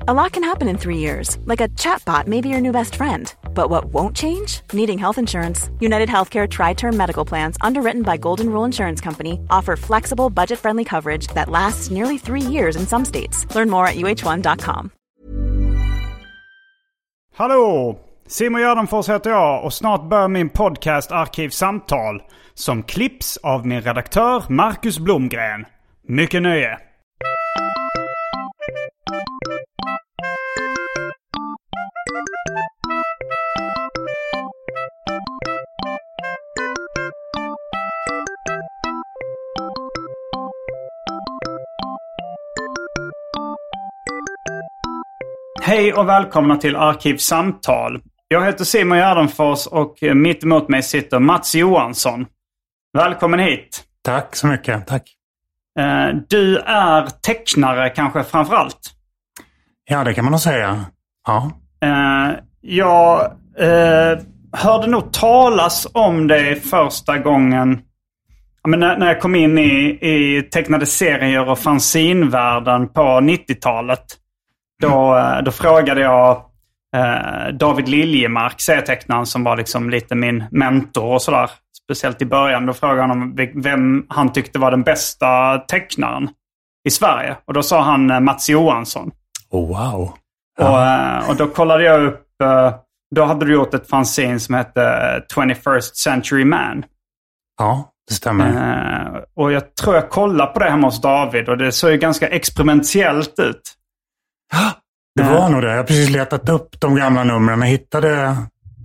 A 0.00 0.12
lot 0.12 0.32
can 0.32 0.44
happen 0.44 0.68
in 0.68 0.76
three 0.76 0.98
years, 0.98 1.38
like 1.46 1.62
a 1.62 1.68
chatbot 1.70 2.26
may 2.26 2.40
be 2.40 2.48
your 2.48 2.60
new 2.60 2.70
best 2.70 2.94
friend. 2.94 3.34
But 3.54 3.70
what 3.70 3.86
won't 3.86 4.14
change? 4.14 4.60
Needing 4.72 4.98
health 4.98 5.18
insurance. 5.18 5.70
United 5.80 6.08
Healthcare 6.08 6.48
Tri 6.48 6.74
Term 6.74 6.96
Medical 6.96 7.24
Plans, 7.24 7.56
underwritten 7.62 8.02
by 8.02 8.16
Golden 8.18 8.50
Rule 8.50 8.64
Insurance 8.66 9.00
Company, 9.00 9.40
offer 9.50 9.76
flexible, 9.76 10.30
budget 10.30 10.58
friendly 10.58 10.84
coverage 10.84 11.28
that 11.28 11.48
lasts 11.48 11.90
nearly 11.90 12.18
three 12.18 12.42
years 12.42 12.76
in 12.76 12.86
some 12.86 13.04
states. 13.04 13.46
Learn 13.54 13.70
more 13.70 13.86
at 13.88 13.96
uh1.com. 13.96 14.90
Hallå! 17.34 17.98
Simon 18.26 18.60
Gärdenfors 18.62 19.08
heter 19.08 19.30
jag 19.30 19.64
och 19.64 19.72
snart 19.72 20.08
börjar 20.08 20.28
min 20.28 20.48
podcast 20.48 21.12
Arkivsamtal 21.12 22.22
som 22.54 22.82
klipps 22.82 23.36
av 23.36 23.66
min 23.66 23.80
redaktör 23.80 24.42
Marcus 24.48 24.98
Blomgren. 24.98 25.64
Mycket 26.08 26.42
nöje! 26.42 26.78
Hej 45.66 45.92
och 45.92 46.08
välkomna 46.08 46.56
till 46.56 46.76
Arkivsamtal. 46.76 48.00
Jag 48.28 48.44
heter 48.46 48.64
Simon 48.64 48.98
Gärdenfors 48.98 49.66
och 49.66 49.98
mitt 50.14 50.44
emot 50.44 50.68
mig 50.68 50.82
sitter 50.82 51.18
Mats 51.18 51.54
Johansson. 51.54 52.26
Välkommen 52.98 53.40
hit. 53.40 53.84
Tack 54.04 54.36
så 54.36 54.46
mycket. 54.46 54.86
Tack. 54.86 55.02
Eh, 55.78 56.16
Du 56.28 56.58
är 56.58 57.06
tecknare 57.06 57.90
kanske 57.90 58.24
framför 58.24 58.54
allt. 58.54 58.78
Ja, 59.90 60.04
det 60.04 60.14
kan 60.14 60.24
man 60.24 60.30
nog 60.30 60.40
säga. 60.40 60.84
Ja. 61.26 61.50
Eh, 61.82 62.38
Jag 62.60 63.24
eh, 63.58 64.18
hörde 64.52 64.86
nog 64.86 65.12
talas 65.12 65.86
om 65.94 66.26
dig 66.26 66.60
första 66.60 67.18
gången 67.18 67.80
men 68.68 68.80
när 68.80 69.06
jag 69.06 69.20
kom 69.20 69.34
in 69.34 69.58
i, 69.58 69.98
i 70.00 70.42
tecknade 70.42 70.86
serier 70.86 71.48
och 71.48 71.58
fanzinvärlden 71.58 72.88
på 72.88 73.00
90-talet. 73.00 74.04
Då, 74.82 75.16
eh, 75.16 75.42
då 75.42 75.50
frågade 75.50 76.00
jag 76.00 76.36
eh, 76.96 77.48
David 77.54 77.88
Liljemark, 77.88 78.60
serietecknaren 78.60 79.26
som 79.26 79.44
var 79.44 79.56
liksom 79.56 79.90
lite 79.90 80.14
min 80.14 80.44
mentor 80.50 81.12
och 81.14 81.22
sådär. 81.22 81.50
Speciellt 81.84 82.22
i 82.22 82.26
början. 82.26 82.66
Då 82.66 82.72
frågade 82.72 83.00
han 83.00 83.10
om 83.10 83.34
ve- 83.34 83.52
vem 83.54 84.06
han 84.08 84.32
tyckte 84.32 84.58
var 84.58 84.70
den 84.70 84.82
bästa 84.82 85.58
tecknaren 85.58 86.28
i 86.88 86.90
Sverige. 86.90 87.36
Och 87.44 87.54
då 87.54 87.62
sa 87.62 87.80
han 87.82 88.10
eh, 88.10 88.20
Mats 88.20 88.48
Johansson. 88.48 89.10
Oh, 89.50 89.68
wow. 89.68 90.12
Och, 90.58 90.82
eh, 90.82 91.30
och 91.30 91.36
då 91.36 91.46
kollade 91.46 91.84
jag 91.84 92.02
upp, 92.04 92.22
då 93.14 93.24
hade 93.24 93.46
du 93.46 93.52
gjort 93.52 93.74
ett 93.74 93.88
fanzine 93.90 94.40
som 94.40 94.54
hette 94.54 94.82
eh, 94.82 95.36
21st 95.36 95.80
Century 95.94 96.44
Man. 96.44 96.84
Ja, 97.58 97.90
det 98.08 98.14
stämmer. 98.14 99.24
Och 99.36 99.52
jag 99.52 99.74
tror 99.74 99.94
jag 99.94 100.10
kollade 100.10 100.52
på 100.52 100.58
det 100.58 100.70
hemma 100.70 100.86
hos 100.86 101.00
David 101.00 101.48
och 101.48 101.58
det 101.58 101.72
såg 101.72 101.90
ju 101.90 101.96
ganska 101.96 102.28
experimentellt 102.28 103.38
ut. 103.38 103.62
Det 105.16 105.22
var 105.22 105.48
nog 105.48 105.62
det. 105.62 105.70
Jag 105.70 105.76
har 105.76 105.84
precis 105.84 106.10
letat 106.10 106.48
upp 106.48 106.80
de 106.80 106.94
gamla 106.94 107.24
numren 107.24 107.60
och 107.62 107.66
hittade, 107.68 108.36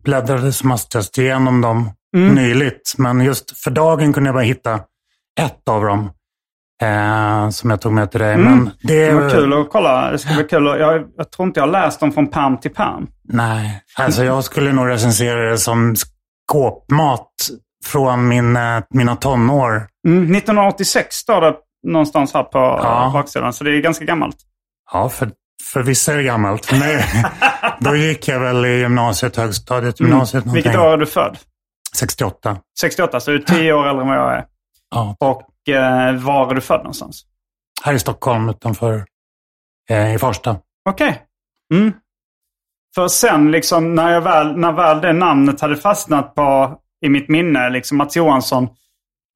bläddrade 0.03 0.53
som 0.53 0.72
hastigast 0.72 1.17
igenom 1.17 1.61
dem 1.61 1.91
Mm. 2.16 2.35
nyligt. 2.35 2.94
Men 2.97 3.22
just 3.22 3.59
för 3.63 3.72
dagen 3.72 4.13
kunde 4.13 4.27
jag 4.27 4.35
bara 4.35 4.44
hitta 4.44 4.73
ett 5.39 5.67
av 5.69 5.83
dem. 5.83 6.11
Eh, 6.83 7.49
som 7.49 7.69
jag 7.69 7.81
tog 7.81 7.91
med 7.94 8.11
till 8.11 8.19
dig. 8.19 8.38
Men 8.38 8.72
det, 8.83 9.09
Mm. 9.09 9.17
Det 9.17 9.23
var 9.23 9.29
kul 9.31 9.53
att 9.53 9.69
kolla. 9.69 10.11
Det 10.11 10.17
ska 10.19 10.33
bli 10.33 10.44
kul. 10.44 10.67
att- 10.67 10.79
Jag, 10.79 11.03
jag 11.17 11.31
tror 11.31 11.47
inte 11.47 11.59
jag 11.59 11.67
har 11.67 11.72
läst 11.72 11.99
dem 11.99 12.11
från 12.11 12.28
pärm 12.28 12.57
till 12.57 12.73
pärm. 12.73 13.07
Nej, 13.23 13.83
alltså 13.97 14.23
jag 14.23 14.43
skulle 14.43 14.72
nog 14.73 14.88
recensera 14.88 15.49
det 15.49 15.57
som 15.57 15.95
skåpmat 15.95 17.28
från 17.85 18.28
min, 18.28 18.55
eh, 18.55 18.79
mina 18.89 19.16
tonår. 19.16 19.88
Mm, 20.07 20.31
1986 20.31 21.16
står 21.16 21.41
det 21.41 21.55
någonstans 21.88 22.33
här 22.33 22.43
på 22.43 22.59
Ja. 22.59 23.09
baksidan, 23.13 23.53
så 23.53 23.63
det 23.63 23.78
är 23.78 23.81
ganska 23.81 24.05
gammalt. 24.05 24.38
Ja, 24.93 25.09
för, 25.09 25.31
för 25.74 25.84
vissa 25.84 26.14
är 26.14 26.18
det 26.18 26.24
gammalt. 26.24 26.72
Mig, 26.72 27.06
då 27.80 27.96
gick 27.96 28.28
jag 28.28 28.40
väl 28.40 28.66
i 28.66 28.80
gymnasiet, 28.80 29.36
högstadiet, 29.36 30.00
gymnasiet. 30.00 30.44
Mm. 30.44 30.56
Vilket 30.56 30.76
år 30.76 30.94
är 30.94 30.98
du 30.98 31.06
född? 31.06 31.38
68. 31.96 32.58
68, 32.80 33.20
så 33.20 33.32
du 33.32 33.38
är 33.38 33.42
10 33.42 33.74
år 33.74 33.88
äldre 33.88 34.02
än 34.02 34.08
vad 34.08 34.18
jag 34.18 34.34
är. 34.34 34.46
Ja. 34.92 35.16
Och 35.20 35.70
eh, 35.76 36.16
var 36.16 36.52
är 36.52 36.56
du 36.56 36.62
född 36.62 36.80
någonstans? 36.80 37.26
Här 37.84 37.94
i 37.94 38.00
Stockholm 38.00 38.50
utanför, 38.50 39.06
eh, 39.90 40.16
i 40.16 40.20
Farsta. 40.20 40.58
Okej. 40.90 41.22
Mm. 41.74 41.94
För 42.96 43.08
sen 43.08 43.52
liksom 43.52 43.96
när, 43.96 44.12
jag 44.12 44.22
väl, 44.22 44.58
när 44.58 44.72
väl 44.72 45.02
det 45.02 45.14
namnet 45.14 45.62
hade 45.62 45.76
fastnat 45.76 46.36
på, 46.36 46.78
i 47.06 47.09
mitt 47.09 47.30
minne, 47.30 47.70
liksom 47.70 47.98
Mats 47.98 48.16
Johansson. 48.16 48.70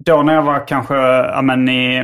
Då 0.06 0.23
när 0.23 0.34
jag 0.34 0.41
var 0.41 0.67
kanske 0.67 0.96
ja, 0.96 1.41
men, 1.41 1.69
i 1.69 2.03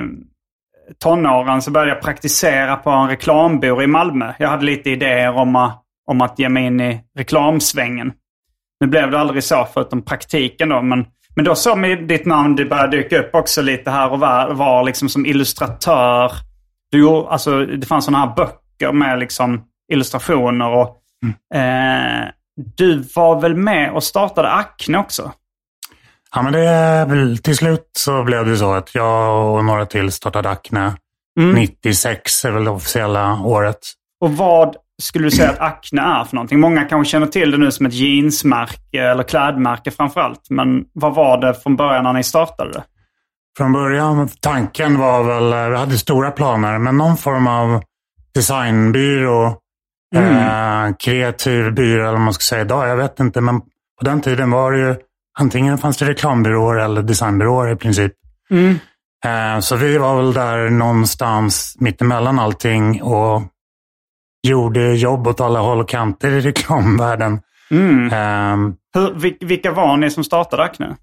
tonåren 1.00 1.62
så 1.62 1.72
började 1.72 1.92
jag 1.92 2.02
praktisera 2.02 2.76
på 2.76 2.90
en 2.90 3.08
reklambyrå 3.08 3.82
i 3.82 3.88
Malmö. 3.88 4.34
Jag 4.40 4.50
hade 4.50 4.66
lite 4.66 4.90
idéer 4.90 5.36
om, 5.38 5.56
att- 5.56 5.82
om 6.08 6.22
att 6.22 6.40
ge 6.40 6.50
mig 6.50 6.66
in 6.66 6.82
i 6.82 7.02
reklamsvängen. 7.18 8.14
Nu 8.80 8.88
blev 8.88 9.12
det 9.12 9.20
aldrig 9.20 9.44
så 9.44 9.68
förutom 9.74 10.02
praktiken 10.02 10.70
då. 10.70 10.82
Men, 10.82 11.06
men 11.36 11.46
då 11.46 11.56
såg 11.56 11.78
mig 11.78 11.96
ditt 11.96 12.26
namn 12.26 12.56
det 12.56 12.66
började 12.66 12.98
dyka 12.98 13.20
upp 13.20 13.36
också 13.36 13.62
lite 13.62 13.92
här 13.92 14.12
och 14.12 14.20
var, 14.20 14.54
var 14.54 14.84
liksom 14.84 15.10
som 15.10 15.26
illustratör. 15.26 16.32
Du, 16.92 17.08
alltså, 17.10 17.66
det 17.66 17.86
fanns 17.88 18.06
sådana 18.06 18.26
här 18.26 18.36
böcker 18.36 18.92
med 18.92 19.20
liksom 19.20 19.64
illustrationer. 19.92 20.70
Och, 20.70 20.98
eh, 21.58 22.28
du 22.78 23.04
var 23.16 23.42
väl 23.42 23.56
med 23.56 23.92
och 23.92 24.04
startade 24.04 24.50
Acne 24.52 24.98
också? 24.98 25.32
Ja, 26.36 26.42
men 26.42 26.54
det 26.54 27.38
till 27.44 27.58
slut 27.58 27.92
så 27.98 28.24
blev 28.24 28.46
det 28.46 28.58
så 28.58 28.74
att 28.74 28.96
jag 28.96 29.54
och 29.56 29.66
några 29.66 29.86
till 29.86 30.12
startade 30.12 30.50
Acne. 30.50 30.94
Mm. 31.40 31.56
96 31.56 32.46
är 32.46 32.52
väl 32.52 32.64
det 32.64 32.72
officiella 32.72 33.42
året. 33.44 33.80
Och 34.22 34.38
vad 34.38 34.76
skulle 35.02 35.26
du 35.26 35.32
säga 35.32 35.50
att 35.50 35.60
Acne 35.60 36.02
är 36.02 36.24
för 36.24 36.36
någonting? 36.36 36.60
Många 36.60 36.84
kanske 36.84 37.12
känner 37.12 37.28
till 37.28 37.52
det 37.52 37.58
nu 37.58 37.72
som 37.72 37.86
ett 37.86 37.94
jeansmärke 37.94 39.02
eller 39.02 39.24
klädmärke 39.24 39.92
framförallt. 39.92 40.50
Men 40.50 40.86
vad 40.94 41.16
var 41.16 41.38
det 41.38 41.54
från 41.54 41.76
början 41.76 42.04
när 42.04 42.14
ni 42.14 42.24
startade 42.24 42.72
det? 42.72 42.84
Från 43.58 43.74
början, 43.74 44.30
tanken 44.40 45.00
var 45.00 45.24
väl, 45.24 45.72
vi 45.72 45.78
hade 45.78 45.98
stora 45.98 46.32
planer, 46.32 46.78
men 46.78 46.98
någon 46.98 47.18
form 47.18 47.48
av 47.48 47.82
designbyrå, 48.34 49.46
eh, 50.16 50.96
kreativ 51.00 51.74
byrå 51.74 52.02
eller 52.02 52.12
vad 52.12 52.22
man 52.22 52.34
ska 52.34 52.42
säga 52.42 52.62
idag. 52.62 52.88
Jag 52.88 52.96
vet 52.96 53.20
inte, 53.20 53.42
men 53.42 53.62
på 53.62 54.06
den 54.06 54.22
tiden 54.22 54.52
var 54.52 54.72
det 54.72 54.78
ju 54.78 54.96
antingen 55.40 55.78
fanns 55.78 55.98
det 55.98 56.06
reklambyråer 56.06 56.78
eller 56.78 57.02
designbyråer 57.02 57.72
i 57.72 57.76
princip. 57.76 58.12
Eh, 59.26 59.60
så 59.60 59.76
vi 59.76 59.98
var 59.98 60.16
väl 60.18 60.34
där 60.34 60.70
någonstans 60.70 61.76
mittemellan 61.80 62.40
allting 62.40 63.02
och 63.02 63.44
gjorde 64.48 64.82
jobb 64.94 65.28
åt 65.28 65.42
alla 65.42 65.60
håll 65.60 65.80
och 65.80 65.90
kanter 65.90 66.32
i 66.32 66.42
reklamvärlden. 66.42 67.34
Eh, 68.12 68.58
Hur, 68.94 69.14
vil- 69.14 69.38
vilka 69.46 69.72
var 69.72 69.98
ni 69.98 70.10
som 70.12 70.24
startade 70.24 70.64
Acne? 70.64 70.96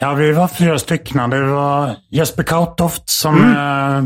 Ja, 0.00 0.12
vi 0.14 0.32
var 0.32 0.48
fyra 0.48 0.78
stycken. 0.78 1.30
Det 1.30 1.42
var 1.42 1.96
Jesper 2.10 2.42
Kautoft 2.42 3.08
som 3.10 3.36
eh, 3.56 4.02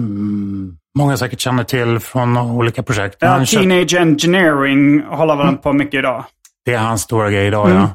många 0.98 1.16
säkert 1.16 1.40
känner 1.40 1.64
till 1.64 1.98
från 2.00 2.36
olika 2.38 2.82
projekt. 2.82 3.16
Ja, 3.20 3.46
Teenage 3.46 3.94
Engineering 3.94 5.02
håller 5.02 5.36
väl 5.36 5.56
på 5.56 5.72
mycket 5.72 5.98
idag. 5.98 6.24
Det 6.64 6.74
är 6.74 6.78
hans 6.78 7.02
stora 7.02 7.30
grej 7.30 7.46
idag, 7.46 7.70
ja. 7.70 7.90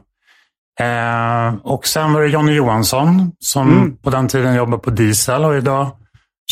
Eh, 0.79 1.56
och 1.63 1.88
sen 1.88 2.13
var 2.13 2.21
det 2.21 2.27
Jonny 2.27 2.53
Johansson 2.53 3.31
som 3.39 3.71
Mm. 3.71 3.97
på 3.97 4.09
den 4.09 4.27
tiden 4.27 4.56
jobbade 4.56 4.83
på 4.83 4.89
Diesel 4.89 5.45
och 5.45 5.56
idag 5.57 5.91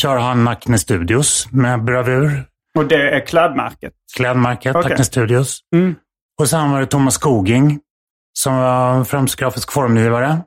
kör 0.01 0.18
han 0.18 0.48
Acne 0.48 0.77
Studios 0.80 1.48
med 1.51 1.83
bravur. 1.83 2.45
Och 2.77 2.86
det 2.86 3.10
är 3.16 3.25
klädmärket. 3.25 3.94
Klädmärket 4.16 4.75
Okej. 4.75 4.92
Acne 4.94 5.06
Studios. 5.06 5.60
Mm. 5.75 5.95
Och 6.39 6.48
sen 6.50 6.72
var 6.72 6.80
det 6.80 6.86
Thomas 6.86 7.13
Skoging 7.13 7.80
som 8.33 8.56
var 8.57 9.04
främst 9.04 9.36
grafisk 9.36 9.72
formgivare. 9.72 10.42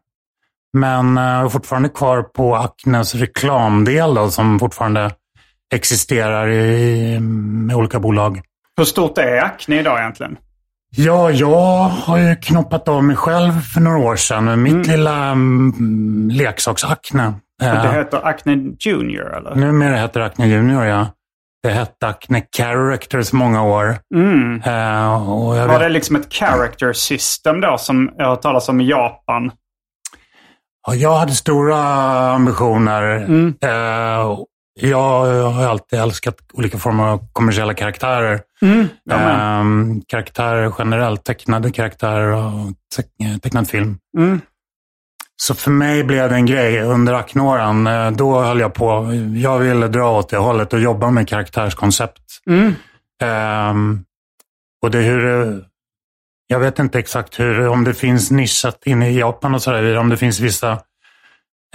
Men 0.72 1.18
eh, 1.18 1.48
fortfarande 1.48 1.88
kvar 1.88 2.22
på 2.22 2.56
Acnes 2.56 3.14
reklamdel 3.14 4.14
då, 4.14 4.30
som 4.30 4.58
fortfarande 4.58 5.10
existerar 5.74 6.48
i, 6.48 7.18
med 7.20 7.76
olika 7.76 8.00
bolag. 8.00 8.40
Hur 8.76 8.84
stort 8.84 9.18
är 9.18 9.42
Acne 9.42 9.80
idag 9.80 9.98
egentligen? 10.00 10.36
Ja, 10.96 11.30
jag 11.30 11.82
har 11.88 12.18
ju 12.18 12.36
knoppat 12.36 12.88
av 12.88 13.04
mig 13.04 13.16
själv 13.16 13.52
för 13.52 13.80
några 13.80 13.98
år 13.98 14.16
sedan. 14.16 14.62
Mitt 14.62 14.86
lilla 14.86 15.24
mm, 15.24 16.28
leksaksakne. 16.32 17.26
Och 17.28 17.34
det 17.58 17.66
Eh, 17.66 17.92
heter 17.92 18.26
Acne 18.26 18.56
Junior 18.80 19.36
eller? 19.36 19.54
Numera 19.54 19.96
heter 19.96 20.20
det 20.20 20.26
Acne 20.26 20.46
Junior, 20.46 20.84
ja. 20.84 21.06
Det 21.62 21.70
hette 21.70 22.06
Acne 22.06 22.42
Characters 22.56 23.32
många 23.32 23.62
år. 23.62 23.98
Mm. 24.14 24.62
Eh, 24.64 25.30
och 25.30 25.56
jag 25.56 25.68
Var 25.68 25.78
det 25.80 25.88
liksom 25.88 26.16
ett 26.16 26.32
character 26.34 26.92
system 26.92 27.60
då 27.60 27.78
som 27.78 28.10
jag 28.18 28.26
har 28.26 28.36
talas 28.36 28.68
om 28.68 28.80
i 28.80 28.88
Japan? 28.88 29.50
och 30.88 30.96
jag 30.96 31.16
hade 31.18 31.32
stora 31.32 31.78
ambitioner. 32.32 33.02
Mm. 33.16 33.54
Eh, 33.62 34.38
jag 34.80 35.50
har 35.50 35.66
alltid 35.66 35.98
älskat 35.98 36.36
olika 36.52 36.78
former 36.78 37.04
av 37.08 37.26
kommersiella 37.32 37.74
karaktärer. 37.74 38.40
Mm. 38.62 38.88
Jag 39.04 39.18
med. 39.18 39.60
Eh, 39.96 40.02
karaktärer 40.08 40.72
generellt, 40.78 41.24
tecknade 41.24 41.70
karaktärer 41.70 42.32
och 42.32 42.72
teck- 42.96 43.40
tecknad 43.42 43.68
film. 43.68 43.98
Mm. 44.18 44.40
Så 45.42 45.54
för 45.54 45.70
mig 45.70 46.04
blev 46.04 46.28
det 46.28 46.34
en 46.34 46.46
grej 46.46 46.82
under 46.82 47.14
Acne-åren. 47.14 47.86
Eh, 47.86 48.10
Då 48.10 48.40
höll 48.40 48.60
jag 48.60 48.74
på, 48.74 49.12
jag 49.36 49.58
ville 49.58 49.88
dra 49.88 50.18
åt 50.18 50.28
det 50.28 50.36
hållet 50.36 50.72
och 50.72 50.80
jobba 50.80 51.10
med 51.10 51.28
karaktärskoncept. 51.28 52.22
Mm. 52.50 52.74
Ehm, 53.22 54.04
och 54.82 54.90
det 54.90 54.98
hur, 54.98 55.62
jag 56.46 56.58
vet 56.60 56.78
inte 56.78 56.98
exakt 56.98 57.40
hur, 57.40 57.68
om 57.68 57.84
det 57.84 57.94
finns 57.94 58.30
nischat 58.30 58.82
inne 58.86 59.10
i 59.10 59.18
Japan 59.18 59.54
och 59.54 59.62
sådär, 59.62 59.96
om 59.96 60.08
det 60.08 60.16
finns 60.16 60.40
vissa 60.40 60.78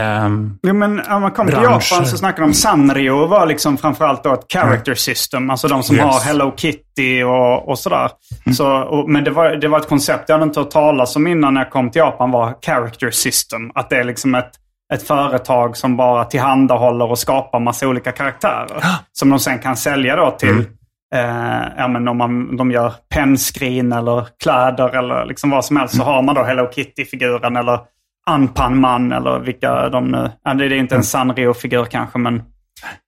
ehm, 0.02 0.58
Jo, 0.64 0.74
men 0.74 1.00
om 1.12 1.22
man 1.22 1.32
kommer 1.32 1.52
till. 1.52 1.64
Japan 1.64 2.06
så 2.06 2.18
snackar 2.18 2.38
de 2.42 2.44
om 2.44 2.54
Sanrio 2.54 3.26
var 3.28 3.46
liksom 3.46 3.78
framförallt 3.78 4.24
då 4.24 4.34
ett 4.34 4.46
character 4.54 4.94
system. 4.96 5.50
Alltså 5.50 5.68
de 5.68 5.84
som 5.84 5.96
Yes. 5.96 6.06
har 6.06 6.20
Hello 6.20 6.54
Kitty 6.58 7.24
och, 7.24 7.70
och 7.70 7.80
sådär. 7.80 8.10
Så, 8.56 8.72
och, 8.78 9.10
men 9.10 9.24
det 9.24 9.32
var, 9.32 9.50
det 9.50 9.68
var 9.68 9.80
ett 9.80 9.90
koncept 9.90 10.30
jag 10.30 10.36
hade 10.36 10.44
inte 10.44 10.60
hört 10.60 10.70
talas 10.72 11.16
om 11.16 11.28
innan 11.28 11.54
när 11.54 11.62
jag 11.62 11.72
kom 11.72 11.90
till 11.92 12.00
Japan 12.00 12.32
var 12.32 12.54
character 12.66 13.12
system. 13.12 13.72
Att 13.76 13.90
det 13.90 13.98
är 13.98 14.04
liksom 14.04 14.36
ett, 14.36 14.52
ett 14.94 15.08
företag 15.08 15.78
som 15.78 15.98
bara 15.98 16.26
tillhandahåller 16.26 17.12
och 17.12 17.20
skapar 17.20 17.60
massa 17.60 17.88
olika 17.88 18.12
karaktärer. 18.12 18.84
Som 19.12 19.30
de 19.30 19.40
sen 19.40 19.60
kan 19.60 19.78
sälja 19.78 20.16
då 20.16 20.32
till 20.32 20.66
Eh, 21.16 21.64
ja, 21.78 21.88
men 21.88 22.08
om 22.08 22.18
man, 22.18 22.58
de 22.58 22.72
gör 22.72 22.94
pennskrin 23.14 23.92
eller 23.94 24.28
kläder 24.44 24.98
eller 24.98 25.26
liksom 25.26 25.50
vad 25.50 25.66
som 25.66 25.78
helst 25.78 25.96
så 25.98 26.04
har 26.04 26.22
man 26.22 26.36
då 26.36 26.44
Hello 26.44 26.70
Kitty-figuren 26.76 27.56
eller 27.60 27.80
Anpan-man 28.26 29.12
eller 29.12 29.40
vilka 29.40 29.90
de 29.90 30.12
nu... 30.12 30.32
Det 30.44 30.66
är 30.66 30.74
inte 30.74 30.96
en 30.96 31.04
Sanrio-figur 31.04 31.86
kanske 31.86 32.20
men... 32.20 32.36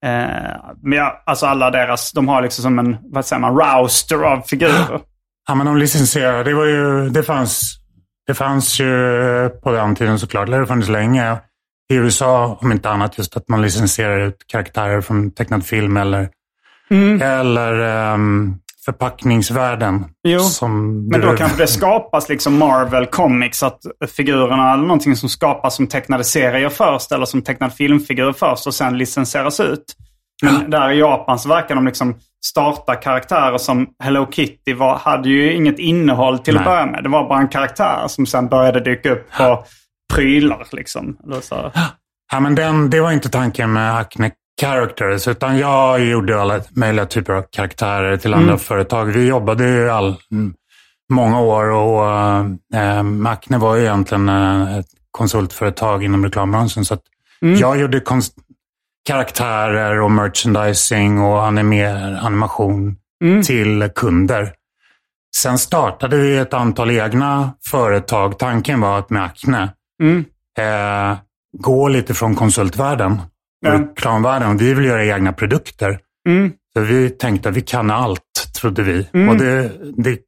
Eh, 0.05 0.55
men 0.81 0.97
ja, 0.97 1.23
alltså 1.25 1.45
alla 1.45 1.71
deras, 1.71 2.11
de 2.11 2.27
har 2.27 2.41
liksom 2.41 2.63
som 2.63 2.79
en, 2.79 2.97
vad 3.03 3.25
säger 3.25 3.39
man, 3.39 3.57
rouster 3.57 4.23
av 4.23 4.41
figurer. 4.41 4.99
Ja, 5.47 5.55
men 5.55 5.65
de 5.65 5.77
licensierade, 5.77 6.43
det 6.43 6.53
var 6.53 6.65
ju, 6.65 7.09
det 7.09 7.23
fanns, 7.23 7.77
det 8.27 8.33
fanns 8.33 8.79
ju 8.79 8.85
på 9.63 9.71
den 9.71 9.95
tiden 9.95 10.19
såklart, 10.19 10.47
det 10.47 10.57
har 10.57 10.65
funnits 10.65 10.89
länge. 10.89 11.37
I 11.93 11.95
USA, 11.95 12.57
om 12.61 12.71
inte 12.71 12.89
annat, 12.89 13.17
just 13.17 13.37
att 13.37 13.49
man 13.49 13.61
licensierar 13.61 14.19
ut 14.19 14.37
karaktärer 14.47 15.01
från 15.01 15.31
tecknad 15.31 15.65
film 15.65 15.97
eller, 15.97 16.29
eller 17.21 17.79
ehm, 17.79 18.55
förpackningsvärlden. 18.85 20.05
Jo, 20.27 20.39
som 20.39 21.05
Men 21.07 21.21
då 21.21 21.31
du- 21.31 21.37
kanske 21.37 21.57
det 21.57 21.67
skapas 21.67 22.29
liksom 22.29 22.57
Marvel 22.57 23.05
Comics, 23.05 23.63
att 23.63 23.79
figurerna 24.17 24.73
eller 24.73 24.83
någonting 24.83 25.15
som 25.15 25.29
skapas 25.29 25.75
som 25.75 25.87
tecknade 25.87 26.23
serier 26.23 26.69
först 26.69 27.11
eller 27.11 27.25
som 27.25 27.41
tecknad 27.41 27.73
filmfigur 27.73 28.33
först 28.33 28.67
och 28.67 28.73
sen 28.73 28.97
licensieras 28.97 29.59
ut. 29.59 29.83
Men 30.43 30.69
där 30.71 30.91
i 30.91 30.99
Japan 30.99 31.39
så 31.39 31.49
verkar 31.49 31.75
de 31.75 31.85
liksom 31.85 32.15
starta 32.45 32.95
karaktärer 32.95 33.57
som 33.57 33.87
Hello 34.03 34.27
Kitty 34.31 34.73
var, 34.73 34.97
hade 34.97 35.29
ju 35.29 35.53
inget 35.53 35.79
innehåll 35.79 36.39
till 36.39 36.57
att 36.57 36.65
Nej. 36.65 36.73
börja 36.73 36.85
med. 36.85 37.03
Det 37.03 37.09
var 37.09 37.29
bara 37.29 37.39
en 37.39 37.47
karaktär 37.47 38.03
som 38.07 38.25
sen 38.25 38.47
började 38.49 38.79
dyka 38.79 39.11
upp 39.11 39.27
på 39.37 39.63
prylar. 40.13 40.67
Liksom. 40.71 41.17
Eller 41.23 41.41
så. 41.41 41.71
Ja, 42.31 42.39
men 42.39 42.55
den, 42.55 42.89
det 42.89 43.01
var 43.01 43.11
inte 43.11 43.29
tanken 43.29 43.73
med 43.73 43.97
Acne 43.97 44.31
Characters, 44.61 45.27
utan 45.27 45.57
jag 45.57 46.05
gjorde 46.05 46.41
alla 46.41 46.61
möjliga 46.71 47.05
typer 47.05 47.33
av 47.33 47.45
karaktärer 47.51 48.17
till 48.17 48.33
andra 48.33 48.57
företag. 48.57 49.05
Vi 49.05 49.27
jobbade 49.27 49.67
ju 49.67 49.89
all, 49.89 50.15
mm, 50.31 50.53
många 51.09 51.41
år 51.41 51.69
och 51.69 52.05
äh, 52.75 53.31
Acne 53.31 53.57
var 53.57 53.75
ju 53.75 53.81
egentligen 53.81 54.29
äh, 54.29 54.77
ett 54.77 54.85
konsultföretag 55.11 56.03
inom 56.03 56.25
reklambranschen. 56.25 56.85
Så 56.85 56.93
att 56.93 57.03
jag 57.59 57.79
gjorde 57.79 58.01
karaktärer 59.07 59.99
och 60.01 60.11
merchandising 60.11 61.19
och 61.21 61.43
animer, 61.43 62.19
animation 62.21 62.95
till 63.45 63.89
kunder. 63.95 64.53
Sen 65.35 65.57
startade 65.57 66.17
vi 66.17 66.37
ett 66.37 66.53
antal 66.53 66.91
egna 66.91 67.53
företag. 67.69 68.39
Tanken 68.39 68.81
var 68.81 68.99
att 68.99 69.09
med 69.09 69.23
Acne 69.23 69.63
eh, 70.57 71.17
gå 71.57 71.87
lite 71.87 72.13
från 72.13 72.35
konsultvärlden. 72.35 73.21
Reklamvärlden. 73.65 74.57
Vi 74.57 74.73
vill 74.73 74.85
göra 74.85 75.05
egna 75.05 75.33
produkter. 75.33 75.99
Mm. 76.27 76.51
Så 76.75 76.81
vi 76.81 77.09
tänkte 77.09 77.49
att 77.49 77.55
vi 77.55 77.61
kan 77.61 77.91
allt, 77.91 78.21
trodde 78.61 78.83
vi. 78.83 79.07
Och 79.29 79.37
det, 79.37 79.71
det, 79.97 80.19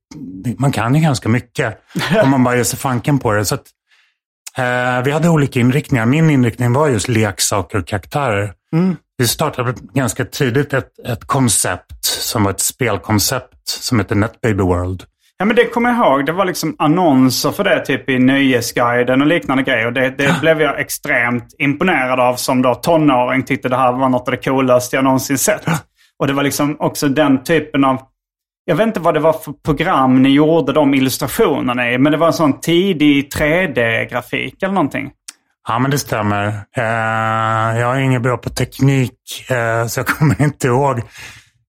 man 0.60 0.72
kan 0.72 0.96
ju 0.96 1.02
ganska 1.02 1.30
mycket 1.30 1.78
om 2.24 2.30
man 2.30 2.44
bara 2.44 2.56
ger 2.56 2.64
sig 2.64 2.80
fanken 2.80 3.20
på 3.20 3.34
det. 3.34 3.46
Så 3.46 3.56
att, 3.56 3.66
eh, 4.58 5.04
vi 5.04 5.12
hade 5.12 5.30
olika 5.30 5.60
inriktningar. 5.60 6.06
Min 6.06 6.30
inriktning 6.30 6.74
var 6.74 6.88
just 6.88 7.08
leksaker 7.08 7.78
och 7.78 7.88
karaktärer. 7.88 8.54
Vi 9.18 9.28
startade 9.28 9.74
ganska 9.94 10.26
tidigt 10.26 10.74
ett, 10.74 11.00
ett 11.08 11.26
koncept 11.26 12.06
som 12.06 12.44
var 12.44 12.52
ett 12.52 12.60
spelkoncept 12.60 13.68
som 13.68 14.00
heter 14.00 14.16
NetBaby 14.16 14.64
World. 14.64 15.04
Ja 15.40 15.46
men 15.46 15.56
det 15.56 15.66
kommer 15.66 15.90
jag 15.90 15.98
ihåg. 15.98 16.26
Det 16.26 16.32
var 16.32 16.46
liksom 16.46 16.76
annonser 16.80 17.52
för 17.52 17.64
det 17.64 17.86
typ 17.86 18.10
i 18.10 18.20
Nöjesguiden 18.20 19.22
och 19.22 19.28
liknande 19.28 19.64
grejer. 19.64 19.92
Det, 19.92 20.10
det 20.10 20.42
blev 20.42 20.62
jag 20.62 20.80
extremt 20.80 21.56
imponerad 21.58 22.20
av 22.20 22.36
som 22.36 22.62
då 22.62 22.76
tonåring. 22.76 23.44
Tyckte 23.44 23.70
det 23.70 23.78
här 23.78 23.92
var 23.92 24.10
något 24.10 24.28
av 24.28 24.32
det 24.32 24.44
coolaste 24.44 24.96
jag 24.96 25.04
någonsin 25.04 25.38
sett. 25.38 25.66
Och 26.20 26.28
det 26.28 26.34
var 26.34 26.44
liksom 26.44 26.76
också 26.80 27.08
den 27.08 27.44
typen 27.44 27.84
av... 27.84 28.02
Jag 28.66 28.76
vet 28.76 28.88
inte 28.88 29.00
vad 29.00 29.14
det 29.14 29.20
var 29.20 29.34
för 29.34 29.54
program 29.54 30.22
ni 30.22 30.30
gjorde 30.30 30.74
de 30.74 30.94
illustrationerna 30.94 31.92
i. 31.92 31.98
Men 31.98 32.12
det 32.12 32.18
var 32.18 32.28
en 32.28 32.34
sån 32.34 32.60
tidig 32.60 33.30
3D-grafik 33.34 34.64
eller 34.64 34.74
någonting. 34.74 35.12
Ja, 35.68 35.80
men 35.80 35.92
det 35.92 35.98
stämmer. 35.98 36.48
Eh, 36.78 37.80
jag 37.80 37.96
är 37.96 38.00
ingen 38.00 38.22
bra 38.22 38.38
på 38.38 38.50
teknik, 38.50 39.14
eh, 39.50 39.88
så 39.88 40.00
jag 40.00 40.08
kommer 40.08 40.42
inte 40.42 40.68
ihåg. 40.68 41.02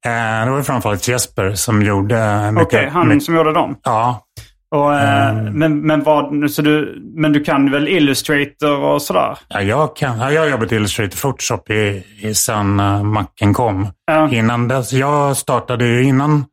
Eh, 0.07 0.45
det 0.45 0.51
var 0.51 0.63
framförallt 0.63 1.09
Jesper 1.09 1.55
som 1.55 1.83
gjorde 1.83 2.51
mycket. 2.53 2.67
Okej, 2.67 2.89
han 2.93 3.09
mycket- 3.09 3.23
som 3.25 3.35
gjorde 3.37 3.53
dem. 3.53 3.77
Ja, 3.83 4.25
Och, 4.75 4.95
eh, 4.95 5.35
men, 5.53 5.81
men, 5.81 6.03
vad, 6.03 6.51
så 6.51 6.63
du, 6.63 7.03
men 7.17 7.33
du 7.33 7.45
kan 7.45 7.71
väl 7.71 7.89
Illustrator 7.89 8.79
och 8.85 9.03
sådär? 9.03 9.39
ja, 9.49 9.63
jag, 9.63 9.97
kan, 9.97 10.19
ja, 10.19 10.33
jag 10.33 10.41
har 10.43 10.49
jobbat 10.49 10.73
i 10.73 10.77
Illustrator 10.77 11.17
Photoshop 11.17 11.71
i, 11.71 12.05
i 12.21 12.35
sen 12.35 12.81
uh, 12.81 13.03
macken 13.03 13.55
kom. 13.55 13.89
Ja. 14.07 14.31
Innan 14.31 14.69
dess, 14.69 14.93
jag 14.93 15.37
startade 15.37 15.87
ju 15.87 16.05
innan, 16.05 16.45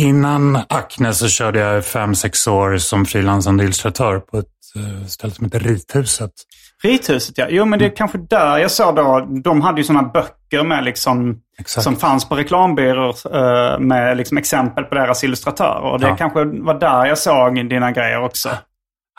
innan 0.00 0.56
Acne 0.68 1.14
så 1.14 1.28
körde 1.28 1.58
jag 1.58 1.84
fem, 1.84 2.14
sex 2.14 2.46
år 2.46 2.76
som 2.78 3.06
frilansande 3.06 3.64
illustratör 3.64 4.18
på 4.18 4.38
ett 4.38 4.46
uh, 4.76 5.06
ställe 5.06 5.32
som 5.32 5.44
heter 5.44 5.60
Rithuset. 5.60 6.30
Rithuset 6.84 7.38
ja. 7.38 7.46
Jo 7.50 7.64
men 7.64 7.78
det 7.78 7.84
är 7.84 7.96
kanske 7.96 8.18
där 8.18 8.58
jag 8.58 8.70
såg 8.70 8.96
då. 8.96 9.26
De 9.44 9.60
hade 9.60 9.80
ju 9.80 9.84
sådana 9.84 10.08
böcker 10.08 10.64
med 10.64 10.84
liksom. 10.84 11.36
Exakt. 11.58 11.84
Som 11.84 11.96
fanns 11.96 12.28
på 12.28 12.36
reklambyråer 12.36 13.14
eh, 13.74 13.78
med 13.78 14.16
liksom 14.16 14.38
exempel 14.38 14.84
på 14.84 14.94
deras 14.94 15.24
illustratörer. 15.24 15.80
Och 15.92 16.00
det 16.00 16.06
Ja. 16.08 16.16
kanske 16.16 16.44
var 16.44 16.80
där 16.80 17.06
jag 17.06 17.18
såg 17.18 17.68
dina 17.68 17.92
grejer 17.92 18.22
också. 18.22 18.48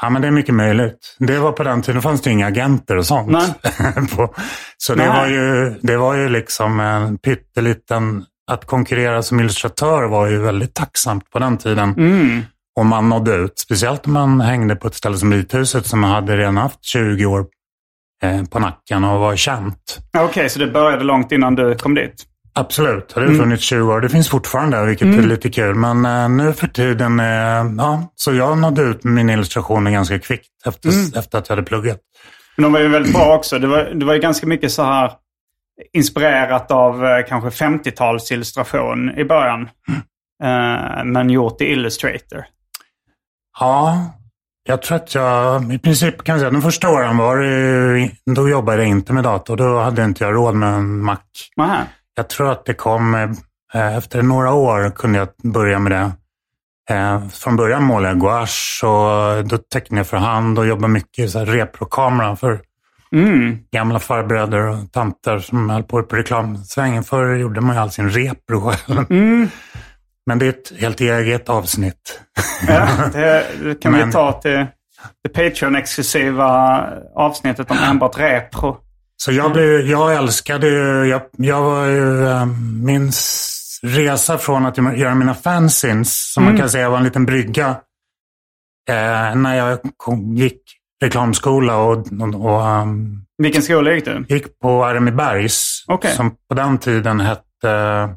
Ja, 0.02 0.10
men 0.10 0.22
det 0.22 0.28
är 0.28 0.32
mycket 0.32 0.56
möjligt. 0.56 1.16
Det 1.20 1.38
var 1.40 1.52
på 1.52 1.64
den 1.64 1.82
tiden, 1.82 2.02
fanns 2.02 2.22
det 2.22 2.32
inga 2.32 2.48
agenter 2.48 2.98
och 2.98 3.06
sånt. 3.06 3.28
Nej. 3.32 3.54
på, 4.16 4.34
så 4.78 4.96
det 4.96 5.08
Nej. 5.08 5.20
var, 5.22 5.28
ju, 5.28 5.76
det 5.82 5.98
var 5.98 6.14
ju 6.16 6.30
liksom 6.30 6.80
en 6.80 7.18
pytteliten... 7.18 8.26
Att 8.52 8.66
konkurrera 8.66 9.24
som 9.24 9.40
illustratör 9.40 10.04
var 10.08 10.28
ju 10.28 10.38
väldigt 10.42 10.74
tacksamt 10.74 11.30
på 11.32 11.40
den 11.40 11.58
tiden. 11.58 11.94
Mm. 11.98 12.42
Och 12.80 12.86
man 12.86 13.10
nådde 13.10 13.36
ut. 13.36 13.60
Speciellt 13.60 14.06
om 14.08 14.14
man 14.14 14.42
hängde 14.42 14.76
på 14.76 14.88
ett 14.88 14.96
ställe 14.96 15.18
som 15.18 15.34
Rithuset 15.34 15.86
som 15.86 16.04
hade 16.04 16.38
redan 16.38 16.58
haft 16.58 16.86
20 16.86 17.26
år 17.26 17.46
på 18.52 18.60
nacken 18.60 19.04
och 19.04 19.20
var 19.20 19.36
känt. 19.36 20.00
Okej, 20.18 20.50
så 20.50 20.60
det 20.60 20.68
började 20.68 21.04
långt 21.04 21.32
innan 21.32 21.56
du 21.56 21.76
kom 21.76 21.96
dit? 21.96 22.24
Absolut, 22.58 23.10
det 23.14 23.20
har 23.20 23.28
Mm. 23.28 23.40
funnits 23.40 23.64
20 23.64 23.94
år. 23.94 24.02
Det 24.02 24.10
finns 24.10 24.30
fortfarande, 24.30 24.86
vilket 24.86 25.08
är 25.08 25.22
lite 25.22 25.50
kul. 25.50 25.76
Men 25.76 26.06
eh, 26.06 26.30
nu 26.30 26.54
för 26.54 26.68
tiden, 26.68 27.20
eh, 27.20 27.26
ja, 27.78 28.12
så 28.16 28.34
jag 28.34 28.58
nådde 28.58 28.82
ut 28.82 29.04
med 29.04 29.14
mina 29.14 29.34
illustrationer 29.34 29.92
ganska 29.92 30.20
kvickt 30.20 30.48
efter, 30.66 30.90
Mm. 30.90 31.12
efter 31.16 31.38
att 31.38 31.50
jag 31.50 31.56
hade 31.56 31.68
pluggat. 31.68 32.00
Men 32.56 32.64
de 32.64 32.74
var 32.74 32.80
ju 32.80 32.88
väldigt 32.88 33.14
bra 33.14 33.36
också. 33.36 33.60
Det 33.60 33.68
var, 33.68 33.84
det 33.84 34.06
var 34.06 34.14
ju 34.14 34.20
ganska 34.20 34.48
mycket 34.48 34.72
så 34.72 34.84
här 34.84 35.12
inspirerat 35.94 36.72
av 36.72 37.06
eh, 37.06 37.26
kanske 37.28 37.66
50-talsillustration 37.66 39.18
i 39.20 39.26
början. 39.26 39.62
Eh, 40.44 41.04
men 41.06 41.30
gjort 41.30 41.62
i 41.62 41.66
Illustrator. 41.66 42.46
Ja, 43.60 43.98
jag 44.68 44.82
tror 44.82 44.96
att 44.96 45.16
jag 45.16 45.74
i 45.74 45.80
princip 45.80 46.24
kan 46.24 46.34
jag 46.34 46.40
säga 46.40 46.52
de 46.52 46.62
första 46.62 46.90
åren 46.90 47.18
var 47.18 47.38
då 48.36 48.50
jobbade 48.50 48.78
jag 48.82 48.88
inte 48.90 49.14
med 49.14 49.24
dator. 49.24 49.58
Då 49.58 49.80
hade 49.80 50.04
inte 50.04 50.24
jag 50.24 50.34
råd 50.36 50.56
med 50.56 50.74
en 50.74 51.00
Mac. 51.04 51.18
Nähä. 51.58 51.84
Jag 52.16 52.30
tror 52.30 52.52
att 52.52 52.66
det 52.66 52.74
kom, 52.74 53.16
eh, 53.74 53.98
Efter 53.98 54.22
några 54.22 54.54
år 54.54 54.90
kunde 54.96 55.20
jag 55.20 55.28
börja 55.54 55.80
med 55.80 55.92
det. 55.92 56.12
Eh, 56.96 57.28
Från 57.28 57.56
början 57.56 57.84
målade 57.84 58.08
jag 58.14 58.20
gouache 58.20 58.86
och 58.88 59.46
då 59.46 59.58
tecknade 59.58 60.00
jag 60.00 60.08
för 60.08 60.18
hand 60.18 60.60
och 60.60 60.68
jobbade 60.68 60.94
mycket 60.94 61.34
här 61.34 61.46
reprokamera 61.46 62.36
för 62.36 62.62
Mm. 63.12 63.58
gamla 63.74 64.00
farbröder 64.00 64.68
och 64.68 64.92
tanter 64.92 65.40
som 65.40 65.70
höll 65.70 65.84
på 65.84 66.04
på 66.04 66.16
reklamsvängen. 66.16 67.04
Förr 67.04 67.36
gjorde 67.36 67.62
man 67.62 67.76
ju 67.76 67.82
all 67.82 67.92
sin 67.92 68.10
repro 68.10 68.62
själv. 68.62 69.06
Mm. 69.10 69.50
Men 70.26 70.40
det 70.40 70.46
är 70.46 70.50
ett 70.50 70.74
helt 70.80 71.02
eget 71.02 71.50
avsnitt. 71.50 72.22
Ja, 72.68 72.88
det, 73.14 73.46
det 73.64 73.76
kan 73.82 73.92
Men- 73.92 74.06
vi 74.08 74.12
ta 74.14 74.32
till 74.42 74.66
det 75.24 75.30
Patreon-exklusiva 75.34 76.84
avsnittet 77.16 77.72
om 77.72 77.78
enbart 77.78 78.18
repro. 78.20 78.78
Så 79.18 79.32
jag, 79.32 79.52
blev, 79.54 79.66
jag 79.88 80.16
älskade 80.16 80.68
ju, 80.68 81.06
jag, 81.06 81.22
jag 81.38 81.62
var 81.62 81.86
ju, 81.86 82.28
eh, 82.28 82.46
min 82.84 83.12
resa 83.84 84.38
från 84.38 84.66
att 84.66 84.78
göra 84.78 85.16
mina 85.16 85.34
fanzines, 85.34 86.34
som 86.34 86.44
man 86.44 86.58
kan 86.58 86.70
säga 86.70 86.90
var 86.90 86.98
en 86.98 87.04
liten 87.04 87.26
brygga, 87.26 87.70
eh, 88.90 89.36
när 89.36 89.56
jag 89.56 89.80
kom, 89.98 90.36
gick 90.36 90.62
reklamskola 91.04 91.78
och, 91.78 91.98
och, 91.98 92.46
och 92.46 92.82
um, 92.82 93.26
Vilken 93.38 93.62
skola 93.62 93.92
gick 93.92 94.06
du? 94.06 94.26
gick 94.30 94.60
på 94.60 94.86
RMI-Bergs, 94.86 95.84
Okej. 95.88 96.12
som 96.16 96.32
på 96.50 96.56
den 96.56 96.78
tiden 96.78 97.20
hette 97.20 98.10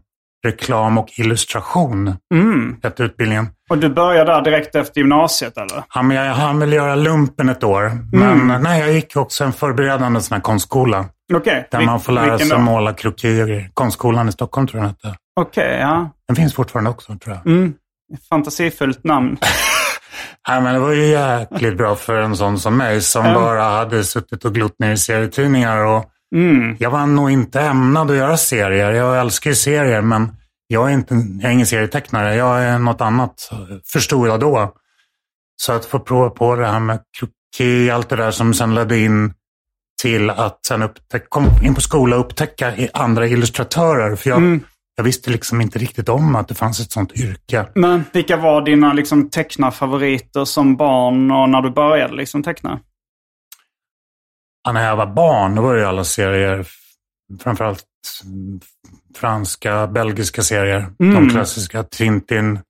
reklam 0.47 0.99
och 0.99 1.09
illustration, 1.19 2.17
Mm. 2.35 2.77
hette 2.83 3.03
utbildningen. 3.03 3.49
Och 3.71 3.79
du 3.79 3.89
började 3.89 4.33
där 4.33 4.43
direkt 4.43 4.75
efter 4.75 5.01
gymnasiet 5.01 5.57
eller? 5.59 5.83
Ja, 5.95 6.03
men 6.03 6.17
jag 6.17 6.35
hann 6.35 6.59
väl 6.59 6.73
göra 6.73 6.95
lumpen 6.95 7.49
ett 7.49 7.65
år, 7.65 7.87
Mm. 7.87 8.47
men 8.47 8.63
nej, 8.63 8.81
jag 8.81 8.93
gick 8.93 9.17
också 9.17 9.45
en 9.45 9.53
förberedande 9.53 10.21
sån 10.21 10.35
här 10.35 10.43
konstskola. 10.43 11.05
Okej. 11.35 11.69
Där 11.71 11.79
Vil- 11.79 11.87
man 11.87 12.01
får 12.01 12.13
lära 12.13 12.39
sig 12.39 12.49
då? 12.49 12.59
måla 12.59 12.93
krokier. 12.93 13.71
Konstskolan 13.75 14.29
i 14.29 14.33
Stockholm 14.33 14.67
tror 14.67 14.83
jag 14.83 14.89
den 15.03 15.11
hette. 15.11 15.19
Okej, 15.41 15.79
ja. 15.81 16.11
Den 16.29 16.37
finns 16.37 16.55
fortfarande 16.55 16.91
också 16.91 17.17
tror 17.19 17.37
jag. 17.45 17.47
Mm. 17.53 17.75
Fantasifullt 18.31 19.05
namn. 19.05 19.37
Nej, 20.49 20.61
men 20.61 20.75
det 20.75 20.81
var 20.81 20.93
ju 20.93 21.07
jäkligt 21.07 21.77
bra 21.77 21.95
för 21.95 22.15
en 22.17 22.37
sån 22.37 22.59
som 22.59 22.77
mig 22.77 23.01
som 23.01 23.25
bara 23.35 23.63
hade 23.63 24.05
suttit 24.05 24.45
och 24.45 24.55
glott 24.55 24.79
ner 24.79 24.93
i 24.93 24.97
serietidningar. 24.97 25.85
Och 25.85 26.05
Mm. 26.35 26.77
jag 26.79 26.91
var 26.91 27.07
nog 27.07 27.31
inte 27.31 27.61
ämnad 27.61 28.11
att 28.11 28.17
göra 28.17 28.37
serier. 28.37 28.91
Jag 28.93 29.21
älskar 29.21 29.51
ju 29.51 29.57
serier 29.57 30.01
men 30.01 30.29
jag 30.67 30.91
är, 30.91 30.95
inte, 30.95 31.15
jag 31.15 31.45
är 31.49 31.55
ingen 31.55 31.67
serietecknare. 31.67 32.35
Jag 32.35 32.63
är 32.65 32.79
något 32.79 33.01
annat, 33.01 33.51
förstod 33.93 34.29
jag 34.29 34.41
då. 34.41 34.73
Så 35.57 35.73
att 35.73 35.85
få 35.85 35.99
prova 36.01 36.31
på 36.31 36.55
det 36.57 36.67
här 36.67 36.81
med 36.81 36.99
kroki, 37.19 37.91
allt 37.91 38.09
det 38.09 38.17
där 38.17 38.31
som 38.31 38.55
sen 38.55 38.75
ledde 38.75 38.99
in 38.99 39.33
till 40.03 40.31
att 40.31 40.67
sen 40.67 40.83
upptäcka, 40.83 41.27
komma 41.29 41.49
in 41.63 41.75
på 41.75 41.81
skola 41.81 42.17
och 42.17 42.25
upptäcka 42.25 42.73
andra 42.95 43.27
illustratörer. 43.27 44.17
För 44.17 44.31
jag, 44.31 44.39
Mm. 44.39 44.61
jag 44.97 45.05
visste 45.05 45.31
liksom 45.31 45.61
inte 45.61 45.79
riktigt 45.79 46.09
om 46.09 46.37
att 46.37 46.49
det 46.49 46.55
fanns 46.55 46.81
ett 46.81 46.93
sånt 46.93 47.13
yrke. 47.13 47.67
Men 47.75 48.05
vilka 48.13 48.37
var 48.37 48.63
dina 48.63 48.93
liksom, 48.93 49.31
tecknarfavoriter 49.31 50.45
som 50.45 50.77
barn 50.77 51.31
och 51.31 51.51
när 51.51 51.63
du 51.63 51.71
började 51.71 52.15
liksom, 52.15 52.43
teckna? 52.43 52.81
När 54.73 54.87
jag 54.87 54.97
var 54.97 55.07
barn 55.07 55.55
då 55.55 55.63
var 55.63 55.75
det 55.75 55.81
ju 55.81 55.87
alla 55.87 56.05
serier, 56.05 56.67
framförallt 57.43 57.85
franska, 59.17 59.87
belgiska 59.87 60.43
serier. 60.43 60.87
Mm. 61.01 61.15
De 61.15 61.31
klassiska, 61.31 61.83
Tintin 61.83 62.61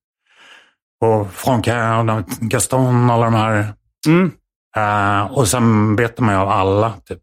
och 1.04 1.32
Franquin 1.32 2.24
Gaston, 2.40 3.10
alla 3.10 3.24
de 3.24 3.34
här. 3.34 3.74
Mm. 4.06 4.30
Eh, 4.76 5.32
och 5.32 5.48
sen 5.48 5.96
betar 5.96 6.24
man 6.24 6.34
ju 6.34 6.40
av 6.40 6.48
alla, 6.48 6.92
typ. 7.08 7.22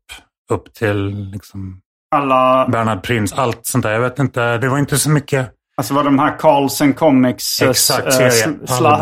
Upp 0.51 0.73
till 0.73 1.29
liksom, 1.31 1.81
Alla, 2.15 2.67
Bernhard 2.67 3.03
Prins, 3.03 3.33
allt 3.33 3.65
sånt 3.65 3.83
där. 3.83 3.91
Jag 3.91 3.99
vet 3.99 4.19
inte, 4.19 4.57
det 4.57 4.69
var 4.69 4.77
inte 4.77 4.97
så 4.97 5.09
mycket. 5.09 5.51
alltså 5.77 5.93
var 5.93 6.03
de 6.03 6.19
här 6.19 6.37
Carlsen 6.39 6.93
Comics 6.93 7.61
Exakt, 7.61 8.05
eh, 8.05 8.11
serie. 8.11 8.47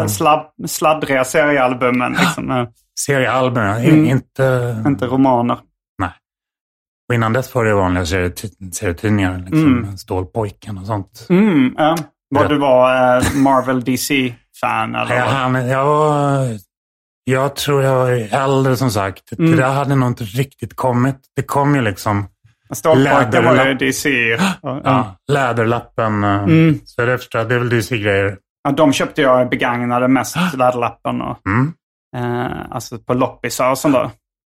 sl- 0.08 0.68
sladdriga 0.68 1.24
seriealbumen. 1.26 2.12
Liksom, 2.20 2.52
eh, 2.52 2.68
Seriealbum, 3.00 3.64
Mm. 3.64 4.06
inte... 4.06 4.84
inte 4.88 5.06
romaner. 5.06 5.58
Och 7.10 7.16
innan 7.16 7.34
dess 7.34 7.56
var 7.56 7.66
det 7.66 7.74
vanliga 7.76 8.04
serieti- 8.04 8.72
serietidningar, 8.72 9.38
liksom, 9.38 9.78
Mm. 9.78 9.98
Stålpojken 9.98 10.78
och 10.78 10.86
sånt. 10.86 11.28
Mm, 11.30 11.76
ja. 11.78 11.96
Var 12.30 12.48
du 12.50 12.58
var 12.58 13.18
eh, 13.18 13.24
Marvel 13.36 13.84
DC-fan 13.84 14.96
eller? 14.96 15.16
Jag, 15.16 15.26
vad? 15.26 15.34
han, 15.34 15.68
jag, 15.68 15.86
var, 15.86 16.48
jag 17.24 17.56
tror 17.56 17.84
jag 17.84 17.96
var 17.96 18.12
äldre 18.44 18.76
som 18.78 18.92
sagt. 18.92 19.32
Mm. 19.40 19.52
Det 19.52 19.58
där 19.58 19.74
hade 19.74 19.96
nog 19.96 20.10
inte 20.10 20.24
riktigt 20.24 20.76
kommit. 20.76 21.16
Det 21.36 21.44
kom 21.44 21.76
ju 21.76 21.82
liksom 21.82 22.26
Stålpojken 22.74 23.46
var 23.46 23.66
ju. 23.66 23.74
DC. 23.74 24.10
Ja, 24.10 24.38
ja. 24.62 24.82
ja, 24.84 25.16
Läderlappen. 25.34 26.24
eh, 26.24 26.44
Mm. 26.44 26.80
Så 26.86 27.06
det, 27.06 27.18
förstår, 27.18 27.44
det 27.46 27.56
är 27.56 27.60
väl 27.60 27.70
DC-grejer. 27.70 28.38
Ja, 28.64 28.72
de 28.72 28.94
köpte 28.94 29.22
jag 29.22 29.50
begagnade 29.50 30.08
mest, 30.08 30.36
Läderlappen 30.58 31.22
och 31.22 31.48
Mm. 31.48 31.74
Eh, 32.16 32.72
alltså 32.72 33.00
på 33.00 33.14
loppisar 33.14 33.72
och 33.72 33.78
sånt 33.78 33.94
där. 33.96 34.10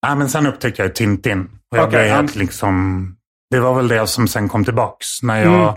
Ja, 0.07 0.15
men 0.15 0.29
sen 0.29 0.47
upptäckte 0.47 0.81
jag 0.81 0.95
Tintin. 0.95 1.49
Och 1.71 1.77
jag 1.77 1.87
Okej, 1.87 1.99
började 1.99 2.27
ja. 2.33 2.39
liksom, 2.39 3.07
det 3.51 3.59
var 3.59 3.73
väl 3.73 3.87
det 3.87 4.07
som 4.07 4.27
sen 4.27 4.49
kom 4.49 4.65
tillbaks. 4.65 5.23
När 5.23 5.43
jag 5.43 5.61
Mm. 5.61 5.75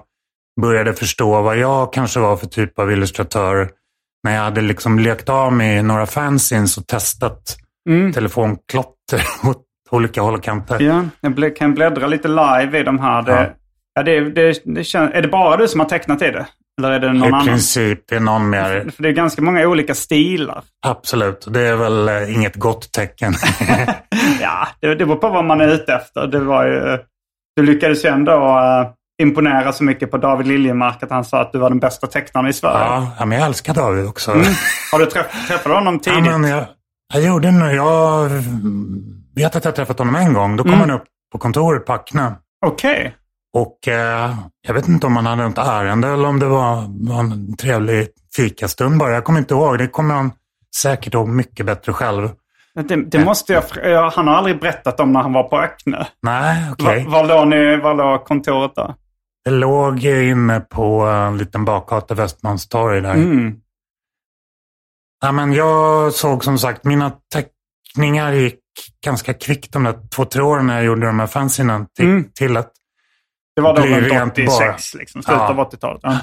började 0.61 0.93
förstå 0.95 1.43
vad 1.43 1.59
jag 1.59 1.93
kanske 1.93 2.21
var 2.21 2.37
för 2.37 2.47
typ 2.47 2.79
av 2.79 2.93
illustratör. 2.93 3.71
När 4.25 4.35
jag 4.35 4.43
hade 4.43 4.61
liksom 4.61 4.99
lekt 4.99 5.29
av 5.29 5.53
mig 5.53 5.83
några 5.83 6.07
fanzines 6.07 6.79
och 6.79 6.87
testat 6.87 7.57
Mm. 7.89 8.13
telefonklotter 8.13 9.23
åt 9.49 9.65
olika 9.91 10.23
håll 10.23 10.35
och 10.35 10.43
kanter. 10.43 10.81
Ja, 10.83 11.05
jag 11.21 11.57
kan 11.57 11.75
bläddra 11.75 12.07
lite 12.07 12.29
live 12.29 12.79
i 12.79 12.83
de 12.83 12.99
här. 12.99 13.23
Det, 13.23 13.33
Ja. 13.33 13.47
ja. 13.95 14.03
det, 14.03 14.21
det, 14.31 14.61
det 14.65 14.85
känns, 14.85 15.11
är 15.15 15.23
det 15.23 15.29
bara 15.29 15.57
du 15.57 15.69
som 15.69 15.81
har 15.81 15.87
tecknat 15.89 16.23
i 16.23 16.31
det? 16.31 16.47
Eller 16.79 16.91
är 16.91 17.01
det 17.01 17.13
någon 17.13 17.25
I 17.25 17.27
annan? 17.27 17.47
princip, 17.47 18.01
det 18.09 18.17
är 18.17 18.21
någon 18.21 18.51
mer. 18.51 18.91
För 18.97 19.03
det 19.03 19.09
är 19.09 19.13
ganska 19.13 19.43
många 19.43 19.67
olika 19.69 19.95
stilar. 19.95 20.63
Absolut, 20.87 21.47
det 21.51 21.61
är 21.61 21.77
väl 21.77 22.09
eh, 22.09 22.35
inget 22.35 22.57
gott 22.57 22.93
tecken. 22.93 23.35
Ja, 24.41 24.69
det, 24.81 24.95
det 24.95 25.07
beror 25.07 25.17
på 25.17 25.29
vad 25.29 25.45
man 25.45 25.61
är 25.61 25.69
ute 25.69 25.95
efter. 25.95 26.27
Det 26.27 26.41
var 26.41 26.65
ju, 26.67 26.99
du 27.57 27.63
lyckades 27.63 28.05
ju 28.05 28.09
ändå 28.09 28.33
eh, 28.59 28.89
imponera 29.23 29.73
så 29.73 29.85
mycket 29.85 30.11
på 30.11 30.17
David 30.19 30.47
Liljemark 30.47 31.03
att 31.03 31.11
han 31.11 31.25
sa 31.25 31.41
att 31.41 31.53
du 31.53 31.59
var 31.59 31.69
den 31.71 31.79
bästa 31.79 32.07
tecknaren 32.07 32.47
i 32.49 32.53
Sverige. 32.53 32.85
ja, 32.85 33.11
ja, 33.19 33.25
men 33.25 33.39
jag 33.39 33.47
älskar 33.47 33.75
David 33.75 34.07
också. 34.07 34.31
Har 34.93 34.99
du 34.99 35.07
träff, 35.07 35.27
träffat 35.49 35.73
honom 35.73 36.01
Ja, 36.05 36.13
tidigt? 36.15 36.31
men 36.31 36.45
jag, 36.51 36.65
jag 37.15 37.23
gjorde 37.23 37.51
nu, 37.51 37.65
jag 37.73 38.29
vet 39.37 39.57
att 39.57 39.65
jag 39.65 39.75
träffat 39.77 39.99
honom 39.99 40.15
en 40.15 40.33
gång. 40.33 40.57
Då 40.57 40.63
kom 40.63 40.73
Mm. 40.73 40.81
han 40.89 40.99
upp 40.99 41.05
på 41.33 41.39
kontoret 41.39 41.87
på 41.87 41.93
Acne. 41.93 42.33
Okej. 42.67 43.15
Och 43.55 43.89
eh, 43.89 44.35
jag 44.67 44.75
vet 44.75 44.89
inte 44.89 45.07
om 45.07 45.17
han 45.17 45.27
hade 45.27 45.49
något 45.49 45.59
ärende 45.59 46.09
eller 46.09 46.29
om 46.29 46.39
det 46.39 46.47
var, 46.47 46.75
var 47.11 47.21
en 47.21 47.57
trevlig 47.57 48.09
fikastund 48.37 48.99
bara. 48.99 49.15
Jag 49.15 49.25
kommer 49.25 49.39
inte 49.39 49.55
ihåg. 49.55 49.79
Det 49.79 49.89
kommer 49.89 50.15
han 50.15 50.33
säkert 50.77 51.15
ihåg 51.15 51.29
mycket 51.29 51.67
bättre 51.67 51.93
själv. 51.93 52.29
Det, 52.75 52.97
det 52.97 53.25
måste 53.25 53.53
jag... 53.53 53.63
fr- 53.65 53.89
ja, 53.89 54.13
Han 54.17 54.27
har 54.29 54.35
aldrig 54.35 54.61
berättat 54.61 55.01
om 55.01 55.13
när 55.13 55.21
han 55.23 55.33
var 55.33 55.43
på 55.43 55.59
Öckne. 55.61 56.07
Nej, 56.23 56.71
okej. 56.73 57.05
Var, 57.05 57.11
var, 57.13 57.29
låg 57.29 57.49
ni, 57.49 57.77
var 57.77 57.95
låg 57.95 58.25
kontoret 58.25 58.73
då? 58.77 58.95
Det 59.45 59.51
låg 59.51 60.05
inne 60.05 60.61
på 60.61 61.01
en 61.07 61.39
liten 61.39 61.65
bakgata, 61.65 62.15
Västmanstorg 62.15 63.01
där. 63.01 63.15
Mm. 63.15 63.55
Ja, 65.21 65.33
men 65.33 65.53
jag 65.53 66.13
såg 66.13 66.45
som 66.45 66.59
sagt, 66.59 66.85
mina 66.85 67.13
teckningar 67.35 68.33
gick 68.33 68.61
ganska 69.05 69.35
kvickt 69.35 69.73
de 69.73 69.85
där 69.85 70.09
två, 70.15 70.25
tre 70.25 70.43
åren 70.43 70.67
när 70.67 70.75
jag 70.75 70.85
gjorde 70.85 71.07
de 71.07 71.21
här 71.21 71.27
fanzinen 71.27 71.87
till, 71.97 72.05
Mm. 72.07 72.25
till 72.35 72.57
att 72.57 72.73
Det 73.59 73.63
var 73.63 73.77
då 73.77 73.83
runt 73.83 74.13
rent 74.13 74.33
86, 74.33 74.59
bara. 74.59 75.01
liksom, 75.01 75.23
slutet 75.23 75.41
Ja. 75.43 75.49
av 75.49 75.59
80-talet. 75.61 76.01
Ja. 76.03 76.19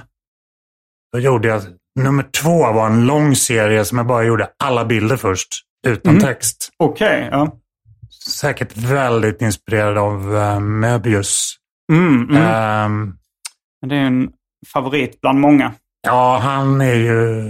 då 1.14 1.20
gjorde 1.20 1.48
jag, 1.48 1.62
nummer 2.00 2.24
två 2.42 2.72
var 2.72 2.86
en 2.86 3.06
lång 3.06 3.36
serie 3.36 3.86
som 3.86 3.98
jag 3.98 4.08
bara 4.08 4.24
gjorde 4.24 4.50
alla 4.64 4.86
bilder 4.86 5.18
först, 5.18 5.48
utan 5.88 6.12
Mm. 6.16 6.24
text. 6.24 6.70
Okej, 6.78 7.30
ja. 7.32 7.58
Säkert 8.30 8.78
väldigt 8.78 9.42
inspirerad 9.42 9.98
av 9.98 10.36
uh, 10.36 10.60
Möbius. 10.60 11.56
Mm, 11.92 12.30
mm. 12.30 12.38
Ehm, 12.44 13.14
Det 13.88 13.96
är 13.96 14.00
en 14.00 14.30
favorit 14.74 15.22
bland 15.22 15.40
många. 15.40 15.74
ja, 16.08 16.38
han 16.42 16.82
är 16.82 16.94
ju 16.96 17.44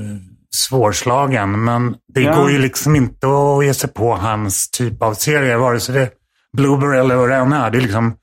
svårslagen, 0.56 1.64
men 1.64 1.96
det 2.14 2.22
Ja. 2.22 2.36
går 2.36 2.52
ju 2.52 2.58
liksom 2.58 2.96
inte 2.96 3.28
att 3.28 3.66
ge 3.66 3.74
sig 3.74 3.90
på 3.94 4.16
hans 4.16 4.70
typ 4.72 5.02
av 5.02 5.14
serie, 5.14 5.58
vare 5.58 5.80
sig 5.80 5.96
det 5.96 6.02
är 6.02 6.10
Blueberry 6.58 6.98
eller 7.00 7.16
vad 7.16 7.30
det 7.30 7.36
än 7.36 7.54
är. 7.54 7.72
Det 7.72 7.78
är 7.78 7.82
liksom, 7.82 8.16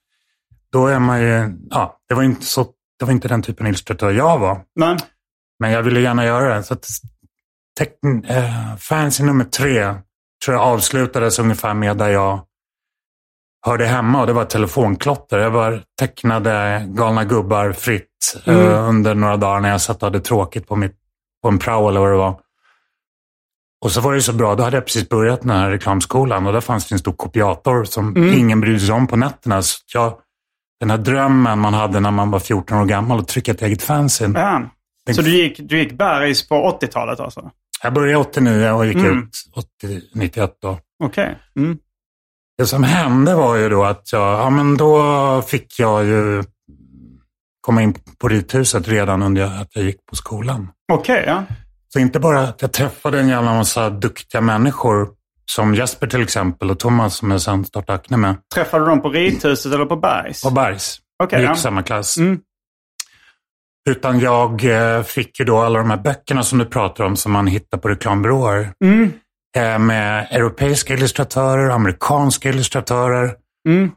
då 0.73 0.87
är 0.87 0.99
man 0.99 1.21
ju, 1.21 1.59
ja, 1.71 1.99
det 2.09 2.15
var 2.15 2.23
inte 2.23 2.47
så, 2.47 2.67
det 2.99 3.05
var 3.05 3.13
inte 3.13 3.29
den 3.29 3.43
typen 3.43 3.67
av 3.67 3.69
illustratör 3.71 4.11
jag 4.11 4.39
var. 4.39 4.61
Nej. 4.77 4.97
Men 5.61 5.71
jag 5.71 5.83
ville 5.83 6.01
gärna 6.01 6.25
göra 6.25 6.55
det. 6.57 6.63
Så 6.63 6.75
att 6.75 6.87
teckn, 7.79 8.25
eh, 8.25 8.77
fancy 8.77 9.25
nummer 9.25 9.45
tre 9.45 9.95
tror 10.45 10.57
jag 10.57 10.61
avslutades 10.67 11.39
ungefär 11.39 11.75
med 11.75 11.97
där 11.97 12.09
jag 12.09 12.41
hörde 13.67 13.87
hemma 13.87 14.21
och 14.21 14.27
det 14.27 14.33
var 14.33 14.45
telefonklotter. 14.45 15.39
Jag 15.39 15.53
bara 15.53 15.81
tecknade 15.99 16.85
galna 16.89 17.25
gubbar 17.25 17.73
fritt 17.73 18.09
eh, 18.47 18.55
Mm. 18.55 18.73
under 18.85 19.15
några 19.15 19.37
dagar 19.37 19.61
när 19.61 19.69
jag 19.71 19.81
satt 19.81 19.97
och 20.03 20.07
hade 20.07 20.21
tråkigt 20.21 20.69
på, 20.69 20.77
mitt, 20.77 20.97
på 21.43 21.49
en 21.49 21.59
prao 21.59 21.89
eller 21.89 22.01
vad 22.01 22.11
det 22.11 22.17
var. 22.17 22.41
Och 23.85 23.93
så 23.93 24.01
var 24.01 24.15
det 24.15 24.23
så 24.23 24.33
bra, 24.33 24.55
då 24.55 24.63
hade 24.65 24.77
jag 24.77 24.85
precis 24.87 25.09
börjat 25.09 25.41
den 25.41 25.51
här 25.51 25.71
reklamskolan 25.71 26.47
och 26.47 26.53
där 26.53 26.61
fanns 26.61 26.89
det 26.89 26.95
en 26.95 26.99
stor 26.99 27.13
kopiator 27.13 27.85
som 27.85 28.17
Mm. 28.17 28.39
ingen 28.39 28.61
brydde 28.61 28.81
sig 28.81 28.95
om 28.95 29.07
på 29.07 29.17
nätterna. 29.17 29.63
Så 29.63 29.79
jag, 29.95 30.19
den 30.83 30.91
här 30.91 30.99
drömmen 30.99 31.59
man 31.59 31.75
hade 31.75 32.01
när 32.01 32.11
man 32.11 32.31
var 32.31 32.39
14 32.39 32.79
år 32.79 32.85
gammal 32.85 33.19
och 33.19 33.29
trycka 33.29 33.51
ett 33.53 33.63
eget 33.63 33.83
fanzine. 33.83 34.39
Ja. 34.41 34.63
Så 35.15 35.23
du 35.23 35.31
gick, 35.31 35.57
du 35.59 35.79
gick 35.79 35.93
bergis 35.93 36.49
på 36.49 36.79
80-talet 36.81 37.21
alltså? 37.21 37.51
Jag 37.83 37.93
började 37.95 38.19
89 38.19 38.71
och 38.71 38.87
gick 38.87 38.97
Mm. 38.97 39.19
ut 39.19 39.29
80, 39.55 40.01
91 40.15 40.51
då. 40.63 40.79
Okej. 41.05 41.39
Mm. 41.57 41.79
Det 42.59 42.67
som 42.67 42.83
hände 42.85 43.35
var 43.35 43.57
ju 43.57 43.69
då 43.69 43.85
att 43.85 44.13
jag, 44.13 44.41
ja 44.41 44.51
men 44.51 44.77
då 44.77 45.43
fick 45.47 45.79
jag 45.79 46.05
ju 46.05 46.45
komma 47.61 47.83
in 47.83 47.95
på 48.19 48.29
rithuset 48.29 48.89
redan 48.89 49.23
under 49.23 49.43
att 49.45 49.77
jag 49.77 49.85
gick 49.85 50.07
på 50.07 50.17
skolan. 50.17 50.69
Okej, 50.93 51.25
ja. 51.27 51.45
Så 51.89 51.99
inte 51.99 52.21
bara 52.21 52.41
att 52.41 52.63
jag 52.63 52.73
träffade 52.73 53.21
en 53.21 53.29
jävla 53.29 53.55
massa 53.55 53.91
duktiga 53.91 54.41
människor 54.41 55.09
som 55.55 55.75
Jesper 55.75 56.07
till 56.07 56.23
exempel 56.23 56.71
och 56.71 56.79
Thomas 56.79 57.17
som 57.17 57.31
jag 57.31 57.41
sen 57.41 57.65
startade 57.65 57.99
Acne 57.99 58.17
med. 58.17 58.37
Träffade 58.55 58.85
du 58.85 58.89
dem 58.89 59.03
på 59.03 59.09
rithuset 59.09 59.73
eller 59.73 59.85
på 59.85 59.97
Bergs? 59.97 60.43
På 60.43 60.51
Bergs. 60.51 60.99
Okej, 61.23 61.39
Vi 61.39 61.43
gick 61.43 61.51
ja. 61.51 61.57
samma 61.57 61.83
klass. 61.83 62.19
Mm. 62.19 62.41
Utan 63.91 64.21
jag 64.21 64.65
eh, 64.65 65.03
fick 65.03 65.41
ju 65.41 65.45
då 65.45 65.59
alla 65.59 65.79
de 65.79 65.91
här 65.91 65.97
böckerna 65.97 66.43
som 66.43 66.59
du 66.59 66.65
pratar 66.65 67.05
om 67.05 67.17
som 67.17 67.33
man 67.33 67.47
hittar 67.47 67.79
på 67.79 67.89
reklambyråer. 67.89 68.73
Mm. 68.85 69.13
Eh, 69.57 69.79
med 69.79 70.27
europeiska 70.31 70.95
illustratörer, 70.95 71.71
amerikanska 71.71 72.49
illustratörer. 72.49 73.35
Mm. 73.69 73.91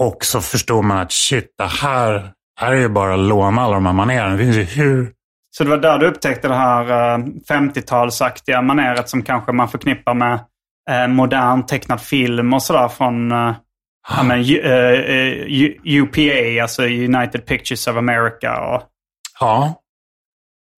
Och 0.00 0.24
så 0.24 0.40
förstod 0.40 0.84
man 0.84 0.98
att 0.98 1.12
shit, 1.12 1.54
det 1.58 1.64
här, 1.64 2.32
här 2.60 2.72
är 2.72 2.76
ju 2.76 2.88
bara 2.88 3.14
att 3.14 3.20
låna 3.20 3.62
alla 3.62 3.74
de 3.74 3.86
här 3.86 3.92
maneren. 3.92 4.36
Det 4.36 4.44
finns 4.44 4.56
ju 4.56 4.62
hur... 4.62 5.12
Så 5.56 5.64
det 5.64 5.70
var 5.70 5.76
där 5.76 5.98
du 5.98 6.06
upptäckte 6.06 6.48
det 6.48 6.54
här 6.54 7.14
eh, 7.14 7.18
50-talsaktiga 7.50 8.62
maneret 8.62 9.08
som 9.08 9.22
kanske 9.22 9.52
man 9.52 9.68
förknippar 9.68 10.14
med 10.14 10.40
eh, 10.90 11.08
modern 11.08 11.66
tecknad 11.66 12.00
film 12.00 12.54
och 12.54 12.62
sådär 12.62 12.88
från 12.88 13.32
eh, 13.32 13.54
ja, 14.16 14.22
men, 14.22 14.40
U- 14.40 14.60
eh, 14.60 15.16
eh, 15.16 16.02
UPA, 16.02 16.62
alltså 16.62 16.82
United 16.82 17.46
Pictures 17.46 17.86
of 17.86 17.96
America. 17.96 18.60
Och, 18.60 18.82
Ja. 19.40 19.74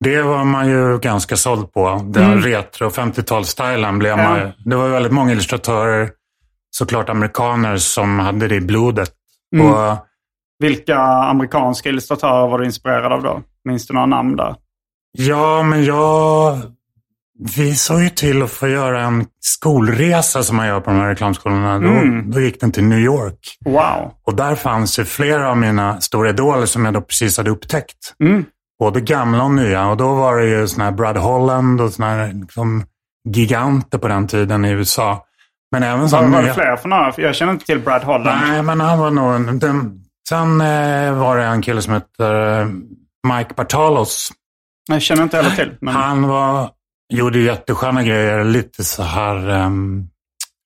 Det 0.04 0.22
var 0.22 0.44
man 0.44 0.68
ju 0.68 0.98
ganska 0.98 1.36
såld 1.36 1.72
på. 1.72 2.00
Den 2.04 2.24
Mm. 2.32 2.42
retro 2.42 2.88
50-talsstilen 2.90 3.98
blev 3.98 4.16
man. 4.16 4.52
Det 4.64 4.76
var 4.76 4.88
väldigt 4.88 5.12
många 5.12 5.32
illustratörer, 5.32 6.10
såklart 6.70 7.08
amerikaner, 7.08 7.76
som 7.76 8.18
hade 8.18 8.48
det 8.48 8.54
i 8.54 8.60
blodet. 8.60 9.10
Mm. 9.56 9.66
Och 9.66 9.96
vilka 10.58 10.98
amerikanska 10.98 11.88
illustratörer 11.88 12.48
var 12.48 12.58
du 12.58 12.64
inspirerad 12.64 13.12
av 13.12 13.22
då? 13.22 13.42
Minns 13.64 13.86
du 13.86 13.94
några 13.94 14.06
namn 14.06 14.36
där? 14.36 14.54
Ja, 15.18 15.62
men 15.62 15.84
jag... 15.84 16.58
Vi 17.56 17.74
såg 17.74 18.02
ju 18.02 18.08
till 18.08 18.42
att 18.42 18.50
få 18.50 18.68
göra 18.68 19.00
en 19.02 19.26
skolresa 19.40 20.42
som 20.42 20.56
man 20.56 20.66
gör 20.66 20.80
på 20.80 20.90
de 20.90 20.98
här 20.98 21.08
reklamskolorna. 21.08 21.72
Mm. 21.74 22.24
Då, 22.26 22.32
då 22.32 22.40
gick 22.40 22.60
den 22.60 22.72
till 22.72 22.84
New 22.84 22.98
York. 22.98 23.38
Wow. 23.64 24.12
Och 24.26 24.34
där 24.36 24.54
fanns 24.54 24.98
ju 24.98 25.04
flera 25.04 25.50
av 25.50 25.56
mina 25.56 26.00
stora 26.00 26.28
idoler 26.30 26.66
som 26.66 26.84
jag 26.84 26.94
då 26.94 27.00
precis 27.00 27.36
hade 27.36 27.50
upptäckt. 27.50 28.14
Mm. 28.24 28.44
Både 28.78 29.00
gamla 29.00 29.42
och 29.44 29.50
nya. 29.50 29.86
Och 29.88 29.96
då 29.96 30.14
var 30.14 30.36
det 30.36 30.44
ju 30.46 30.68
såna 30.68 30.84
här 30.84 30.92
Brad 30.92 31.16
Holland 31.16 31.80
och 31.80 31.92
såna 31.92 32.08
här 32.10 32.32
liksom, 32.32 32.84
giganter 33.28 33.98
på 33.98 34.08
den 34.08 34.26
tiden 34.26 34.64
i 34.64 34.70
USA. 34.70 35.24
Men 35.72 35.82
även 35.82 36.08
sådana 36.08 36.36
var 36.36 36.42
det 36.42 36.54
fler 36.54 36.76
för 36.76 36.88
några? 36.88 37.12
Jag 37.16 37.34
känner 37.34 37.52
inte 37.52 37.66
till 37.66 37.80
Brad 37.80 38.02
Holland. 38.02 38.40
Nej, 38.48 38.62
men 38.62 38.80
han 38.80 38.98
var 38.98 39.10
nog... 39.10 39.34
en- 39.34 39.58
Den... 39.58 40.00
Sen 40.28 40.60
eh, 40.60 41.12
var 41.14 41.36
det 41.36 41.44
en 41.44 41.62
kille 41.62 41.82
som 41.82 41.94
heter 41.94 42.60
eh, 42.60 42.66
Mike 43.36 43.54
Bartalos. 43.56 44.32
Jag 44.90 45.02
känner 45.02 45.22
inte 45.22 45.36
heller 45.36 45.50
till. 45.50 45.76
Men... 45.80 45.94
Han 45.94 46.22
var, 46.28 46.70
gjorde 47.14 47.38
jättesköna 47.38 48.02
grejer, 48.02 48.44
lite 48.44 48.84
så 48.84 49.02
här 49.02 49.48
um, 49.64 50.08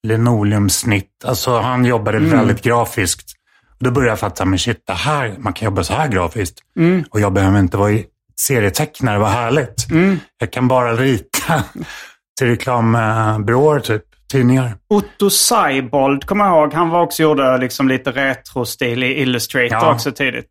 linoleumsnitt. 0.07 1.25
Alltså 1.25 1.59
han 1.61 1.85
jobbade 1.85 2.19
Mm. 2.19 2.31
väldigt 2.31 2.63
grafiskt. 2.63 3.33
Då 3.79 3.91
började 3.91 4.11
jag 4.13 4.19
fatta, 4.19 4.45
men 4.45 4.59
shit, 4.59 4.83
det 4.87 4.93
här, 4.93 5.35
man 5.39 5.53
kan 5.53 5.67
jobba 5.67 5.85
så 5.85 5.95
här 5.95 6.09
grafiskt. 6.09 6.59
Mm. 6.77 7.05
Och 7.11 7.21
jag 7.21 7.33
behöver 7.33 7.59
inte 7.59 7.77
vara 7.77 7.99
serietecknare, 8.41 9.19
vad 9.19 9.29
härligt. 9.31 9.91
Mm. 9.91 10.19
Jag 10.39 10.53
kan 10.53 10.69
bara 10.69 10.93
rita 10.95 11.65
till 12.39 12.47
reklambyråer, 12.47 13.81
typ, 13.81 14.03
tidningar. 14.33 14.75
Otto 14.88 15.31
Seibold, 15.31 16.25
kommer 16.25 16.45
jag 16.45 16.57
ihåg. 16.62 16.73
Han 16.75 16.88
var 16.90 17.01
också 17.03 17.23
gjorde 17.23 17.59
liksom 17.59 17.88
lite 17.88 18.11
retrostil 18.11 19.03
i 19.03 19.21
Illustrator 19.21 19.69
Ja. 19.81 19.95
också 19.95 20.12
tidigt. 20.12 20.47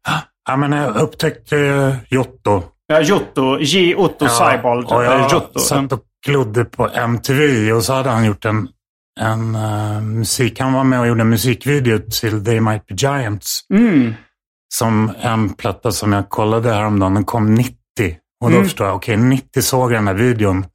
Ja, 0.50 0.56
men 0.56 0.72
jag 0.72 0.96
upptäckte 0.96 1.96
Jotto. 2.10 2.63
Ja, 2.88 3.02
Jotto. 3.02 3.58
J. 3.60 3.96
Otto 3.96 4.28
Seibold. 4.28 4.86
och 4.86 5.04
eh, 5.04 5.12
jag 5.12 5.32
Jotto. 5.32 5.60
satt 5.60 5.91
och 5.94 6.04
glodde 6.26 6.65
på 6.65 6.89
MTV 6.89 7.72
och 7.74 7.84
så 7.84 7.94
hade 7.94 8.10
han 8.10 8.26
gjort 8.26 8.46
en, 8.46 8.67
en 9.20 9.56
eh, 9.56 10.02
musik. 10.02 10.60
Han 10.60 10.74
var 10.74 10.84
med 10.84 11.00
och 11.00 11.08
gjorde 11.08 11.22
en 11.22 11.30
musikvideo 11.30 12.00
till 12.22 12.46
They 12.46 12.60
Might 12.60 12.86
Be 12.88 12.96
Giants. 12.96 13.60
Mm. 13.74 14.13
Som 14.74 15.12
en 15.22 15.50
platta 15.54 15.91
som 15.91 16.13
jag 16.13 16.30
kollade 16.30 16.74
häromdagen, 16.74 17.13
den 17.13 17.24
kom 17.26 17.56
90. 17.56 17.76
Och 18.44 18.50
då 18.50 18.56
Mm. 18.56 18.63
förstår 18.63 18.88
jag, 18.88 18.96
okej 18.96 19.17
90 19.17 19.62
såg 19.62 19.91
jag 19.91 19.98
den 19.98 20.08
här 20.08 20.13
videon. 20.13 20.65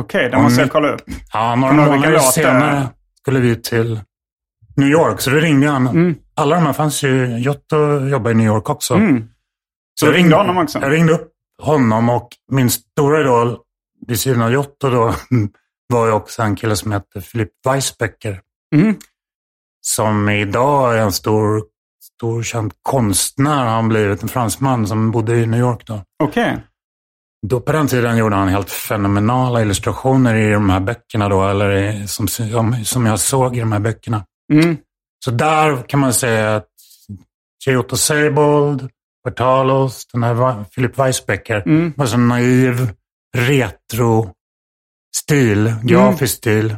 Okej, 0.00 0.30
det 0.30 0.36
måste 0.42 0.60
jag 0.60 0.70
kolla 0.72 0.88
upp. 0.92 1.02
Ja, 1.32 1.54
några 1.54 1.72
månader 1.72 2.18
senare 2.18 2.88
skulle 3.20 3.40
vi 3.40 3.56
till 3.56 4.00
New 4.76 4.88
York. 4.88 5.20
Så 5.20 5.30
då 5.30 5.36
ringde 5.36 5.68
han. 5.68 5.86
Mm. 5.86 6.14
Alla 6.36 6.56
de 6.56 6.66
här 6.66 6.72
fanns 6.72 7.02
ju, 7.02 7.38
Jotto 7.38 8.06
jobbar 8.08 8.30
i 8.30 8.34
New 8.34 8.46
York 8.46 8.70
också. 8.70 8.94
Mm. 8.94 9.24
Så 10.00 10.06
du 10.06 10.12
ringde 10.12 10.36
honom 10.36 10.58
också? 10.58 10.78
Jag 10.82 10.92
ringde 10.92 11.12
upp 11.12 11.28
honom 11.62 12.08
och 12.08 12.28
min 12.52 12.70
stora 12.70 13.20
idol 13.20 13.58
vid 14.06 14.20
sidan 14.20 14.42
av 14.42 14.52
Jotto 14.52 14.90
då 14.90 15.14
var 15.88 16.06
ju 16.06 16.12
också 16.12 16.42
en 16.42 16.56
kille 16.56 16.76
som 16.76 16.92
hette 16.92 17.20
Philip 17.20 17.50
Weisbecker. 17.66 18.40
Mm. 18.74 18.96
Som 19.80 20.28
idag 20.28 20.96
är 20.96 21.02
en 21.02 21.12
stor, 21.12 21.64
stor 22.16 22.42
känd 22.42 22.72
konstnär. 22.82 23.64
Han 23.64 23.84
har 23.84 23.88
blivit 23.90 24.22
en 24.22 24.28
fransman 24.28 24.86
som 24.86 25.10
bodde 25.10 25.36
i 25.36 25.46
New 25.46 25.60
York 25.60 25.86
då. 25.86 26.02
Okej. 26.22 26.62
Då 27.46 27.60
på 27.60 27.72
den 27.72 27.86
tiden 27.86 28.16
gjorde 28.16 28.36
han 28.36 28.48
helt 28.48 28.70
fenomenala 28.70 29.62
illustrationer 29.62 30.34
i 30.34 30.52
de 30.52 30.70
här 30.70 30.80
böckerna 30.80 31.28
då, 31.28 31.48
eller 31.48 31.70
i, 31.72 32.08
som, 32.08 32.28
som, 32.28 32.84
som 32.84 33.06
jag 33.06 33.20
såg 33.20 33.56
i 33.56 33.60
de 33.60 33.72
här 33.72 33.78
böckerna. 33.78 34.24
Mm. 34.52 34.76
Så 35.24 35.30
där 35.30 35.88
kan 35.88 36.00
man 36.00 36.12
säga 36.12 36.56
att 36.56 36.68
Giotto 37.66 37.96
Seibold, 37.96 38.90
Bertalos, 39.30 40.06
den 40.12 40.22
här 40.22 40.64
Philip 40.74 40.98
Weisbecker 40.98 41.62
Mm. 41.66 41.92
var 41.96 42.06
så 42.06 42.16
naiv, 42.18 42.90
retro 43.36 44.30
stil, 45.16 45.74
grafisk 45.82 46.34
stil. 46.36 46.76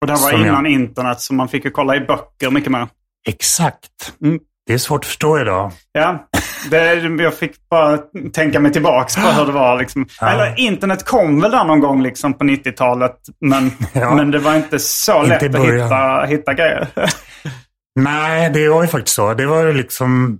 Och 0.00 0.06
det 0.06 0.12
var 0.12 0.18
Som 0.30 0.30
jag- 0.40 0.48
innan 0.48 0.66
internet, 0.66 1.20
så 1.20 1.34
man 1.34 1.48
fick 1.48 1.64
ju 1.64 1.70
kolla 1.70 1.96
i 1.96 2.00
böcker 2.00 2.50
mycket 2.50 2.72
mer. 2.72 2.88
Exakt. 3.28 4.12
Mm. 4.22 4.38
Det 4.66 4.74
är 4.74 4.78
svårt 4.78 5.00
att 5.00 5.06
förstå 5.06 5.40
idag. 5.40 5.72
Ja, 5.92 6.28
det, 6.70 6.94
jag 7.22 7.34
fick 7.34 7.68
bara 7.70 7.98
tänka 8.32 8.60
mig 8.60 8.72
tillbaks 8.72 9.14
på 9.16 9.20
hur 9.22 9.46
det 9.46 9.52
var. 9.52 9.78
Liksom. 9.78 10.06
Ja. 10.20 10.28
Eller 10.30 10.58
internet 10.60 11.04
kom 11.04 11.40
väl 11.40 11.50
där 11.50 11.64
någon 11.64 11.80
gång 11.80 12.02
liksom, 12.02 12.34
på 12.34 12.44
90-talet. 12.44 13.16
Men, 13.40 13.70
Ja. 13.92 14.14
men 14.14 14.30
det 14.30 14.38
var 14.38 14.54
inte 14.56 14.78
så 14.78 15.22
lätt 15.22 15.42
att 15.54 15.64
hitta, 15.64 16.24
hitta 16.24 16.54
grejer. 16.54 16.88
Nej, 18.00 18.50
det 18.50 18.68
var 18.68 18.82
ju 18.82 18.88
faktiskt 18.88 19.14
så. 19.16 19.34
Det 19.34 19.46
var 19.46 19.64
ju 19.64 19.72
liksom... 19.72 20.38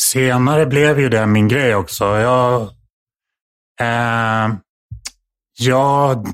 Senare 0.00 0.66
blev 0.66 1.00
ju 1.00 1.08
det 1.08 1.26
min 1.26 1.48
grej 1.48 1.74
också. 1.74 2.04
Jag... 2.04 2.62
Eh, 3.80 4.54
ja, 5.58 6.24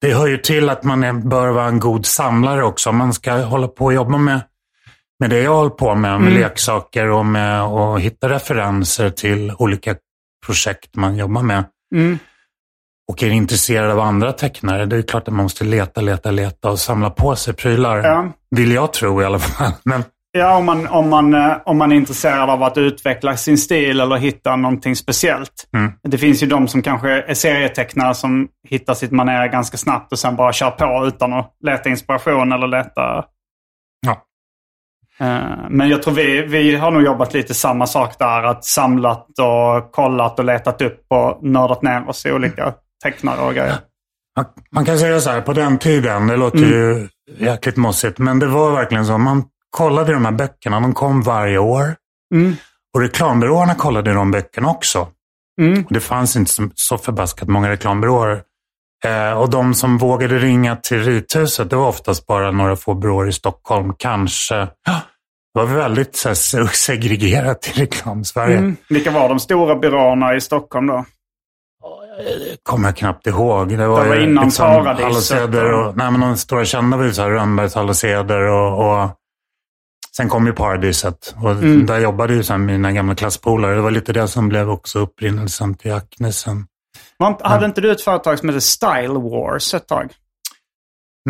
det 0.00 0.14
hör 0.14 0.26
ju 0.26 0.38
till 0.38 0.68
att 0.68 0.84
man 0.84 1.04
är, 1.04 1.12
bör 1.12 1.48
vara 1.48 1.66
en 1.66 1.78
god 1.80 2.06
samlare 2.06 2.64
också. 2.64 2.92
Man 2.92 3.12
ska 3.12 3.32
hålla 3.32 3.68
på 3.68 3.84
och 3.84 3.94
jobba 3.94 4.18
med, 4.18 4.40
med 5.20 5.30
det 5.30 5.40
jag 5.40 5.54
håller 5.54 5.70
på 5.70 5.94
med, 5.94 6.20
med 6.20 6.30
Mm. 6.32 6.42
leksaker 6.42 7.10
och 7.10 7.26
med 7.26 7.62
att 7.62 8.00
hitta 8.00 8.28
referenser 8.28 9.10
till 9.10 9.52
olika 9.58 9.96
projekt 10.46 10.96
man 10.96 11.16
jobbar 11.16 11.42
med. 11.42 11.64
Mm. 11.94 12.18
Och 13.08 13.22
är 13.22 13.30
intresserad 13.30 13.90
av 13.90 14.00
andra 14.00 14.32
tecknare, 14.32 14.86
det 14.86 14.96
är 14.96 15.02
klart 15.02 15.28
att 15.28 15.34
man 15.34 15.42
måste 15.42 15.64
leta, 15.64 16.00
leta, 16.00 16.30
leta 16.30 16.70
och 16.70 16.78
samla 16.78 17.10
på 17.10 17.36
sig 17.36 17.54
prylar. 17.54 17.98
Ja. 17.98 18.32
Vill 18.50 18.72
jag 18.72 18.92
tro 18.92 19.22
i 19.22 19.24
alla 19.24 19.38
fall. 19.38 19.72
Men 19.82 20.04
Ja, 20.32 20.56
om 20.56 20.64
man, 20.64 20.86
om, 20.88 21.08
man, 21.10 21.34
eh, 21.34 21.56
om 21.64 21.78
man 21.78 21.92
är 21.92 21.96
intresserad 21.96 22.50
av 22.50 22.62
att 22.62 22.78
utveckla 22.78 23.36
sin 23.36 23.58
stil 23.58 24.00
eller 24.00 24.16
hitta 24.16 24.56
någonting 24.56 24.96
speciellt. 24.96 25.68
Mm. 25.76 25.92
Det 26.02 26.18
finns 26.18 26.42
ju 26.42 26.46
de 26.46 26.68
som 26.68 26.82
kanske 26.82 27.10
är 27.10 27.34
serietecknare 27.34 28.14
som 28.14 28.48
hittar 28.68 28.94
sitt 28.94 29.10
manér 29.10 29.46
ganska 29.48 29.76
snabbt 29.76 30.12
och 30.12 30.18
sen 30.18 30.36
bara 30.36 30.52
kör 30.52 30.70
på 30.70 31.06
utan 31.06 31.32
att 31.32 31.52
leta 31.66 31.88
inspiration 31.88 32.52
eller 32.52 32.66
leta... 32.66 33.24
Ja. 34.06 34.12
Eh, 35.26 35.68
Men 35.70 35.88
jag 35.88 36.02
tror 36.02 36.14
vi, 36.14 36.42
vi 36.42 36.76
har 36.76 36.90
nog 36.90 37.02
jobbat 37.02 37.34
lite 37.34 37.54
samma 37.54 37.86
sak 37.86 38.18
där. 38.18 38.42
Att 38.42 38.64
samlat 38.64 39.26
och 39.38 39.92
kollat 39.92 40.38
och 40.38 40.44
letat 40.44 40.82
upp 40.82 41.04
och 41.08 41.44
nördat 41.44 41.82
ner 41.82 42.08
oss 42.08 42.26
i 42.26 42.32
olika 42.32 42.74
tecknare 43.02 43.40
och 43.40 43.54
grejer. 43.54 43.76
Man, 44.36 44.44
man 44.70 44.84
kan 44.84 44.98
säga 44.98 45.20
så 45.20 45.30
här, 45.30 45.40
på 45.40 45.52
den 45.52 45.78
tiden, 45.78 46.26
det 46.26 46.36
låter 46.36 46.58
Mm. 46.58 46.70
ju 46.70 47.08
jäkligt 47.38 47.76
mossigt, 47.76 48.18
men 48.18 48.38
det 48.38 48.46
var 48.46 48.70
verkligen 48.72 49.06
så. 49.06 49.18
Man 49.18 49.44
kollade 49.70 50.12
de 50.12 50.24
här 50.24 50.32
böckerna, 50.32 50.80
de 50.80 50.94
kom 50.94 51.22
varje 51.22 51.58
år. 51.58 51.96
Mm. 52.34 52.56
Och 52.94 53.00
reklambyråerna 53.00 53.74
kollade 53.74 54.12
de 54.12 54.30
böckerna 54.30 54.70
också. 54.70 55.08
Mm. 55.60 55.84
Och 55.84 55.92
det 55.92 56.00
fanns 56.00 56.36
inte 56.36 56.50
så, 56.50 56.70
så 56.74 56.98
förbaskat 56.98 57.48
många 57.48 57.70
reklambyråer. 57.70 58.42
Eh, 59.04 59.32
och 59.32 59.50
de 59.50 59.74
som 59.74 59.98
vågade 59.98 60.38
ringa 60.38 60.76
till 60.76 61.04
Rithuset, 61.04 61.70
det 61.70 61.76
var 61.76 61.88
oftast 61.88 62.26
bara 62.26 62.50
några 62.50 62.76
få 62.76 62.94
byråer 62.94 63.28
i 63.28 63.32
Stockholm. 63.32 63.92
Kanske 63.98 64.54
Det 65.54 65.60
var 65.60 65.66
väldigt 65.66 66.16
så 66.16 66.28
här, 66.28 66.66
segregerat 66.66 67.68
i 67.68 67.80
reklam-Sverige. 67.80 68.56
Mm. 68.56 68.76
Vilka 68.88 69.10
var 69.10 69.28
de 69.28 69.40
stora 69.40 69.76
byråerna 69.76 70.34
i 70.34 70.40
Stockholm 70.40 70.86
då? 70.86 71.04
kommer 72.62 72.88
jag 72.88 72.96
knappt 72.96 73.26
ihåg. 73.26 73.68
Det 73.68 73.86
var, 73.86 74.02
Det 74.02 74.08
var 74.08 74.16
innan 74.16 74.44
liksom 74.44 74.66
Paradiset 74.66 75.48
och-. 75.48 75.96
Nej, 75.96 76.10
men 76.10 76.20
de 76.20 76.36
stora 76.36 76.64
kända 76.64 76.96
var 76.96 77.04
ju 77.04 77.10
Rönnbergs 77.10 77.74
Hallåseder 77.74 78.40
och, 78.40 79.02
och... 79.02 79.10
Sen 80.16 80.28
kom 80.28 80.46
ju 80.46 80.52
Paradiset 80.52 81.34
och 81.42 81.50
Mm. 81.50 81.86
där 81.86 81.98
jobbade 81.98 82.34
ju 82.34 82.42
sen 82.42 82.66
mina 82.66 82.92
gamla 82.92 83.14
klasspolare. 83.14 83.74
Det 83.74 83.80
var 83.80 83.90
lite 83.90 84.12
det 84.12 84.28
som 84.28 84.48
blev 84.48 84.70
också 84.70 84.98
upprinnelsen 84.98 85.74
till 85.74 85.92
Acnesen. 85.92 86.66
Inte- 87.22 87.48
Hade 87.48 87.66
inte 87.66 87.80
du 87.80 87.92
ett 87.92 88.02
företag 88.02 88.38
som 88.38 88.48
hette 88.48 88.60
Style 88.60 89.08
Wars 89.08 89.74
ett 89.74 89.88
tag? 89.88 90.12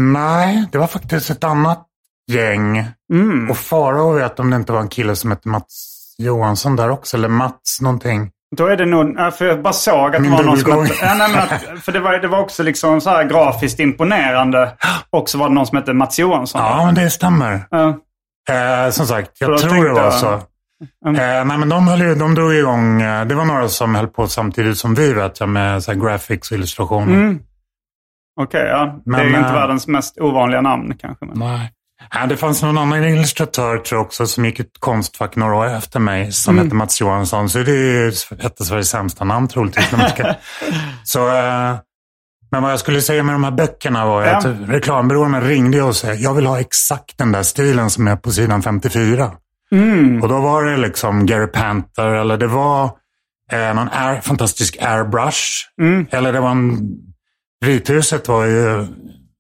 Nej, 0.00 0.66
det 0.72 0.78
var 0.78 0.86
faktiskt 0.86 1.30
ett 1.30 1.44
annat 1.44 1.86
gäng. 2.32 2.86
Mm. 3.12 3.50
Och 3.50 3.56
Farao 3.56 4.12
vet 4.12 4.40
om 4.40 4.50
det 4.50 4.56
inte 4.56 4.72
var 4.72 4.80
en 4.80 4.88
kille 4.88 5.16
som 5.16 5.30
hette 5.30 5.48
Mats 5.48 5.96
Johansson 6.18 6.76
där 6.76 6.90
också, 6.90 7.16
eller 7.16 7.28
Mats 7.28 7.80
någonting. 7.80 8.30
Då 8.56 8.66
är 8.66 8.76
det 8.76 8.86
nog, 8.86 9.16
för 9.34 9.44
jag 9.44 9.62
bara 9.62 9.72
såg 9.72 10.06
att 10.06 10.12
det 10.12 10.18
Min 10.20 10.30
var 10.30 10.42
någon 10.42 10.58
som 10.58 10.82
hette, 10.82 10.94
ja, 11.02 11.14
nej, 11.14 11.36
att, 11.36 11.80
För 11.82 11.92
det 11.92 12.00
var, 12.00 12.12
det 12.18 12.28
var 12.28 12.38
också 12.40 12.62
liksom 12.62 13.00
så 13.00 13.10
här 13.10 13.24
grafiskt 13.24 13.80
imponerande. 13.80 14.76
Och 15.10 15.28
så 15.28 15.38
var 15.38 15.48
det 15.48 15.54
någon 15.54 15.66
som 15.66 15.78
hette 15.78 15.92
Mats 15.92 16.18
Johansson. 16.18 16.60
Ja, 16.60 16.84
men 16.86 16.94
det 16.94 17.10
stämmer. 17.10 17.66
Ja. 17.70 17.98
Eh, 18.48 18.90
som 18.90 19.06
sagt, 19.06 19.30
jag 19.38 19.58
tror 19.58 19.84
det 19.84 19.92
var 19.92 20.10
så. 20.10 20.32
Eh, 20.32 20.42
nej, 21.12 21.44
men 21.44 21.68
de, 21.68 21.88
höll 21.88 22.00
ju, 22.00 22.14
de 22.14 22.34
drog 22.34 22.54
igång, 22.54 23.02
eh, 23.02 23.24
det 23.26 23.34
var 23.34 23.44
några 23.44 23.68
som 23.68 23.94
höll 23.94 24.08
på 24.08 24.26
samtidigt 24.26 24.78
som 24.78 24.94
vi 24.94 25.12
vet 25.12 25.40
jag, 25.40 25.48
med 25.48 25.82
så 25.82 25.92
här, 25.92 25.98
graphics 26.00 26.50
och 26.50 26.56
illustrationer. 26.56 27.14
Mm. 27.14 27.38
Okej, 28.40 28.66
ja. 28.68 28.84
det 28.84 29.10
Men, 29.10 29.20
är 29.20 29.24
ju 29.24 29.36
inte 29.36 29.48
äh, 29.48 29.54
världens 29.54 29.86
mest 29.86 30.18
ovanliga 30.18 30.60
namn 30.60 30.94
kanske. 31.00 31.26
Men. 31.26 31.38
Nej. 31.38 31.72
Ja, 32.14 32.26
det 32.26 32.36
fanns 32.36 32.62
någon 32.62 32.78
annan 32.78 33.04
illustratör 33.04 33.78
tror 33.78 33.98
jag 33.98 34.06
också 34.06 34.26
som 34.26 34.44
gick 34.44 34.60
ut 34.60 34.76
Konstfack 34.78 35.36
några 35.36 35.56
år 35.56 35.66
efter 35.66 36.00
mig 36.00 36.32
som 36.32 36.54
Mm. 36.54 36.64
hette 36.64 36.76
Mats 36.76 37.00
Johansson. 37.00 37.48
Så 37.48 37.58
det 37.58 37.70
är 37.72 37.76
ju 37.76 38.08
ett 38.38 38.60
av 38.60 38.64
Sveriges 38.64 38.88
sämsta 38.88 39.24
namn 39.24 39.48
troligtvis. 39.48 39.90
så, 41.04 41.28
eh, 41.28 41.76
men 42.50 42.62
vad 42.62 42.72
jag 42.72 42.80
skulle 42.80 43.00
säga 43.02 43.22
med 43.22 43.34
de 43.34 43.44
här 43.44 43.50
böckerna 43.50 44.06
var 44.06 44.22
Ja. 44.24 44.36
att 44.36 44.46
reklambyråerna 44.68 45.40
ringde 45.40 45.82
och 45.82 45.96
sa 45.96 46.12
jag 46.14 46.34
vill 46.34 46.46
ha 46.46 46.60
exakt 46.60 47.18
den 47.18 47.32
där 47.32 47.42
stilen 47.42 47.90
som 47.90 48.08
är 48.08 48.16
på 48.16 48.30
sidan 48.30 48.62
54. 48.62 49.30
Mm. 49.72 50.22
Och 50.22 50.28
då 50.28 50.40
var 50.40 50.64
det 50.64 50.76
liksom 50.76 51.26
Gary 51.26 51.46
Panther 51.46 52.06
eller 52.06 52.36
det 52.36 52.46
var 52.46 52.84
eh, 53.52 53.74
någon 53.74 53.88
air, 53.92 54.20
fantastisk 54.20 54.76
airbrush. 54.80 55.40
Mm. 55.80 56.06
Eller 56.10 56.32
det 56.32 56.40
var 56.40 56.50
en... 56.50 56.78
Vithuset 57.64 58.28
var 58.28 58.44
ju 58.44 58.86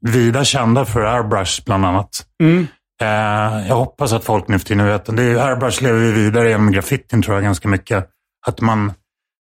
vida 0.08 0.44
kända 0.44 0.84
för 0.84 1.00
airbrush 1.00 1.64
bland 1.66 1.86
annat. 1.86 2.08
Mm. 2.42 2.66
Eh, 3.02 3.68
jag 3.68 3.76
hoppas 3.76 4.12
att 4.12 4.24
folk 4.24 4.48
nu 4.48 4.58
för 4.58 4.66
tiden 4.66 4.86
vet 4.86 5.16
det. 5.16 5.22
är, 5.22 5.36
Airbrush 5.48 5.82
lever 5.82 6.00
ju 6.00 6.12
vidare 6.12 6.48
genom 6.48 6.72
graffitin 6.72 7.22
tror 7.22 7.36
jag 7.36 7.44
ganska 7.44 7.68
mycket. 7.68 8.06
Att 8.46 8.60
man, 8.60 8.92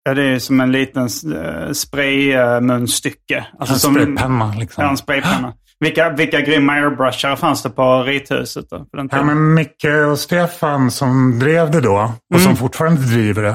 Ja, 0.04 0.14
det 0.14 0.22
är 0.24 0.38
som 0.38 0.60
en 0.60 0.72
liten 0.72 1.02
uh, 1.26 1.72
spraymunstycke. 1.72 3.46
Alltså 3.58 3.74
en 3.74 3.80
som 3.80 3.94
spraypenna 3.94 4.54
liksom. 4.58 4.84
Ja, 4.84 4.90
en 4.90 4.96
spraypenna. 4.96 5.52
Vilka, 5.80 6.10
vilka 6.10 6.40
grymma 6.40 6.72
airbrushar 6.72 7.36
fanns 7.36 7.62
det 7.62 7.70
på 7.70 8.02
Rithuset 8.02 8.70
då? 8.70 8.78
På 8.78 8.96
den 8.96 9.08
Ja, 9.12 9.22
men 9.22 9.54
Micke 9.54 9.84
och 10.10 10.18
Stefan 10.18 10.90
som 10.90 11.38
drev 11.38 11.70
det 11.70 11.80
då 11.80 12.12
och 12.34 12.40
Mm. 12.40 12.44
som 12.46 12.56
fortfarande 12.56 13.00
driver 13.00 13.42
det. 13.42 13.54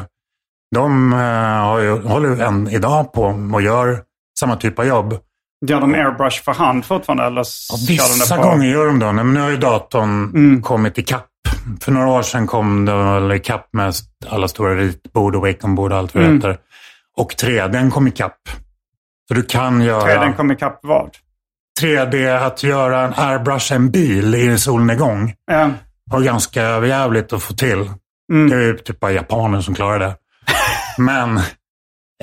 De 0.75 1.13
eh, 1.13 1.19
har 1.65 1.79
ju, 1.79 2.01
håller 2.01 2.29
ju 2.29 2.41
än 2.41 2.67
idag 2.69 3.13
på 3.13 3.23
och 3.53 3.61
gör 3.61 3.99
samma 4.39 4.55
typ 4.55 4.79
av 4.79 4.85
jobb. 4.85 5.17
Gör 5.67 5.81
de 5.81 5.93
airbrush 5.93 6.43
för 6.43 6.51
hand 6.53 6.85
fortfarande? 6.85 7.23
Eller 7.25 7.45
Ja, 7.69 7.75
de 7.87 7.93
vissa 7.93 8.35
på... 8.37 8.41
gånger 8.43 8.67
gör 8.67 8.85
de 8.85 8.99
det. 8.99 9.13
Men 9.13 9.33
nu 9.33 9.39
har 9.39 9.49
ju 9.49 9.57
datorn 9.57 10.23
Mm. 10.35 10.61
kommit 10.61 10.97
ikapp. 10.97 11.25
För 11.81 11.91
några 11.91 12.07
år 12.07 12.21
sedan 12.21 12.47
kom 12.47 12.85
det 12.85 12.95
väl 12.95 13.31
ikapp 13.31 13.69
med 13.73 13.93
alla 14.29 14.47
stora 14.47 14.75
ritbord 14.75 15.35
och 15.35 15.41
Waconbord 15.41 15.91
och 15.91 15.97
allt 15.97 16.13
vad 16.15 16.23
det 16.23 16.27
Mm. 16.27 16.37
heter. 16.37 16.57
Och 17.17 17.31
3D 17.35 17.91
kom 17.91 18.07
ikapp. 18.07 18.37
Så 19.27 19.33
du 19.33 19.43
kan 19.43 19.81
göra... 19.81 20.21
Den 20.25 20.33
kom 20.33 20.51
ikapp 20.51 20.79
vad? 20.83 21.09
3D, 21.81 22.45
att 22.45 22.63
göra 22.63 23.01
en 23.01 23.13
airbrush 23.17 23.73
en 23.73 23.91
bil 23.91 24.35
i 24.35 24.57
solnedgång 24.57 25.33
Ja. 25.51 25.69
var 26.11 26.21
ganska 26.21 26.61
överjävligt 26.63 27.33
att 27.33 27.43
få 27.43 27.53
till. 27.53 27.89
Mm. 28.33 28.49
Det 28.49 28.55
är 28.55 28.59
ju 28.61 28.77
typ 28.77 28.99
bara 28.99 29.11
japaner 29.11 29.61
som 29.61 29.75
klarar 29.75 29.99
det. 29.99 30.15
Men 30.97 31.37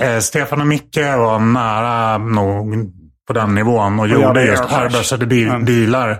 eh, 0.00 0.18
Stefan 0.20 0.61
och 0.61 0.66
Micke 0.66 0.96
var 0.96 1.38
nära 1.38 2.18
nog 2.18 2.92
på 3.26 3.33
den 3.33 3.54
nivån 3.54 4.00
och, 4.00 4.09
göra 4.09 4.20
gjorde 4.22 4.44
just 4.44 4.62
airbrush. 4.62 4.80
airbrushade 4.83 5.26
bil, 5.26 5.48
Mm. 5.48 5.64
bilar. 5.64 6.18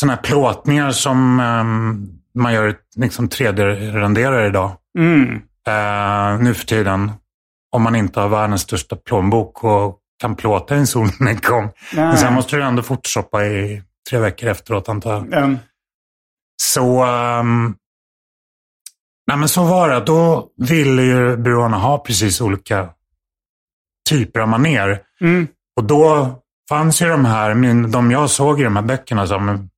Sådana 0.00 0.14
här 0.14 0.22
plåtningar 0.22 0.90
som 0.90 1.40
ehm, 1.40 2.06
man 2.34 2.52
gör 2.52 2.74
liksom 2.96 3.28
3D-renderar 3.28 4.46
idag. 4.46 4.72
Mm. 4.98 5.42
Eh, 5.66 6.42
nu 6.42 6.54
för 6.54 6.66
tiden. 6.66 7.12
Om 7.72 7.82
man 7.82 7.96
inte 7.96 8.20
har 8.20 8.28
världens 8.28 8.62
största 8.62 8.96
plånbok 8.96 9.64
och 9.64 9.98
kan 10.20 10.36
plåta 10.36 10.74
en 10.76 10.86
solnedgång. 10.86 11.70
Men 11.94 12.18
sen 12.18 12.34
måste 12.34 12.56
du 12.56 12.62
ändå 12.62 12.82
fortshoppa 12.82 13.46
i 13.46 13.82
tre 14.10 14.18
veckor 14.18 14.48
efteråt 14.48 14.88
antar 14.88 15.12
jag. 15.12 15.26
Ja. 15.30 15.56
Så, 16.62 17.04
ehm, 17.04 17.74
nej 19.26 19.36
men 19.36 19.48
så 19.48 19.64
var 19.64 19.88
det. 19.88 20.00
Då 20.00 20.48
ville 20.56 21.02
ju 21.02 21.36
byråerna 21.36 21.76
ha 21.76 21.98
precis 21.98 22.40
olika 22.40 22.88
typer 24.08 24.40
av 24.40 24.48
maner. 24.48 25.02
Mm. 25.20 25.48
Och 25.76 25.84
då 25.84 26.34
fanns 26.68 27.02
ju 27.02 27.08
de 27.08 27.24
här, 27.24 27.54
min, 27.54 27.90
de 27.90 28.10
jag 28.10 28.30
såg 28.30 28.60
i 28.60 28.64
de 28.64 28.76
här 28.76 28.82
böckerna 28.82 29.26
som, 29.26 29.69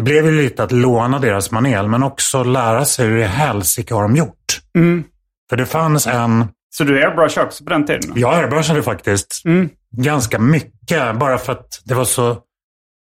det 0.00 0.04
blev 0.04 0.24
ju 0.26 0.32
lite 0.42 0.62
att 0.62 0.72
låna 0.72 1.18
deras 1.18 1.50
manér, 1.50 1.82
men 1.88 2.02
också 2.02 2.42
lära 2.44 2.84
sig 2.84 3.06
hur 3.06 3.18
i 3.18 3.22
helsike 3.22 3.94
har 3.94 4.02
de 4.02 4.16
gjort. 4.16 4.60
Mm. 4.76 5.04
För 5.50 5.56
det 5.56 5.66
fanns 5.66 6.06
en, 6.06 6.48
Så 6.70 6.84
du 6.84 7.04
airbrush 7.04 7.38
också 7.40 7.64
på 7.64 7.70
den 7.70 7.86
tiden? 7.86 8.12
jag 8.16 8.34
airbrushade 8.34 8.82
faktiskt 8.82 9.42
Mm. 9.44 9.68
ganska 9.96 10.38
mycket, 10.38 11.16
bara 11.16 11.38
för 11.38 11.52
att 11.52 11.80
det 11.84 11.94
var 11.94 12.04
så, 12.04 12.34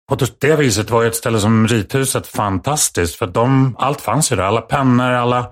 på 0.09 0.16
det 0.40 0.57
viset 0.57 0.90
var 0.90 1.03
ju 1.03 1.09
ett 1.09 1.16
ställe 1.16 1.40
som 1.40 1.68
Rithuset 1.68 2.27
fantastiskt, 2.27 3.14
för 3.16 3.27
att 3.27 3.35
de, 3.35 3.77
allt 3.79 4.01
fanns 4.01 4.33
ju 4.33 4.37
där. 4.37 4.42
Alla 4.42 4.61
pennor, 4.61 5.11
alla 5.11 5.51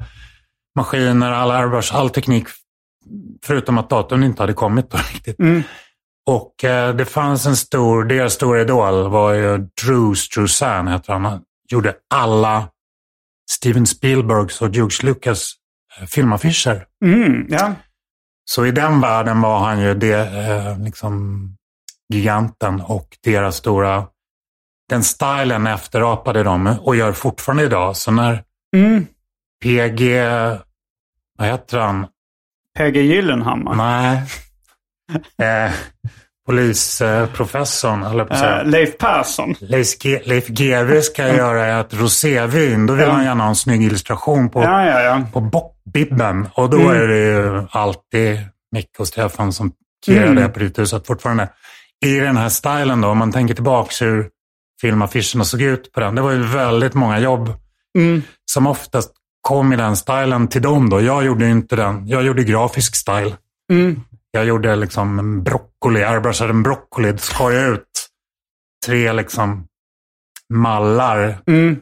maskiner, 0.77 1.33
alla 1.33 1.55
airbrush, 1.55 1.97
all 1.97 2.11
teknik. 2.11 2.44
Förutom 3.44 3.79
att 3.79 3.90
datorn 3.90 4.23
inte 4.25 4.42
hade 4.42 4.53
kommit 4.53 4.90
då 4.90 4.97
riktigt. 4.99 5.38
Mm. 5.38 5.62
Och 6.26 6.64
eh, 6.64 6.94
det 6.94 7.04
fanns 7.04 7.46
en 7.46 7.56
stor, 7.56 8.04
deras 8.04 8.32
stora 8.32 8.60
idol 8.60 9.10
var 9.10 9.32
ju 9.32 9.58
Drew 9.58 10.14
Struzan, 10.14 10.88
heter 10.88 11.12
han. 11.12 11.24
Han 11.24 11.42
gjorde 11.70 11.94
alla 12.14 12.68
Steven 13.50 13.87
Spielbergs 13.87 14.62
och 14.62 14.68
George 14.70 15.06
Lucas 15.06 15.52
eh, 16.00 16.06
filmaffischer. 16.06 16.87
Mm. 17.04 17.46
Ja. 17.48 17.74
Så 18.50 18.66
i 18.66 18.70
den 18.70 19.00
världen 19.00 19.40
var 19.40 19.58
han 19.58 19.80
ju 19.80 19.94
det, 19.94 20.48
eh, 20.48 20.78
liksom 20.78 21.48
giganten 22.12 22.80
och 22.80 23.08
deras 23.24 23.56
stora... 23.56 24.06
Den 24.88 25.02
stilen 25.04 25.66
efterapade 25.66 26.42
de 26.42 26.66
och 26.80 26.96
gör 26.96 27.12
fortfarande 27.12 27.64
idag. 27.64 27.96
Så 27.96 28.10
när 28.10 28.44
Mm. 28.76 29.06
PG... 29.62 30.22
Vad 31.38 31.48
heter 31.48 31.78
han? 31.78 32.06
PG 32.78 32.96
Gyllenhammar. 32.96 33.74
Nej. 33.74 34.22
Eh, 35.43 35.73
polisprofessorn, 36.47 38.03
eh, 38.03 38.11
eller 38.11 38.25
på 38.25 38.33
att 38.33 38.38
säga. 38.38 38.61
Eh, 38.61 38.67
Leif 38.67 38.99
Persson. 38.99 39.55
Leif, 39.61 39.99
G- 39.99 40.21
Leif 40.25 40.47
GW 40.49 41.01
ska 41.03 41.29
göra 41.37 41.81
ett 41.81 41.95
rosévin. 41.95 42.87
Då 42.87 42.95
vill 42.95 43.07
Ja. 43.07 43.12
han 43.12 43.25
gärna 43.25 43.43
ha 43.45 43.49
en 43.49 43.57
snygg 43.57 43.83
illustration 43.83 44.51
på, 44.51 44.62
Ja, 44.62 44.87
ja, 44.87 45.01
ja. 45.03 45.23
på 45.33 45.40
bockbibben. 45.40 46.49
Och 46.55 46.71
då 46.71 46.77
Mm. 46.81 47.03
är 47.03 47.07
det 47.07 47.19
ju 47.19 47.67
alltid 47.71 48.38
Micke 48.73 48.99
och 49.01 49.09
Stefan 49.09 49.53
som 49.53 49.73
kreerar 50.07 50.27
Mm. 50.27 50.43
det 50.43 50.49
på 50.49 50.61
Rithuset 50.61 51.07
fortfarande. 51.07 51.49
I 52.05 52.14
den 52.21 52.37
här 52.37 52.49
stilen 52.49 53.01
då, 53.01 53.09
om 53.09 53.19
man 53.19 53.33
tänker 53.33 53.55
tillbaka 53.55 54.05
hur 54.05 54.29
filmaffischerna 54.81 55.45
såg 55.45 55.62
ut 55.62 55.93
på 55.93 56.01
den. 56.01 56.14
Det 56.14 56.23
var 56.23 56.31
ju 56.31 56.43
väldigt 56.43 56.95
många 56.95 57.19
jobb 57.19 57.53
Mm. 57.99 58.23
som 58.51 58.67
oftast 58.67 59.11
kom 59.40 59.73
i 59.73 59.77
den 59.77 59.97
stilen 59.97 60.49
till 60.49 60.62
dem 60.62 60.90
då. 60.90 61.01
Jag 61.01 61.25
gjorde 61.25 61.45
ju 61.45 61.51
inte 61.51 61.77
den. 61.77 62.09
Jag 62.09 62.23
gjorde 62.25 62.45
grafisk 62.45 62.97
style. 62.97 63.33
Mm. 63.73 64.01
Jag 64.35 64.44
gjorde 64.44 64.77
liksom 64.77 65.18
en 65.18 65.42
broccoli, 65.42 66.03
airbrushade 66.03 66.51
en 66.51 66.62
broccoli, 66.62 67.18
skar 67.18 67.51
jag 67.51 67.70
ut 67.70 68.09
tre 68.87 69.12
liksom 69.12 69.66
mallar 70.55 71.38
Mm. 71.47 71.77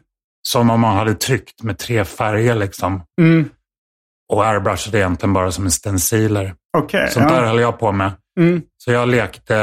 som 0.49 0.71
om 0.71 0.81
man 0.81 0.97
hade 0.97 1.15
tryckt 1.15 1.63
med 1.63 1.79
tre 1.79 2.05
färger 2.05 2.55
liksom. 2.55 3.03
Mm. 3.21 3.49
Och 4.33 4.47
airbrushade 4.47 4.99
egentligen 4.99 5.33
bara 5.33 5.53
som 5.53 5.65
en 5.65 5.71
stenciler. 5.71 6.55
Okej. 6.79 7.11
Sånt 7.11 7.29
där 7.29 7.43
ja. 7.43 7.49
höll 7.49 7.61
jag 7.61 7.79
på 7.79 7.93
med. 7.93 8.13
Mm. 8.41 8.63
Så 8.79 8.93
jag 8.93 9.09
lekte 9.09 9.55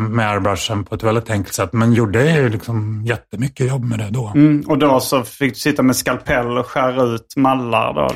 med 0.00 0.30
airbrushen 0.30 0.84
på 0.84 0.94
ett 0.94 1.02
väldigt 1.02 1.30
enkelt 1.30 1.54
sätt. 1.54 1.72
Men 1.72 1.92
gjorde 1.92 2.30
ju 2.30 2.48
liksom 2.48 3.04
jättemycket 3.06 3.68
jobb 3.68 3.84
med 3.84 3.98
det 3.98 4.10
då. 4.10 4.32
Mm. 4.34 4.64
Och 4.68 4.78
då 4.78 5.00
så 5.00 5.22
fick 5.22 5.52
du 5.52 5.60
sitta 5.60 5.82
med 5.82 5.96
skalpell 5.96 6.58
och 6.58 6.66
skära 6.66 7.02
ut 7.02 7.36
mallar 7.36 7.94
då? 7.94 8.10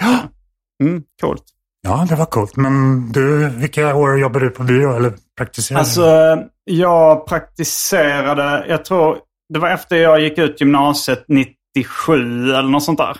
Mm. 0.87 1.03
Coolt. 1.21 1.45
Ja, 1.83 2.07
det 2.09 2.15
var 2.15 2.27
coolt. 2.27 2.57
Men 2.57 3.07
du, 3.13 3.49
vilka 3.49 3.95
år 3.95 4.21
jobbade 4.21 4.45
du 4.45 4.51
på 4.51 4.63
byrå 4.63 4.97
eller 4.97 5.13
praktiserade? 5.37 5.81
Alltså, 5.81 6.39
jag 6.65 7.27
praktiserade, 7.27 8.67
jag 8.69 8.85
tror, 8.85 9.19
det 9.53 9.59
var 9.59 9.69
efter 9.69 9.97
jag 9.97 10.21
gick 10.21 10.39
ut 10.39 10.61
gymnasiet 10.61 11.25
97 11.29 12.53
eller 12.53 12.69
något 12.69 12.85
sånt 12.85 12.99
där. 12.99 13.17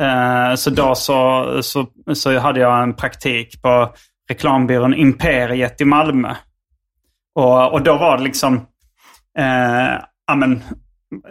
Eh, 0.00 0.54
så 0.54 0.70
då 0.70 0.94
så, 0.94 1.46
så, 1.62 1.86
så 2.14 2.38
hade 2.38 2.60
jag 2.60 2.82
en 2.82 2.94
praktik 2.94 3.62
på 3.62 3.94
reklambyrån 4.30 4.94
Imperiet 4.94 5.80
i 5.80 5.84
Malmö. 5.84 6.34
Och, 7.34 7.72
och 7.72 7.82
då 7.82 7.96
var 7.96 8.18
det 8.18 8.24
liksom, 8.24 8.54
eh, 9.38 10.02
amen, 10.30 10.62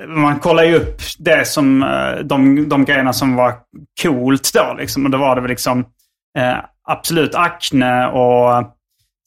man 0.07 0.39
kollar 0.39 0.63
ju 0.63 0.75
upp 0.75 1.01
det 1.19 1.47
som, 1.47 1.83
eh, 1.83 2.19
de, 2.23 2.69
de 2.69 2.85
grejerna 2.85 3.13
som 3.13 3.35
var 3.35 3.55
coolt 4.01 4.51
då. 4.53 4.75
Liksom. 4.77 5.05
Och 5.05 5.11
då 5.11 5.17
var 5.17 5.35
det 5.35 5.41
väl 5.41 5.49
liksom 5.49 5.85
eh, 6.37 6.57
absolut 6.87 7.35
Acne 7.35 8.07
och 8.07 8.73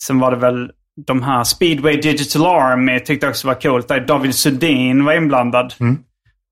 sen 0.02 0.18
var 0.18 0.30
det 0.30 0.36
väl 0.36 0.70
de 1.06 1.22
här 1.22 1.44
Speedway 1.44 1.96
Digital 1.96 2.46
Army 2.46 3.00
tyckte 3.00 3.26
jag 3.26 3.30
också 3.30 3.46
var 3.46 3.54
coolt. 3.54 3.88
Där 3.88 4.00
David 4.00 4.34
Sundin 4.34 5.04
var 5.04 5.12
inblandad. 5.12 5.74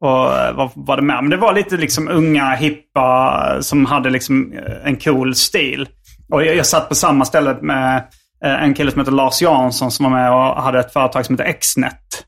Och 0.01 0.39
eh, 0.39 0.55
vad 0.55 0.71
var 0.75 0.97
det 0.97 1.03
med? 1.03 1.23
Men 1.23 1.31
det 1.31 1.37
var 1.37 1.53
lite 1.53 1.77
liksom 1.77 2.09
unga, 2.09 2.55
hippa 2.55 3.57
som 3.61 3.87
hade 3.87 4.11
liksom 4.11 4.53
eh, 4.53 4.89
en 4.89 4.97
cool 4.97 5.35
stil. 5.35 5.89
Och 6.31 6.45
jag, 6.45 6.57
jag 6.57 6.67
satt 6.67 6.89
på 6.89 6.95
samma 6.95 7.25
ställe 7.25 7.57
med 7.61 8.05
en 8.41 8.75
kille 8.75 8.91
som 8.91 9.01
heter 9.01 9.13
Lars 9.13 9.43
Jansson 9.43 9.91
som 9.91 10.05
var 10.05 10.11
med 10.11 10.33
och 10.33 10.63
hade 10.63 10.81
ett 10.81 10.93
företag 10.93 11.27
som 11.27 11.39
heter 11.39 11.53
Xnet. 11.53 12.25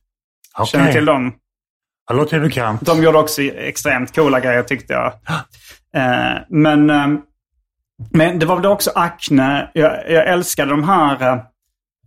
Känner 0.67 0.87
du 0.87 0.93
till 0.93 1.05
dem? 1.05 1.33
Det 2.09 2.15
låter 2.15 2.41
bekant. 2.41 2.81
De 2.81 3.03
gjorde 3.03 3.19
också 3.19 3.43
extremt 3.43 4.15
coola 4.15 4.41
grejer 4.41 4.63
tyckte 4.63 4.93
jag. 4.93 5.13
Men, 6.49 6.87
men 8.11 8.39
det 8.39 8.47
var 8.47 8.57
väl 8.57 8.67
också 8.67 8.91
Acne. 8.95 9.71
Jag, 9.75 10.11
jag 10.11 10.27
älskade 10.29 10.71
de 10.71 10.85
här 10.85 11.33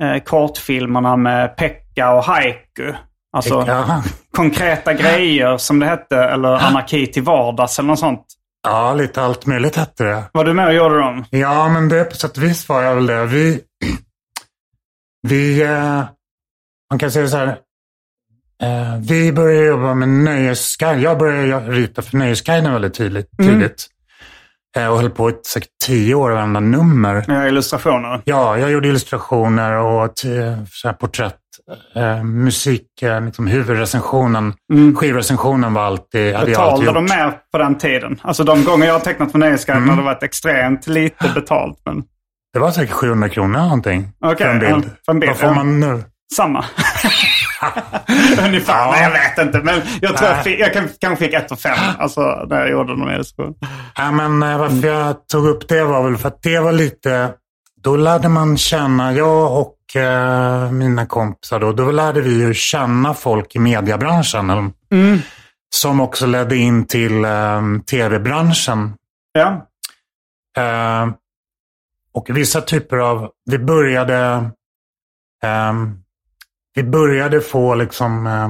eh, 0.02 0.24
kortfilmerna 0.24 1.18
med 1.18 1.58
Pekka 1.58 2.12
och 2.14 2.24
Haiku. 2.24 2.94
Alltså 3.38 3.64
Ja. 3.68 4.04
konkreta 4.32 4.94
grejer 5.04 5.58
som 5.58 5.80
det 5.80 5.86
hette. 5.86 6.18
Eller 6.18 6.50
Anarki 6.50 7.08
till 7.08 7.24
vardags 7.24 7.80
eller 7.80 7.88
något 7.88 8.00
sånt. 8.00 8.26
ja, 8.64 8.94
lite 8.94 9.22
allt 9.22 9.46
möjligt 9.46 9.76
hette 9.76 10.04
det. 10.04 10.24
Var 10.34 10.44
du 10.44 10.54
med 10.54 10.68
och 10.68 10.74
gjorde 10.74 11.00
dem? 11.00 11.26
Ja, 11.30 11.70
men 11.70 11.90
det 11.90 12.04
på 12.04 12.16
sätt 12.16 12.38
och 12.38 12.44
vis 12.44 12.70
var 12.70 12.82
jag 12.84 12.96
väl 12.96 13.06
det. 13.06 13.26
Vi, 13.26 13.62
vi 15.28 15.62
eh, 15.64 16.04
man 16.90 17.00
kan 17.00 17.12
säga 17.12 17.28
så 17.28 17.38
här. 17.38 17.48
Eh, 18.64 18.98
vi 19.00 19.32
började 19.34 19.66
jobba 19.68 19.94
med 19.94 20.10
Nöjesguiden. 20.10 21.02
Jag 21.02 21.18
började 21.18 21.72
rita 21.72 22.02
för 22.02 22.18
Nöjesguiden 22.18 22.74
väldigt 22.74 22.94
tidigt. 22.94 23.30
tidigt. 23.38 23.88
Eh, 24.78 24.88
och 24.88 24.98
höll 25.00 25.10
på 25.10 25.30
i 25.30 25.34
säkert 25.48 25.70
tio 25.86 26.16
år 26.16 26.30
varenda 26.32 26.60
nummer. 26.60 27.26
Med 27.28 27.48
illustrationer? 27.48 28.22
Ja, 28.26 28.58
jag 28.58 28.72
gjorde 28.72 28.88
illustrationer 28.88 29.74
och 29.74 30.16
t- 30.16 30.28
så 30.72 30.94
porträtt. 30.94 31.36
Eh, 31.96 32.24
musik, 32.24 32.88
eh, 33.02 33.22
liksom 33.26 33.48
huvudrecensionen, 33.48 34.54
skivrecensionen 34.96 35.74
var 35.74 35.82
alltid, 35.84 36.36
hade 36.36 36.52
jag 36.52 36.62
alltid 36.62 36.86
Betalade 36.86 36.86
gjort. 36.86 37.10
de 37.10 37.16
mer 37.16 37.38
på 37.52 37.58
den 37.58 37.78
tiden? 37.78 38.20
Alltså 38.22 38.44
de 38.44 38.64
gånger 38.64 38.86
jag 38.86 38.94
har 38.94 39.00
tecknat 39.00 39.32
för 39.32 39.40
Nöjesguiden 39.40 39.84
Mm. 39.84 39.90
har 39.90 39.98
det 40.04 40.06
varit 40.06 40.24
extremt 40.24 40.88
lite 40.88 41.32
betalt. 41.36 41.82
Men 41.86 42.04
Det 42.54 42.60
var 42.60 42.72
säkert 42.72 42.94
700 42.96 43.30
kronor 43.30 43.60
någonting. 43.60 44.08
Okej, 44.26 44.38
för 44.38 44.54
en 44.56 44.62
ja, 44.70 44.76
bild. 44.76 44.90
för 45.06 45.12
en 45.12 45.20
bild, 45.20 45.30
Vad 45.30 45.38
får 45.40 45.50
ja. 45.50 45.56
man 45.56 45.80
nu? 45.80 46.04
samma. 46.36 46.66
Ungefär. 48.46 48.74
Ja. 48.74 48.92
Nej, 48.92 49.04
jag 49.04 49.12
vet 49.12 49.38
inte. 49.48 49.60
Men 49.60 49.82
jag 50.02 50.18
tror 50.18 50.30
jag, 50.30 50.44
fick, 50.44 50.60
jag 50.60 50.74
kan, 50.74 50.90
kanske 51.00 51.26
fick 51.26 51.34
ett 51.34 51.52
och 51.52 51.60
fem. 51.60 51.78
Alltså 52.00 52.22
när 52.50 52.60
jag 52.60 52.70
gjorde 52.72 52.96
någon 52.98 53.14
illustration. 53.14 53.56
Ja, 53.96 54.12
men 54.12 54.44
eh, 54.44 54.58
varför 54.58 54.88
jag 54.88 55.28
tog 55.28 55.48
upp 55.48 55.68
det 55.70 55.84
var 55.84 56.04
väl 56.04 56.18
för 56.18 56.28
att 56.28 56.42
det 56.42 56.60
var 56.60 56.72
lite, 56.72 57.34
då 57.82 57.96
lärde 57.96 58.30
man 58.30 58.58
känna, 58.58 59.14
jag 59.14 59.58
och 59.62 59.96
eh, 60.02 60.72
mina 60.72 61.06
kompisar 61.06 61.60
då, 61.60 61.72
då 61.72 61.92
lärde 61.92 62.22
vi 62.22 62.34
ju 62.42 62.54
känna 62.54 63.14
folk 63.14 63.56
i 63.56 63.60
mediebranschen. 63.60 64.50
eller- 64.50 64.70
Som 65.76 66.02
också 66.02 66.26
ledde 66.26 66.56
in 66.58 66.86
till 66.88 67.26
eh, 67.26 67.62
tv-branschen. 67.90 68.94
Ja. 69.32 69.66
Eh, 70.58 71.10
och 72.14 72.26
vissa 72.30 72.62
typer 72.62 72.98
av, 72.98 73.30
vi 73.46 73.60
började, 73.60 74.50
ehm, 75.44 75.98
vi 76.76 76.84
började 76.84 77.42
få 77.42 77.76
liksom, 77.76 78.28
eh, 78.28 78.50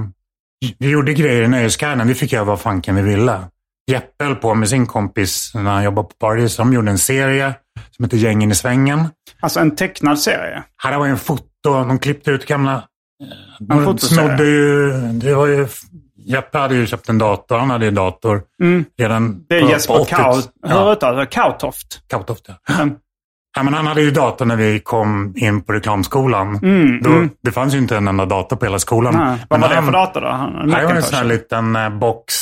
vi 0.79 0.89
gjorde 0.89 1.13
grejer 1.13 1.41
i 1.43 1.47
Nöjesguiden, 1.47 2.07
vi 2.07 2.15
fick 2.15 2.31
göra 2.31 2.43
vad 2.43 2.59
fanken 2.59 2.95
vi 2.95 3.01
ville. 3.01 3.39
Jeppe 3.91 4.23
höll 4.25 4.35
på 4.35 4.53
med 4.53 4.69
sin 4.69 4.85
kompis 4.85 5.51
när 5.55 5.71
han 5.71 5.83
jobbade 5.83 6.07
på 6.07 6.13
Paradis, 6.19 6.57
de 6.57 6.73
gjorde 6.73 6.91
en 6.91 6.97
serie 6.97 7.53
som 7.91 8.05
heter 8.05 8.17
Gängen 8.17 8.51
i 8.51 8.55
svängen. 8.55 9.07
Alltså 9.39 9.59
en 9.59 9.75
tecknad 9.75 10.19
serie. 10.19 10.63
Här 10.83 10.97
var 10.97 11.05
ju 11.05 11.11
en 11.11 11.17
foto, 11.17 11.43
de 11.63 11.99
klippte 11.99 12.31
ut 12.31 12.45
gamla, 12.45 12.73
eh, 12.73 12.81
En 13.59 13.67
de 13.67 13.85
fotoserie. 13.85 14.27
snodde 14.27 14.45
ju, 14.45 14.91
det 15.11 15.33
var 15.33 15.47
ju, 15.47 15.67
Jeppe 16.25 16.57
hade 16.57 16.75
ju 16.75 16.85
köpt 16.87 17.09
en 17.09 17.17
dator, 17.17 17.57
han 17.57 17.69
hade 17.69 17.85
ju 17.85 17.91
dator 17.91 18.41
redan 18.97 19.17
Mm. 19.25 19.43
Det 19.49 19.55
är 19.55 19.69
Jesper 19.69 19.93
på 19.93 19.99
80 20.01 20.15
Kaut, 20.15 20.51
Ja, 20.67 20.83
hur 20.83 20.91
uttalas 20.91 21.19
det? 21.19 21.25
Kautoft. 21.35 22.01
Kautoft, 22.07 22.45
ja. 22.47 22.73
Mm. 22.81 22.95
Ja, 23.55 23.63
men 23.63 23.73
han 23.73 23.87
hade 23.87 24.01
ju 24.01 24.11
dator 24.11 24.45
när 24.45 24.55
vi 24.55 24.79
kom 24.79 25.33
in 25.37 25.61
på 25.61 25.73
reklamskolan. 25.73 26.53
Då, 27.03 27.27
Det 27.43 27.51
fanns 27.51 27.73
ju 27.73 27.77
inte 27.77 27.97
en 27.97 28.07
enda 28.07 28.25
dator 28.25 28.55
på 28.55 28.65
hela 28.65 28.79
skolan. 28.79 29.13
Nej, 29.17 29.45
vad 29.49 29.61
var 29.61 29.69
det 29.69 29.81
för 29.83 29.91
dator 29.91 30.21
då? 30.21 30.27
Han, 30.27 30.67
Det 30.69 30.85
var 30.85 30.93
en 30.93 31.03
sån 31.03 31.17
här 31.17 31.25
liten 31.25 31.75
eh, 31.75 31.89
box, 31.89 32.33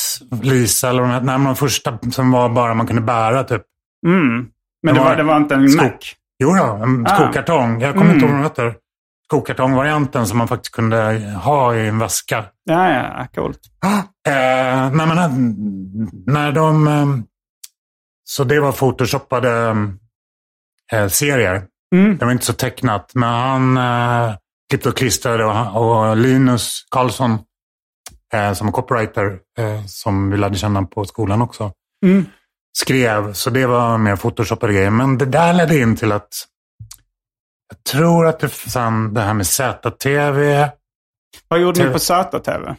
Lisa 0.41 0.89
eller 0.89 1.01
vad 1.01 1.09
de. 1.11 1.25
Nej, 1.25 1.39
de 1.45 1.55
första 1.55 1.97
som 2.11 2.31
var 2.31 2.49
bara 2.49 2.73
man 2.73 2.87
kunde 2.87 3.01
bära 3.01 3.43
typ. 3.43 3.61
Mm. 4.07 4.45
Men 4.83 4.95
det 4.95 5.01
var 5.01 5.15
det 5.15 5.23
var 5.23 5.37
inte 5.37 5.55
en. 5.55 5.61
Mac? 5.75 5.89
Jo 6.43 6.49
då, 6.55 6.63
en 6.83 7.05
Ah. 7.07 7.15
skokartong. 7.15 7.81
Jag 7.81 7.95
kommer 7.95 8.13
inte 8.13 8.25
ihåg 8.25 8.33
vad 8.35 8.39
de 8.43 8.43
heter. 8.43 8.75
Skokartongvarianten 9.25 10.27
som 10.27 10.37
man 10.37 10.47
faktiskt 10.47 10.75
kunde 10.75 11.31
ha 11.43 11.75
i 11.75 11.87
en 11.87 11.99
väska. 11.99 12.43
Ja, 12.63 12.89
ja, 12.93 13.27
coolt. 13.35 13.59
Eh, 14.27 14.91
nej, 14.91 15.07
men, 15.07 15.17
eh, 15.17 15.29
när 16.25 16.51
de... 16.51 16.87
Eh, 16.87 17.05
så 18.23 18.43
det 18.43 18.59
var 18.59 18.71
photoshoppade 18.71 19.75
eh, 20.93 21.07
serier. 21.07 21.63
Mm. 21.95 22.17
Det 22.17 22.25
var 22.25 22.31
inte 22.31 22.45
så 22.45 22.53
tecknat, 22.53 23.11
men 23.15 23.29
han 23.29 23.77
eh, 24.29 24.35
klippte 24.69 24.89
och 24.89 24.97
klistrade 24.97 25.45
och, 25.45 25.75
och 26.09 26.17
Linus 26.17 26.85
Karlsson 26.91 27.37
eh, 28.33 28.53
som 28.53 28.71
copywriter 28.71 29.39
eh, 29.59 29.85
som 29.85 30.31
vi 30.31 30.37
lärde 30.37 30.55
känna 30.57 30.83
på 30.83 31.05
skolan 31.05 31.41
också 31.41 31.71
Mm. 32.05 32.25
skrev. 32.77 33.33
Så 33.33 33.49
det 33.49 33.65
var 33.65 33.97
mer 33.97 34.15
photoshopade 34.15 34.73
grejer. 34.73 34.89
Men 34.89 35.17
det 35.17 35.25
där 35.25 35.53
ledde 35.53 35.79
in 35.79 35.95
till 35.95 36.11
att 36.11 36.29
jag 37.69 37.83
tror 37.93 38.27
att 38.27 38.39
det 38.39 38.49
sen 38.49 39.13
det 39.13 39.21
här 39.21 39.33
med 39.33 39.47
ZTV, 39.47 40.69
Vad 41.47 41.59
gjorde 41.61 41.79
ni 41.79 41.83
TV. 41.85 41.93
på 41.93 41.99
ZTV? 41.99 42.75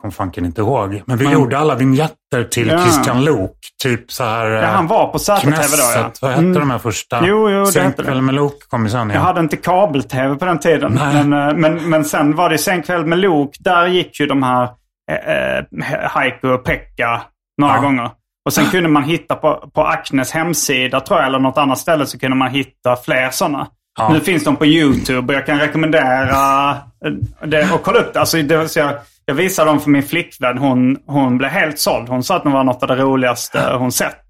Kom 0.00 0.12
fanken 0.12 0.44
inte 0.44 0.60
ihåg. 0.60 1.02
Men 1.06 1.18
vi 1.18 1.24
Men- 1.24 1.32
gjorde 1.34 1.58
alla 1.58 1.74
vignetter 1.74 2.44
till 2.50 2.68
Ja. 2.68 2.78
Christian 2.82 3.24
Lok. 3.24 3.56
Typ 3.82 4.12
så 4.12 4.24
här... 4.24 4.46
Ja, 4.50 4.66
han 4.66 4.86
var 4.86 5.06
på 5.08 5.18
ZTV 5.18 5.50
då 5.50 5.56
ja. 5.94 6.10
Vad 6.20 6.30
hette 6.30 6.42
Mm. 6.42 6.60
de 6.60 6.70
här 6.70 6.78
första? 6.78 7.20
Jo, 7.26 7.50
jo, 7.50 7.60
det 7.64 7.72
Sen 7.72 7.84
hette 7.86 8.02
det. 8.02 8.06
kväll 8.08 8.22
med 8.22 8.34
Lok 8.34 8.68
kom 8.68 8.84
ju 8.84 8.90
sen. 8.90 9.08
Ja. 9.08 9.14
Jag 9.14 9.20
hade 9.22 9.40
inte 9.40 9.56
kabel-tv 9.56 10.34
på 10.36 10.44
den 10.44 10.58
tiden. 10.58 10.92
Nej. 11.00 11.24
Men, 11.24 11.48
eh, 11.48 11.56
men, 11.56 11.90
men 11.90 12.04
sen 12.04 12.36
var 12.36 12.50
det 12.50 12.58
Sen 12.58 12.82
kväll 12.82 13.06
med 13.06 13.18
Lok. 13.18 13.56
Där 13.60 13.86
gick 13.86 14.20
ju 14.20 14.26
de 14.26 14.42
här 14.42 14.68
eh, 15.10 15.56
eh, 15.58 15.64
Haiku 16.10 16.48
och 16.48 16.64
Pekka 16.64 17.20
några 17.60 17.74
Ja. 17.74 17.80
gånger. 17.80 18.10
Och 18.46 18.52
sen 18.52 18.64
kunde 18.70 18.88
man 18.88 19.02
hitta 19.04 19.34
på, 19.34 19.70
på 19.74 19.84
Acnes 19.84 20.30
hemsida 20.32 21.00
tror 21.00 21.18
jag, 21.18 21.26
eller 21.26 21.38
något 21.38 21.58
annat 21.58 21.78
ställe 21.78 22.06
så 22.06 22.18
kunde 22.18 22.36
man 22.36 22.50
hitta 22.50 22.96
fler 22.96 23.30
sådana. 23.30 23.66
Ja. 23.98 24.08
Nu 24.12 24.20
finns 24.20 24.44
de 24.44 24.56
på 24.56 24.66
YouTube 24.66 25.32
och 25.32 25.38
jag 25.38 25.46
kan 25.46 25.58
rekommendera 25.58 26.70
eh, 26.70 27.12
det 27.46 27.72
och 27.72 27.82
kolla 27.82 27.98
upp 27.98 28.12
det. 28.12 28.20
Alltså, 28.20 28.36
det 28.42 28.56
var 28.56 28.66
så 28.66 28.90
jag, 29.30 29.34
visade 29.34 29.70
dem 29.70 29.80
för 29.80 29.90
min 29.90 30.02
flickvän. 30.02 30.58
Hon, 30.58 30.96
hon 31.06 31.38
blev 31.38 31.50
helt 31.50 31.78
såld. 31.78 32.08
Hon 32.08 32.22
sa 32.24 32.36
att 32.36 32.42
det 32.44 32.50
var 32.50 32.64
något 32.64 32.82
av 32.82 32.88
det 32.88 32.96
roligaste 32.96 33.72
hon 33.78 33.92
sett. 33.92 34.24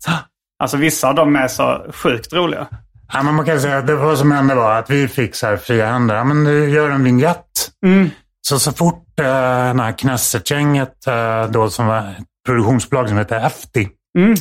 Alltså 0.63 0.77
vissa 0.77 1.09
av 1.09 1.15
dem 1.15 1.37
är 1.37 1.49
så 1.49 1.87
sjukt 1.93 2.33
roliga. 2.33 2.67
Ja, 3.13 3.23
men 3.23 3.35
man 3.35 3.45
kan 3.47 3.61
säga 3.61 3.79
att 3.79 3.87
det 3.87 3.95
vad 3.95 4.19
som 4.19 4.31
hände 4.33 4.55
var 4.55 4.79
att 4.79 4.91
vi 4.91 5.09
fick 5.09 5.35
så 5.35 5.47
här 5.47 5.57
fria 5.57 5.87
händer. 5.87 6.15
Ja, 6.15 6.25
men 6.25 6.45
du 6.45 6.71
gör 6.71 6.91
en 6.91 7.05
vignett. 7.05 7.71
Mm. 7.87 8.11
Så 8.43 8.59
så 8.59 8.73
fort 8.73 9.19
eh, 9.21 9.25
det 9.25 9.83
här 9.83 9.93
Knesset-gänget, 9.99 11.07
eh, 11.07 11.45
då 11.51 11.71
som 11.71 11.87
var 11.87 11.99
ett 11.99 12.17
produktionsbolag 12.47 13.09
som 13.09 13.19
heter 13.19 13.47
Efti, 13.47 13.89
Mm. 14.19 14.35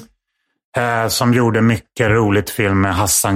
eh, 0.78 1.08
som 1.10 1.34
gjorde 1.34 1.62
mycket 1.62 2.10
roligt 2.12 2.50
film 2.50 2.82
med 2.82 2.96
Hassan 2.96 3.36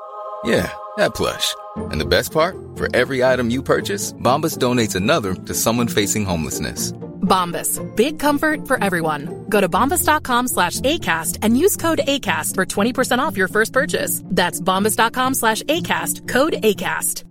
Yeah, 0.43 0.71
that 0.97 1.13
plush. 1.13 1.55
And 1.91 2.01
the 2.01 2.05
best 2.05 2.31
part? 2.31 2.55
For 2.75 2.87
every 2.95 3.23
item 3.23 3.49
you 3.49 3.63
purchase, 3.63 4.13
Bombas 4.13 4.57
donates 4.57 4.95
another 4.95 5.33
to 5.33 5.53
someone 5.53 5.87
facing 5.87 6.25
homelessness. 6.25 6.93
Bombas. 7.21 7.79
Big 7.95 8.19
comfort 8.19 8.67
for 8.67 8.83
everyone. 8.83 9.45
Go 9.49 9.61
to 9.61 9.69
bombas.com 9.69 10.47
slash 10.47 10.79
ACAST 10.81 11.37
and 11.41 11.57
use 11.57 11.77
code 11.77 12.01
ACAST 12.07 12.55
for 12.55 12.65
20% 12.65 13.19
off 13.19 13.37
your 13.37 13.47
first 13.47 13.73
purchase. 13.73 14.21
That's 14.25 14.59
bombas.com 14.59 15.33
slash 15.35 15.63
ACAST. 15.63 16.27
Code 16.27 16.53
ACAST. 16.53 17.23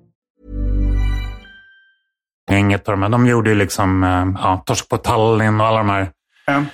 Inget 2.51 2.89
av 2.89 2.93
de 2.93 3.03
här. 3.03 3.09
De 3.09 3.27
gjorde 3.27 3.51
ju 3.51 3.57
liksom 3.57 4.05
eh, 4.05 4.43
ja, 4.43 4.63
Torsk 4.67 4.89
på 4.89 4.97
Tallinn 4.97 5.61
och 5.61 5.67
alla 5.67 5.79
de 5.79 5.89
här. 5.91 6.11
Ja. 6.47 6.65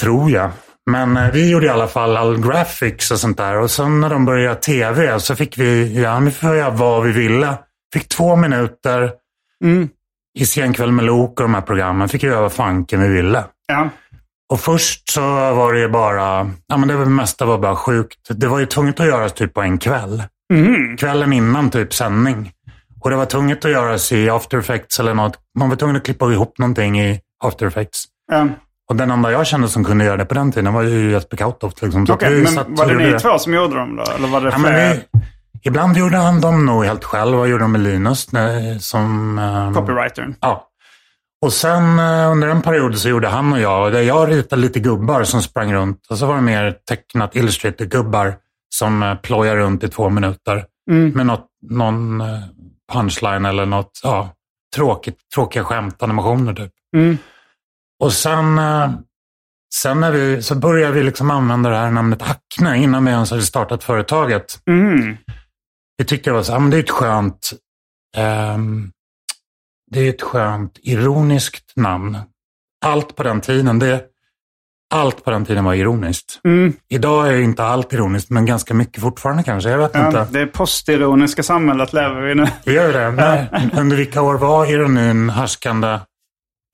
Tror 0.00 0.30
jag. 0.30 0.50
Men 0.90 1.16
eh, 1.16 1.30
vi 1.32 1.50
gjorde 1.50 1.66
i 1.66 1.68
alla 1.68 1.88
fall 1.88 2.16
all 2.16 2.40
graphics 2.46 3.10
och 3.10 3.18
sånt 3.18 3.36
där. 3.36 3.56
Och 3.58 3.70
sen 3.70 4.00
när 4.00 4.10
de 4.10 4.24
började 4.24 4.44
göra 4.44 4.54
tv 4.54 5.20
så 5.20 5.36
fick 5.36 5.58
vi, 5.58 6.02
ja, 6.02 6.18
vi 6.20 6.30
får 6.30 6.56
göra 6.56 6.70
vad 6.70 7.02
vi 7.04 7.12
ville. 7.12 7.58
Fick 7.94 8.08
två 8.08 8.36
minuter 8.36 9.12
Mm. 9.64 9.88
i 10.38 10.46
Senkväll 10.46 10.92
med 10.92 11.04
Lok 11.04 11.40
och 11.40 11.44
de 11.44 11.54
här 11.54 11.60
programmen. 11.60 12.08
Fick 12.08 12.22
göra 12.22 12.40
vad 12.40 12.52
fanken 12.52 13.02
vi 13.02 13.08
ville. 13.08 13.44
Ja. 13.66 13.88
Och 14.52 14.60
först 14.60 15.10
så 15.10 15.20
var 15.54 15.72
det 15.72 15.78
ju 15.80 15.88
bara, 15.88 16.50
ja 16.66 16.76
men 16.76 16.88
det 16.88 16.96
var- 16.96 17.04
mesta 17.04 17.44
var 17.44 17.58
bara 17.58 17.76
sjukt. 17.76 18.18
Det 18.28 18.46
var 18.46 18.58
ju 18.58 18.66
tvunget 18.66 19.00
att 19.00 19.06
göras 19.06 19.32
typ 19.32 19.54
på 19.54 19.62
en 19.62 19.78
kväll. 19.78 20.22
Mhm. 20.52 20.96
Kvällen 20.96 21.32
innan 21.32 21.70
typ 21.70 21.94
sändning. 21.94 22.52
Och 23.00 23.10
det 23.10 23.16
var 23.16 23.26
tvunget 23.26 23.64
att 23.64 23.70
göras 23.70 24.12
i 24.12 24.30
After 24.30 24.58
Effects 24.58 25.00
eller 25.00 25.14
något. 25.14 25.38
Man 25.58 25.68
var 25.68 25.76
tvungen 25.76 25.96
att 25.96 26.04
klippa 26.04 26.32
ihop 26.32 26.58
någonting 26.58 27.00
i 27.00 27.20
After 27.44 27.66
Effects. 27.66 28.04
Ja. 28.32 28.48
Och 28.90 28.96
den 28.96 29.10
enda 29.10 29.32
jag 29.32 29.46
kände 29.46 29.68
som 29.68 29.84
kunde 29.84 30.04
göra 30.04 30.16
det 30.16 30.24
på 30.24 30.34
den 30.34 30.52
tiden 30.52 30.72
var 30.72 30.82
ju 30.82 31.10
Jesper 31.10 31.36
Kautoft. 31.36 31.82
Liksom. 31.82 32.06
Okej, 32.10 32.34
vi 32.34 32.42
men 32.42 32.52
satt 32.52 32.66
var 32.68 32.84
och 32.84 32.90
det 32.90 33.12
ni 33.12 33.18
två 33.18 33.38
som 33.38 33.54
gjorde 33.54 33.76
dem 33.76 33.96
då? 33.96 34.02
Eller 34.02 34.28
var 34.28 34.40
det 34.40 34.48
Ja, 34.50 34.58
fler? 34.58 34.94
vi, 34.94 35.20
ibland 35.62 35.96
gjorde 35.96 36.16
han 36.16 36.40
dem 36.40 36.66
nog 36.66 36.84
helt 36.84 37.04
själv. 37.04 37.36
Vad 37.36 37.48
gjorde 37.48 37.64
de 37.64 37.72
med 37.72 37.80
Linus? 37.80 38.32
Nej, 38.32 38.80
som, 38.80 39.38
ehm, 39.38 39.74
Copywritern? 39.74 40.34
Ja. 40.40 40.68
Och 41.44 41.52
sen 41.52 41.98
eh, 41.98 42.30
under 42.30 42.48
en 42.48 42.62
period 42.62 42.98
så 42.98 43.08
gjorde 43.08 43.28
han 43.28 43.52
och 43.52 43.60
jag, 43.60 43.92
där 43.92 44.00
jag 44.02 44.30
ritade 44.30 44.62
lite 44.62 44.80
gubbar 44.80 45.24
som 45.24 45.42
sprang 45.42 45.72
runt. 45.74 46.06
Och 46.10 46.18
så 46.18 46.26
var 46.26 46.34
det 46.34 46.40
mer 46.42 46.74
tecknat 46.88 47.36
illustrated-gubbar 47.36 48.34
som 48.74 49.02
eh, 49.02 49.14
plojade 49.14 49.60
runt 49.60 49.84
i 49.84 49.88
två 49.88 50.08
minuter. 50.10 50.64
Med 50.90 51.26
något, 51.26 51.46
någon 51.70 52.20
eh, 52.20 52.26
punchline 52.92 53.44
eller 53.44 53.66
något 53.66 54.00
ja, 54.02 54.28
tråkigt, 54.76 55.16
tråkiga 55.34 55.64
skämt, 55.64 56.02
animationer 56.02 56.52
typ. 56.54 56.72
Mm. 56.96 57.18
Och 58.04 58.12
sen, 58.12 58.58
eh, 58.58 58.90
sen 59.74 60.00
när 60.00 60.12
vi, 60.12 60.42
så 60.42 60.54
började 60.54 60.92
vi 60.92 61.02
liksom 61.02 61.30
använda 61.30 61.70
det 61.70 61.76
här 61.76 61.90
namnet 61.90 62.22
Acne 62.22 62.76
innan 62.78 63.04
vi 63.04 63.10
ens 63.10 63.30
hade 63.30 63.42
startat 63.42 63.84
företaget. 63.84 64.58
Mm. 64.66 65.16
Vi 65.98 66.04
tyckte 66.04 66.30
det 66.30 66.34
var 66.34 66.42
så, 66.42 66.52
ja, 66.52 66.58
men 66.58 66.70
det 66.70 66.76
är 66.76 66.80
ett 66.82 66.90
skönt, 66.90 67.50
ehm, 68.16 68.90
det 69.90 70.00
är 70.00 70.10
ett 70.10 70.22
skönt 70.22 70.78
ironiskt 70.82 71.72
namn. 71.76 72.18
Allt 72.84 73.16
på 73.16 73.22
den 73.22 73.40
tiden, 73.40 73.78
det, 73.78 74.04
allt 74.94 75.24
på 75.24 75.30
den 75.30 75.44
tiden 75.44 75.64
var 75.64 75.74
ironiskt. 75.74 76.40
Mm. 76.44 76.72
Idag 76.88 77.28
är 77.28 77.40
inte 77.40 77.64
allt 77.64 77.92
ironiskt, 77.92 78.30
men 78.30 78.46
ganska 78.46 78.74
mycket 78.74 79.02
fortfarande 79.02 79.42
kanske. 79.42 79.70
Jag 79.70 79.78
vet 79.78 79.90
Ja, 79.94 80.06
inte. 80.06 80.26
det 80.30 80.38
det 80.38 80.46
samhället 81.42 81.92
lever 81.92 82.20
vi 82.20 82.34
nu. 82.34 82.46
Det 82.64 82.72
gör 82.72 82.92
det. 82.92 83.10
Nej. 83.10 83.70
Under 83.80 83.96
vilka 83.96 84.22
år 84.22 84.34
var 84.34 84.66
ironin 84.66 85.30
härskande? 85.30 85.98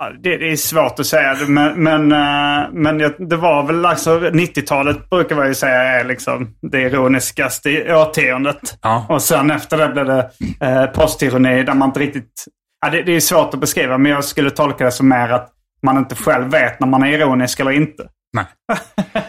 Ja, 0.00 0.12
Det, 0.18 0.36
det 0.36 0.52
är 0.52 0.56
svårt 0.56 1.00
att 1.00 1.06
säga, 1.06 1.36
men, 1.48 1.82
men, 1.82 2.12
eh, 2.12 2.68
men 2.72 2.98
det 3.28 3.36
var 3.36 3.66
väl 3.66 3.86
alltså 3.86 4.18
90-talet 4.18 5.10
brukar 5.10 5.36
man 5.36 5.46
ju 5.48 5.54
säga 5.54 5.82
är 5.82 6.04
liksom 6.04 6.54
det 6.62 6.80
ironiskaste 6.80 7.70
i 7.70 7.92
årtiondet. 7.92 8.78
Ja. 8.82 9.06
Och 9.08 9.22
sen 9.22 9.50
efter 9.50 9.78
det 9.78 9.88
blev 9.88 10.06
det 10.06 10.30
eh, 10.60 10.86
postironi 10.86 11.62
där 11.62 11.74
man 11.74 11.88
inte 11.88 12.00
riktigt... 12.00 12.44
Ja, 12.80 12.90
det, 12.90 13.02
det 13.02 13.12
är 13.12 13.20
svårt 13.20 13.54
att 13.54 13.60
beskriva, 13.60 13.98
men 13.98 14.12
jag 14.12 14.24
skulle 14.24 14.50
tolka 14.50 14.84
det 14.84 14.92
som 14.92 15.08
mer 15.08 15.28
att 15.28 15.48
man 15.82 15.98
inte 15.98 16.14
själv 16.14 16.50
vet 16.50 16.80
när 16.80 16.88
man 16.88 17.02
är 17.02 17.08
ironisk 17.12 17.60
eller 17.60 17.70
inte. 17.70 18.08
Nej. 18.32 18.46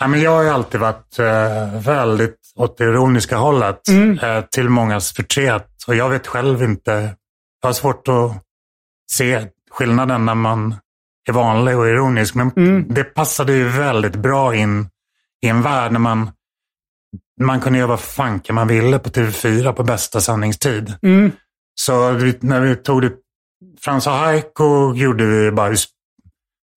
Nej, 0.00 0.10
men 0.10 0.20
jag 0.20 0.30
har 0.30 0.42
ju 0.42 0.48
alltid 0.48 0.80
varit 0.80 1.18
eh, 1.18 1.80
väldigt 1.80 2.38
åt 2.56 2.78
det 2.78 2.84
ironiska 2.84 3.36
hållet. 3.36 3.80
Eh, 4.22 4.40
till 4.50 4.68
mångas 4.68 5.12
förtret. 5.12 5.68
Och 5.86 5.94
jag 5.94 6.08
vet 6.08 6.26
själv 6.26 6.62
inte. 6.62 7.14
Jag 7.62 7.68
har 7.68 7.72
svårt 7.72 8.08
att 8.08 8.44
se 9.12 9.46
skillnaden 9.78 10.26
när 10.26 10.34
man 10.34 10.74
är 11.28 11.32
vanlig 11.32 11.78
och 11.78 11.88
ironisk. 11.88 12.34
Men 12.34 12.52
det 12.88 13.04
passade 13.04 13.52
ju 13.52 13.68
väldigt 13.68 14.16
bra 14.16 14.54
in 14.54 14.88
i 15.44 15.48
en 15.48 15.62
värld 15.62 15.92
när 15.92 16.00
man, 16.00 16.30
man 17.40 17.60
kunde 17.60 17.78
göra 17.78 17.88
vad 17.88 18.00
fanken 18.00 18.54
man 18.54 18.68
ville 18.68 18.98
på 18.98 19.10
TV4 19.10 19.72
på 19.72 19.82
bästa 19.84 20.20
sändningstid. 20.20 20.94
Så 21.80 22.10
vi, 22.10 22.38
när 22.40 22.60
vi 22.60 22.76
tog 22.76 23.02
det, 23.02 23.12
Frans 23.80 24.06
och 24.06 24.12
Heiko 24.12 24.94
gjorde 24.94 25.24
vi 25.24 25.50
bara, 25.50 25.74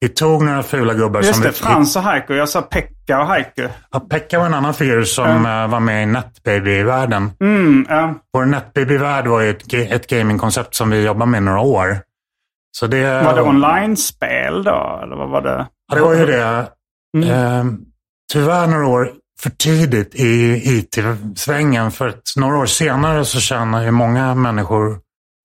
vi, 0.02 0.10
tog 0.10 0.44
några 0.44 0.64
fula 0.64 0.94
gubbar 0.94 1.22
Just 1.22 1.34
som 1.34 1.44
det, 1.44 1.50
vi, 1.50 1.56
Frans 1.56 1.96
och 1.96 2.02
Heiko. 2.02 2.34
Jag 2.34 2.50
sa 2.50 2.62
Pekka 2.62 3.22
och 3.22 3.28
Heiko. 3.28 3.68
Ja, 3.92 4.00
Pekka 4.00 4.40
var 4.40 4.46
en 4.46 4.54
annan 4.54 4.74
figur 4.74 5.04
som 5.04 5.46
eh, 5.46 5.68
var 5.68 5.80
med 5.80 6.04
i 6.04 6.06
NetBaby-världen. 6.06 7.32
Mm, 7.40 7.86
ja. 7.90 8.16
Vår 8.34 8.46
NetBaby-värld 8.46 9.28
var 9.28 9.42
ju 9.42 9.50
ett, 9.50 9.74
ett 9.74 10.08
gamingkoncept 10.08 10.76
som 10.76 10.90
vi 10.90 11.06
jobbade 11.06 11.32
med 11.32 11.44
några 11.44 11.60
år. 11.60 11.98
Så 12.72 12.88
det, 12.88 13.24
Var 13.24 13.36
det 13.36 13.42
online-spel 13.42 14.64
då? 14.64 15.00
Eller 15.04 15.16
vad 15.16 15.30
var 15.30 15.42
det? 15.42 15.68
Ja, 15.92 15.96
det 15.96 16.02
var 16.02 16.14
ju 16.14 16.26
det. 16.26 16.68
Eh, 17.34 17.64
tyvärr 18.34 18.68
några 18.68 18.88
år 18.88 19.12
för 19.42 19.50
tidigt 19.50 20.16
i 20.16 20.62
IT-svängen. 20.66 21.92
För 21.92 22.08
att 22.10 22.22
några 22.38 22.58
år 22.58 22.66
senare 22.66 23.26
så 23.26 23.40
tjänar 23.40 23.84
ju 23.84 23.92
många 23.92 24.36
människor 24.36 25.00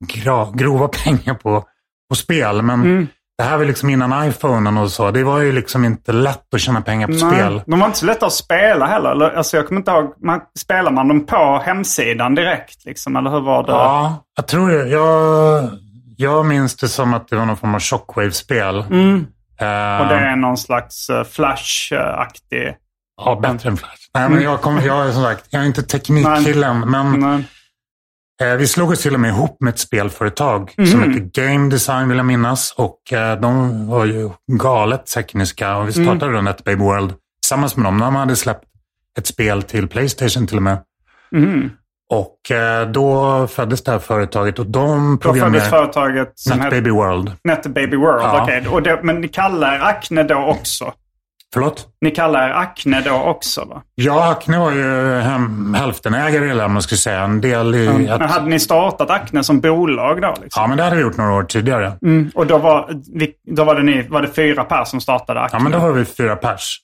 gra, 0.06 0.50
grova 0.54 0.88
pengar 1.04 1.34
på, 1.34 1.64
på 2.10 2.14
spel. 2.14 2.62
Men 2.62 3.08
det 3.38 3.44
här 3.44 3.58
var 3.58 3.64
liksom 3.64 3.90
innan 3.90 4.28
iPhonen 4.28 4.78
och 4.78 4.90
så. 4.90 5.10
Det 5.10 5.24
var 5.24 5.40
ju 5.40 5.52
liksom 5.52 5.84
inte 5.84 6.12
lätt 6.12 6.54
att 6.54 6.60
tjäna 6.60 6.80
pengar 6.80 7.06
på 7.06 7.12
spel. 7.14 7.62
De 7.66 7.80
var 7.80 7.86
inte 7.86 7.98
så 7.98 8.06
lätta 8.06 8.26
att 8.26 8.32
spela 8.32 8.86
heller. 8.86 9.10
Eller, 9.10 9.30
Alltså 9.30 9.56
jag 9.56 9.66
kommer 9.68 9.80
inte 9.80 9.90
ihåg. 9.90 10.14
Man, 10.22 10.40
spelar 10.58 10.90
man 10.90 11.08
dem 11.08 11.26
på 11.26 11.62
hemsidan 11.64 12.34
direkt? 12.34 12.84
Liksom, 12.84 13.16
eller 13.16 13.30
hur 13.30 13.40
var 13.40 13.62
det? 13.62 13.72
Ja, 13.72 14.24
jag 14.36 14.46
tror 14.46 14.68
det. 14.70 14.88
Jag, 14.88 15.70
jag 16.16 16.46
minns 16.46 16.76
det 16.76 16.88
som 16.88 17.14
att 17.14 17.28
det 17.28 17.36
var 17.36 17.46
någon 17.46 17.56
form 17.56 17.74
av 17.74 17.80
shockwave-spel. 17.80 18.76
Eh, 18.78 20.00
Och 20.00 20.06
det 20.08 20.18
är 20.18 20.36
någon 20.36 20.56
slags 20.56 21.10
uh, 21.10 21.24
Flash-aktig... 21.24 22.76
Ja, 23.24 23.38
bättre 23.42 23.68
än 23.68 23.76
Flash. 23.76 23.92
Nej, 24.14 24.30
men 24.30 24.42
jag, 24.42 24.60
kom, 24.60 24.80
jag 24.84 25.08
är 25.08 25.12
som 25.12 25.22
sagt, 25.22 25.46
jag 25.50 25.62
är 25.62 25.66
inte 25.66 25.82
teknikkillen, 25.82 26.80
men 26.80 27.20
Nej. 27.20 27.44
eh, 28.52 28.56
vi 28.56 28.66
slog 28.66 28.90
oss 28.90 29.02
till 29.02 29.14
och 29.14 29.20
med 29.20 29.28
ihop 29.30 29.56
med 29.60 29.70
ett 29.70 29.78
spelföretag 29.78 30.74
som 30.90 31.02
hette 31.02 31.20
Game 31.42 31.70
Design 31.70 32.08
vill 32.08 32.16
jag 32.16 32.26
minnas. 32.26 32.74
Och 32.76 33.12
eh, 33.12 33.40
de 33.40 33.86
var 33.88 34.04
ju 34.04 34.30
galet 34.52 35.06
tekniska 35.06 35.76
och 35.76 35.88
vi 35.88 35.92
startade 35.92 36.26
mm. 36.26 36.44
NetBabe 36.44 36.76
World 36.84 37.14
tillsammans 37.42 37.76
med 37.76 37.84
dem. 37.86 37.98
De 37.98 38.14
hade 38.14 38.36
släppt 38.36 38.64
ett 39.18 39.26
spel 39.26 39.62
till 39.62 39.88
Playstation 39.88 40.46
till 40.46 40.56
och 40.56 40.62
med. 40.62 40.78
Och 42.10 42.50
eh, 42.50 42.88
då 42.88 43.46
föddes 43.46 43.82
det 43.84 43.90
här 43.92 43.98
företaget 43.98 44.58
och 44.58 44.66
de 44.66 45.18
Då 45.22 45.34
föddes 45.34 45.68
företaget 45.70 46.32
NetBaby 46.56 46.90
World. 46.90 47.32
NetBaby 47.44 47.96
World. 47.96 48.22
Ja. 48.22 48.42
okej. 48.42 48.64
Det, 48.84 49.00
men 49.02 49.20
ni 49.20 49.28
kallar 49.28 49.74
er 49.74 49.80
Acne 49.80 50.22
då 50.22 50.34
också? 50.36 50.92
Förlåt? 51.54 51.86
Ni 52.00 52.10
kallar 52.10 52.48
er 52.48 52.52
Acne 52.52 53.00
då 53.00 53.14
också 53.14 53.64
va? 53.64 53.82
Ja, 53.94 54.30
Acne 54.30 54.58
var 54.58 54.70
ju 54.72 55.18
hem, 55.20 55.74
hälftenägare 55.74 56.50
eller 56.50 56.68
man 56.68 56.82
skulle 56.82 56.98
säga. 56.98 57.20
En 57.20 57.40
del 57.40 57.74
i... 57.74 58.08
att- 58.08 58.20
Men 58.20 58.28
hade 58.28 58.46
ni 58.48 58.60
startat 58.60 59.10
Acne 59.10 59.44
som 59.44 59.60
bolag 59.60 60.22
då? 60.22 60.34
Liksom? 60.42 60.62
Ja, 60.62 60.66
men 60.66 60.76
det 60.76 60.82
hade 60.84 60.96
vi 60.96 61.02
gjort 61.02 61.16
några 61.16 61.32
år 61.32 61.42
tidigare. 61.42 61.92
Mm. 62.02 62.30
Och 62.34 62.46
då 62.46 62.58
var, 62.58 62.90
då 63.50 63.64
var 63.64 63.74
det 63.74 63.82
ni, 63.82 64.02
var 64.08 64.22
det 64.22 64.28
fyra 64.28 64.64
personer 64.64 64.84
som 64.84 65.00
startade 65.00 65.40
Acne? 65.40 65.58
Ja, 65.58 65.62
men 65.62 65.72
då 65.72 65.78
var 65.78 65.92
vi 65.92 66.04
fyra 66.04 66.36
pers. 66.36 66.80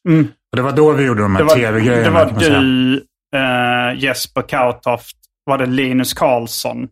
Och 0.52 0.56
det 0.56 0.62
var 0.62 0.72
då 0.72 0.92
vi 0.92 1.04
gjorde 1.04 1.22
de 1.22 1.36
här 1.36 1.44
tv-grejerna. 1.44 2.24
det 2.24 2.32
var 2.32 2.40
du, 2.40 2.94
eh, 3.36 4.02
Jesper 4.02 4.42
Kautoft, 4.42 5.16
var 5.44 5.58
det 5.58 5.66
Linus 5.66 6.14
Karlsson? 6.14 6.88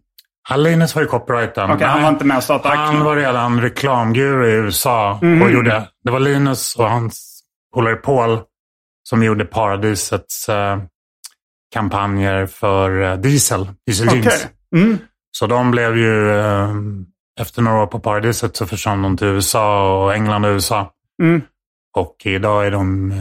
Ja, 0.48 0.57
Linus 0.57 0.94
var 0.94 1.03
ju 1.03 1.09
copywritern. 1.09 1.70
Okej, 1.70 1.86
han 1.86 2.03
var 2.03 2.09
inte 2.09 2.24
med 2.24 2.36
och 2.36 2.42
startade 2.42 2.76
Han 2.76 3.05
var 3.05 3.16
redan 3.16 3.61
reklamguru 3.61 4.48
i 4.48 4.53
USA. 4.53 5.18
Mhm. 5.22 5.42
Och 5.42 5.51
gjorde, 5.51 5.88
det 6.05 6.11
var 6.11 6.20
Linus 6.20 6.76
och 6.76 6.90
hans 6.90 7.42
polare 7.74 7.96
Paul 7.96 8.38
som 9.09 9.22
gjorde 9.22 9.44
Paradisets 9.44 10.48
eh, 10.48 10.78
kampanjer 11.74 12.46
för 12.46 13.03
eh, 13.03 13.16
diesel, 13.16 13.68
diesel 13.86 14.09
Okej. 14.09 14.20
jeans. 14.20 14.46
Mm. 14.76 14.98
Så 15.30 15.46
de 15.46 15.70
blev 15.70 15.96
ju 15.96 16.30
eh, 16.38 16.74
efter 17.40 17.62
några 17.62 17.82
år 17.82 17.86
på 17.86 18.01
Paradiset 18.01 18.57
så 18.57 18.66
försvann 18.66 19.03
de 19.03 19.16
till 19.16 19.26
USA 19.26 19.96
och 20.05 20.14
England 20.14 20.44
och 20.44 20.51
USA. 20.51 20.92
Mm. 21.22 21.42
Och 21.96 22.16
idag 22.24 22.66
är 22.66 22.70
de, 22.70 23.11
eh, 23.11 23.18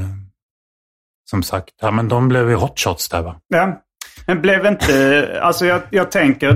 som 1.30 1.44
sagt, 1.44 1.74
ja 1.82 1.92
men 1.92 2.08
de 2.08 2.28
blev 2.28 2.50
ju 2.50 2.56
hotshots 2.56 3.10
där 3.10 3.22
va? 3.22 3.36
Ja. 3.48 3.82
Men 4.30 4.42
blev 4.42 4.66
inte... 4.66 5.40
Alltså 5.42 5.66
jag, 5.66 5.82
jag 5.90 6.12
tänker... 6.12 6.50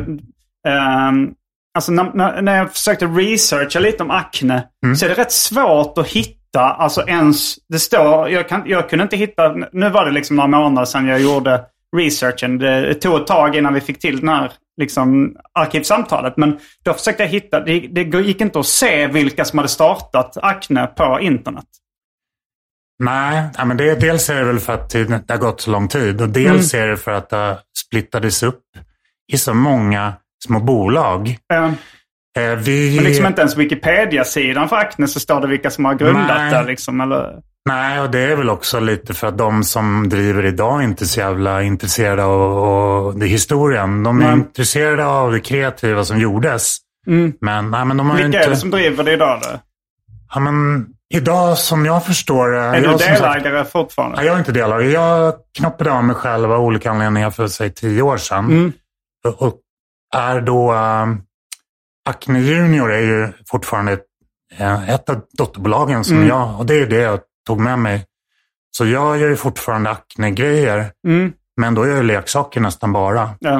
ehm, 0.67 1.31
alltså 1.75 1.91
när, 1.91 2.41
när, 2.41 2.57
jag 2.57 2.71
försökte 2.71 3.05
researcha 3.05 3.79
lite 3.79 4.03
om 4.03 4.11
akne 4.11 4.63
så 4.97 5.05
är 5.05 5.09
det 5.09 5.15
rätt 5.15 5.31
svårt 5.31 5.97
att 5.97 6.07
hitta. 6.07 6.61
Alltså 6.61 7.03
ens... 7.07 7.55
Det 7.69 7.79
står... 7.79 8.29
Jag, 8.29 8.49
kan, 8.49 8.63
jag 8.65 8.89
kunde 8.89 9.03
inte 9.03 9.17
hitta... 9.17 9.55
Nu 9.71 9.89
var 9.89 10.05
det 10.05 10.11
liksom 10.11 10.35
några 10.35 10.47
månader 10.47 10.85
sedan 10.85 11.07
jag 11.07 11.21
gjorde 11.21 11.61
researchen. 11.97 12.57
Det 12.57 12.93
tog 12.93 13.21
ett 13.21 13.27
tag 13.27 13.55
innan 13.55 13.73
vi 13.73 13.81
fick 13.81 13.99
till 13.99 14.19
den 14.19 14.29
här 14.29 14.51
liksom, 14.77 15.35
arkivsamtalet. 15.53 16.37
Men 16.37 16.57
då 16.83 16.93
försökte 16.93 17.23
jag 17.23 17.29
hitta... 17.29 17.59
Det, 17.59 17.79
det 17.79 18.19
gick 18.19 18.41
inte 18.41 18.59
att 18.59 18.65
se 18.65 19.07
vilka 19.07 19.45
som 19.45 19.59
hade 19.59 19.69
startat 19.69 20.37
akne 20.41 20.87
på 20.87 21.19
internet. 21.21 21.65
Nej, 23.03 23.43
ja, 23.57 23.65
men 23.65 23.77
det, 23.77 23.95
dels 23.95 24.29
är 24.29 24.35
det 24.35 24.43
väl 24.45 24.59
för 24.59 24.73
att 24.73 24.89
det 24.89 25.23
har 25.29 25.37
gått 25.37 25.61
så 25.61 25.71
lång 25.71 25.87
tid 25.87 26.21
och 26.21 26.29
dels 26.29 26.73
är 26.73 26.87
det 26.87 26.97
för 26.97 27.11
att 27.11 27.29
det 27.29 27.59
splittades 27.85 28.43
upp 28.43 28.61
i 29.33 29.37
så 29.37 29.53
många 29.53 30.13
små 30.45 30.59
bolag. 30.59 31.37
Eh, 31.53 31.71
Eh, 32.37 32.55
vi, 32.55 32.95
Men 32.95 33.03
liksom 33.03 33.25
inte 33.25 33.41
ens 33.41 33.57
Wikipedia-sidan 33.57 34.69
för 34.69 34.75
Acne 34.75 35.07
så 35.07 35.19
står 35.19 35.41
det 35.41 35.47
vilka 35.47 35.69
som 35.69 35.85
har 35.85 35.95
grundat 35.95 36.37
Nej. 36.37 36.53
det. 36.53 36.63
Liksom, 36.63 37.01
eller... 37.01 37.39
Nej, 37.69 38.01
och 38.01 38.11
det 38.11 38.19
är 38.19 38.35
väl 38.35 38.49
också 38.49 38.79
lite 38.79 39.13
för 39.13 39.27
att 39.27 39.37
de 39.37 39.63
som 39.63 40.09
driver 40.09 40.45
idag 40.45 40.83
inte 40.83 41.03
är 41.03 41.07
så 41.07 41.19
jävla 41.19 41.63
intresserade 41.63 42.23
av, 42.23 42.57
av 42.57 43.19
det 43.19 43.25
historien. 43.25 44.03
De 44.03 44.21
är 44.21 44.25
Nej. 44.25 44.33
intresserade 44.33 45.05
av 45.05 45.31
det 45.31 45.39
kreativa 45.39 46.05
som 46.05 46.19
gjordes. 46.19 46.77
Men, 47.41 47.71
nej, 47.71 47.85
men 47.85 47.97
de 47.97 48.09
har 48.09 48.17
Vilka 48.17 48.25
inte... 48.25 48.39
är 48.39 48.49
det 48.49 48.55
som 48.55 48.71
driver 48.71 49.03
det 49.03 49.13
idag 49.13 49.39
då? 49.41 49.59
ja, 50.33 50.39
men, 50.39 50.85
idag 51.13 51.57
som 51.57 51.85
jag 51.85 52.05
förstår 52.05 52.49
det... 52.51 52.59
Är 52.59 52.81
du 52.81 52.83
jag, 52.87 52.99
sagt- 52.99 53.21
delägare 53.21 53.65
fortfarande? 53.65 54.17
Nej, 54.17 54.25
jag 54.25 54.35
är 54.35 54.39
inte 54.39 54.51
delägare. 54.51 54.91
Jag 54.91 55.33
knoppade 55.57 55.91
av 55.91 56.03
mig 56.03 56.15
själv 56.15 56.51
av 56.51 56.59
olika 56.61 56.91
anledningar 56.91 57.31
för 57.31 57.47
säg 57.47 57.73
tio 57.73 58.01
år 58.01 58.17
sedan. 58.17 58.45
Mm. 58.45 58.71
Och, 59.37 59.53
är 60.15 60.41
då... 60.41 60.73
Uh, 60.73 61.15
Acne 62.09 62.39
Junior 62.39 62.91
är 62.93 63.01
ju 63.01 63.27
fortfarande 63.47 63.91
ett, 63.91 64.03
eh, 64.57 64.89
ett 64.89 65.09
av 65.09 65.21
dotterbolagen 65.37 66.03
som 66.03 66.15
Mm. 66.17 66.27
jag... 66.29 66.59
Och 66.59 66.65
det 66.65 66.75
är 66.75 66.85
det 66.85 67.01
jag 67.01 67.19
tog 67.47 67.59
med 67.59 67.79
mig. 67.79 68.05
Så 68.77 68.85
jag 68.85 69.17
gör 69.17 69.29
ju 69.29 69.35
fortfarande 69.35 69.89
Acne-grejer. 69.89 70.91
Mm. 71.07 71.33
Men 71.57 71.75
då 71.75 71.87
gör 71.87 71.95
jag 71.95 72.05
leksaker 72.05 72.61
nästan 72.61 72.93
bara. 72.93 73.29
Ja. 73.39 73.59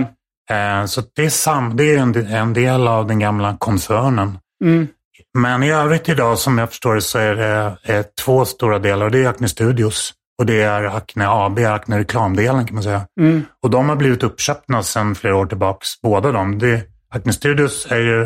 Eh, 0.56 0.86
så 0.86 1.02
det 1.16 1.26
är, 1.26 1.30
sam, 1.30 1.78
det 1.78 1.84
är 1.96 1.98
en, 2.00 2.28
en 2.28 2.54
del 2.54 2.88
av 2.88 3.08
den 3.08 3.20
gamla 3.20 3.58
koncernen. 3.60 4.38
Mm. 4.64 4.88
Men 5.38 5.64
i 5.64 5.72
övrigt 5.72 6.10
idag 6.10 6.40
som 6.40 6.58
jag 6.58 6.70
förstår 6.70 6.96
det 6.96 7.02
så 7.02 7.20
är 7.20 7.36
det 7.36 7.78
eh, 7.84 8.06
två 8.26 8.46
stora 8.46 8.80
delar. 8.80 9.10
Det 9.10 9.20
är 9.24 9.30
Acne 9.30 9.48
Studios 9.50 10.14
och 10.40 10.46
det 10.46 10.62
är 10.62 10.84
Acne 10.84 11.28
AB, 11.30 11.60
Acne 11.60 12.00
reklamdelen 12.00 12.66
kan 12.66 12.76
man 12.76 12.84
säga. 12.84 13.08
Mm. 13.20 13.46
Och 13.64 13.70
de 13.70 13.90
har 13.90 13.96
blivit 13.96 14.24
uppköpta 14.24 14.84
sedan 14.84 15.16
flera 15.16 15.36
år 15.36 15.46
tillbaks, 15.46 16.02
båda 16.02 16.32
de. 16.32 16.60
Det, 16.60 16.82
Acne 17.10 17.34
Studios 17.34 17.88
är 17.90 17.98
ju 18.00 18.22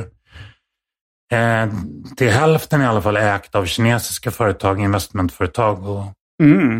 eh, 1.37 1.69
till 2.17 2.29
hälften 2.29 2.81
i 2.81 2.85
alla 2.85 3.01
fall 3.01 3.17
ägt 3.17 3.55
av 3.55 3.65
kinesiska 3.65 4.31
företag, 4.31 4.79
investmentföretag. 4.81 5.89
Och, 5.89 6.03
Mm. 6.43 6.79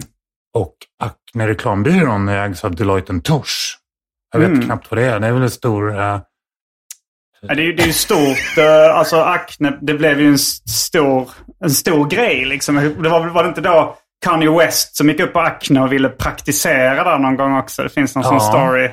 och 0.58 0.74
Acne 1.04 1.48
reklambyrån 1.48 2.30
ägs 2.30 2.64
av 2.66 2.76
Deloitte 2.76 3.20
Touche. 3.20 3.78
Jag 4.34 4.40
vet 4.40 4.50
Mm. 4.50 4.62
knappt 4.66 4.92
vad 4.92 4.98
det 4.98 5.06
är. 5.06 5.20
Det 5.20 5.28
är 5.28 5.32
väl 5.32 5.42
en 5.44 5.50
stor... 5.50 6.00
Eh, 6.00 6.20
Ja, 7.42 7.56
det, 7.56 7.64
är, 7.68 7.74
det 7.74 7.84
är 7.84 7.88
ju 7.88 7.94
stort. 7.94 8.58
eh, 8.58 8.98
alltså 8.98 9.22
Acne, 9.22 9.78
det 9.82 9.94
blev 9.94 10.22
ju 10.22 10.28
en 10.28 10.38
stor, 10.38 11.30
en 11.64 11.70
stor 11.70 12.06
grej 12.08 12.46
liksom. 12.46 12.76
Det 12.76 13.10
var, 13.10 13.28
var 13.28 13.44
det 13.44 13.50
inte 13.50 13.62
då 13.62 13.96
Kanye 14.26 14.50
West 14.58 14.96
som 14.98 15.10
gick 15.10 15.20
upp 15.20 15.34
på 15.34 15.40
Acne 15.40 15.82
och 15.82 15.92
ville 15.94 16.10
praktisera 16.10 17.04
där 17.04 17.18
någon 17.20 17.36
gång 17.38 17.58
också? 17.58 17.84
Det 17.84 17.90
finns 17.90 18.16
någon 18.16 18.24
sån 18.24 18.34
Ja. 18.34 18.40
story. 18.40 18.90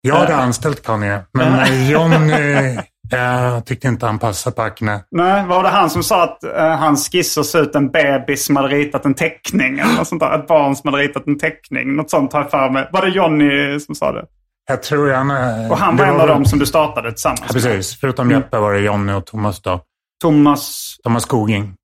jag 0.00 0.14
hade 0.14 0.36
anställt 0.36 0.86
Kanye, 0.86 1.20
men 1.34 1.54
eh, 1.58 1.90
Johnny 1.90 2.32
eh, 3.12 3.60
tyckte 3.66 3.88
inte 3.88 4.06
han 4.06 4.18
passade 4.18 4.56
på 4.56 4.62
Acne. 4.62 5.00
Nej, 5.10 5.44
var 5.46 5.62
det 5.62 5.68
han 5.68 5.90
som 5.90 6.02
sa 6.02 6.22
att 6.24 6.38
uh, 6.56 6.60
hans 6.62 7.08
skisser 7.12 7.42
såg 7.42 7.62
ut 7.62 7.74
en 7.74 7.90
bebis 7.90 8.44
som 8.44 8.56
hade 8.56 8.68
ritat 8.68 9.04
en 9.04 9.14
teckning? 9.14 9.78
Eller 9.78 9.94
något 9.94 10.08
sånt 10.08 10.20
där. 10.22 10.38
Ett 10.38 10.46
barn 10.46 10.76
som 10.76 10.90
hade 10.92 11.02
ritat 11.04 11.26
en 11.26 11.38
teckning. 11.38 11.96
Något 11.96 12.10
sånt 12.10 12.32
har 12.32 12.40
jag 12.40 12.50
för 12.50 12.70
mig. 12.70 12.88
Var 12.92 13.02
det 13.02 13.08
Johnny 13.08 13.80
som 13.80 13.94
sa 13.94 14.12
det? 14.12 14.24
Jag 14.68 14.82
tror 14.82 15.12
han... 15.12 15.30
eh, 15.30 15.70
Och 15.70 15.78
han 15.78 15.96
var 15.96 16.04
en 16.06 16.20
av 16.20 16.28
dem 16.28 16.44
som 16.44 16.58
du 16.58 16.66
startade 16.66 17.12
tillsammans 17.12 17.40
Ja, 17.46 17.52
precis. 17.52 18.00
Förutom 18.00 18.30
Jeppe 18.30 18.58
var 18.58 18.72
det 18.72 18.80
Jonny 18.80 19.12
och 19.12 19.26
Thomas 19.26 19.60
då. 19.62 19.80
Thomas. 20.22 20.96
Thomas 21.04 21.22
Skoging. 21.22 21.74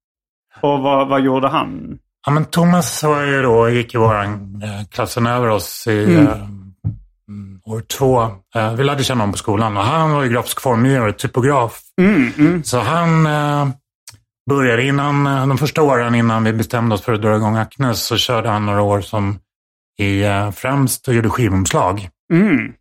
Och 0.60 0.78
vad, 0.80 1.08
vad 1.08 1.20
gjorde 1.20 1.48
han? 1.48 1.98
Ja, 2.26 2.32
men 2.32 2.44
Thomas 2.44 3.02
var 3.02 3.22
ju 3.22 3.42
då, 3.42 3.68
gick 3.70 3.94
i 3.94 3.98
våran 3.98 4.62
eh, 4.64 4.86
klassen 4.90 5.26
över 5.26 5.48
oss 5.48 5.86
i 5.86 6.04
Mm. 6.04 6.26
eh, 6.26 6.32
mm, 7.28 7.60
år 7.64 7.80
två. 7.80 8.22
Eh, 8.54 8.74
vi 8.74 8.84
lärde 8.84 9.04
känna 9.04 9.20
honom 9.22 9.32
på 9.32 9.38
skolan 9.38 9.76
och 9.76 9.82
han 9.84 10.12
var 10.12 10.22
ju 10.22 10.28
grafisk 10.28 10.60
formgivare, 10.60 11.12
typograf. 11.12 11.80
Mm, 12.00 12.32
mm. 12.38 12.64
Så 12.64 12.78
han 12.78 13.26
eh, 13.26 13.68
började 14.50 14.82
innan, 14.84 15.26
eh, 15.26 15.46
de 15.46 15.58
första 15.58 15.82
åren 15.82 16.14
innan 16.14 16.44
vi 16.44 16.52
bestämde 16.52 16.94
oss 16.94 17.02
för 17.02 17.12
att 17.12 17.22
dra 17.22 17.36
igång 17.36 17.56
Acne 17.56 17.94
så 17.94 18.16
körde 18.16 18.48
han 18.48 18.66
några 18.66 18.82
år 18.82 19.00
som 19.00 19.38
i 20.00 20.22
främst 20.54 21.08
och 21.08 21.14
gjorde 21.14 21.30
skivomslag. 21.30 22.08
Mm. 22.32 22.72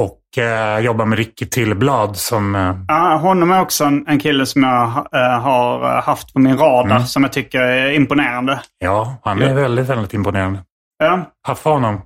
Och 0.00 0.42
eh, 0.42 0.78
jobbade 0.78 1.08
med 1.10 1.18
Ricky 1.18 1.46
Tillblad 1.46 2.16
som 2.16 2.54
eh, 2.54 2.74
Ja, 2.88 3.16
honom 3.16 3.50
är 3.50 3.60
också 3.60 3.84
en, 3.84 4.04
en 4.08 4.18
kille 4.20 4.46
som 4.46 4.62
jag 4.62 4.82
eh, 5.14 5.40
har 5.40 5.96
eh, 5.96 6.02
haft 6.02 6.32
på 6.32 6.38
min 6.40 6.56
radar 6.58 6.90
Mm. 6.96 7.06
som 7.06 7.22
jag 7.22 7.32
tycker 7.32 7.60
är 7.60 7.92
imponerande. 7.92 8.60
Ja, 8.78 9.16
han 9.24 9.42
är 9.42 9.54
väldigt, 9.54 9.86
väldigt 9.86 10.14
imponerande. 10.14 10.60
Ja, 10.98 11.30
Haffa 11.46 11.70
honom. 11.70 12.00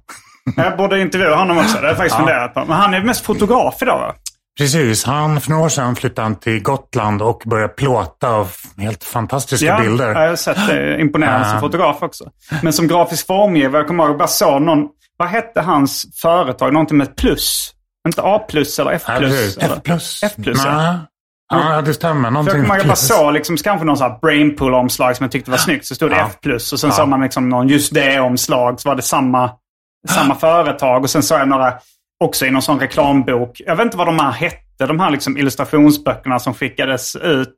jag 0.56 0.76
borde 0.76 1.00
intervjua 1.00 1.36
honom 1.36 1.58
också. 1.58 1.74
Det 1.74 1.80
har 1.80 1.88
jag 1.88 1.96
faktiskt 1.96 2.14
Ja. 2.18 2.24
funderat 2.26 2.54
på. 2.54 2.60
Men 2.64 2.76
han 2.76 2.94
är 2.94 3.04
mest 3.04 3.24
fotograf 3.24 3.82
idag 3.82 3.98
va? 3.98 4.14
Precis, 4.58 5.04
han, 5.04 5.40
för 5.40 5.50
några 5.50 5.64
år 5.64 5.68
sedan 5.68 5.96
flyttade 5.96 6.22
han 6.26 6.36
till 6.36 6.62
Gotland 6.62 7.22
och 7.22 7.42
började 7.46 7.72
plåta 7.72 8.28
av 8.28 8.50
helt 8.78 9.04
fantastiska 9.04 9.66
Ja, 9.66 9.80
bilder. 9.80 10.08
jag 10.22 10.28
har 10.28 10.36
sett 10.36 10.66
det. 10.68 11.00
Imponerande 11.00 11.44
som 11.46 11.54
Ja. 11.54 11.60
fotograf 11.60 12.02
också. 12.02 12.24
Men 12.62 12.72
som 12.72 12.88
grafisk 12.88 13.26
formgivare, 13.26 13.76
jag 13.80 13.88
kommer 13.88 14.04
ihåg, 14.04 14.10
jag 14.12 14.18
bara 14.18 14.28
såg 14.28 14.62
någon, 14.62 14.88
vad 15.16 15.28
hette 15.28 15.60
hans 15.60 16.06
företag? 16.22 16.72
Någonting 16.72 16.98
med 16.98 17.16
plus? 17.16 17.72
Inte 18.08 18.22
A 18.22 18.38
plus 18.48 18.78
eller 18.78 18.90
F 18.92 19.02
plus? 19.18 19.58
F 19.60 19.72
plus. 19.84 20.20
F 20.22 20.32
plus, 20.42 20.64
ja. 20.64 20.98
Ja, 21.54 21.82
det 21.82 21.94
stämmer. 21.94 22.20
För 22.20 22.24
jag 22.26 22.32
Någonting 22.32 22.58
jag 22.58 22.68
bara 22.68 22.80
plus. 22.82 23.08
såg 23.08 23.32
liksom, 23.32 23.56
kanske 23.56 23.84
någon 23.86 23.96
sån 23.96 24.10
här 24.10 24.18
brainpool-omslag 24.18 25.16
som 25.16 25.24
jag 25.24 25.32
tyckte 25.32 25.50
var 25.50 25.58
snyggt. 25.58 25.86
Så 25.86 25.94
stod 25.94 26.10
det 26.10 26.16
Ja. 26.16 26.26
F 26.30 26.36
plus 26.42 26.72
och 26.72 26.80
sen 26.80 26.90
Ja. 26.90 26.96
såg 26.96 27.08
man 27.08 27.20
liksom 27.20 27.48
någon 27.48 27.68
just 27.68 27.94
det-omslag. 27.94 28.80
Så 28.80 28.88
var 28.88 28.96
det 28.96 29.02
samma, 29.02 29.50
samma 30.08 30.34
företag. 30.34 31.02
Och 31.02 31.10
sen 31.10 31.22
såg 31.22 31.40
jag 31.40 31.48
några 31.48 31.74
också 32.24 32.46
i 32.46 32.50
någon 32.50 32.62
sån 32.62 32.80
reklambok. 32.80 33.60
Jag 33.66 33.76
vet 33.76 33.84
inte 33.84 33.96
vad 33.96 34.06
de 34.06 34.18
här 34.18 34.32
hette. 34.32 34.86
De 34.86 35.00
här 35.00 35.10
liksom 35.10 35.36
illustrationsböckerna 35.36 36.38
som 36.38 36.54
skickades 36.54 37.16
ut 37.16 37.56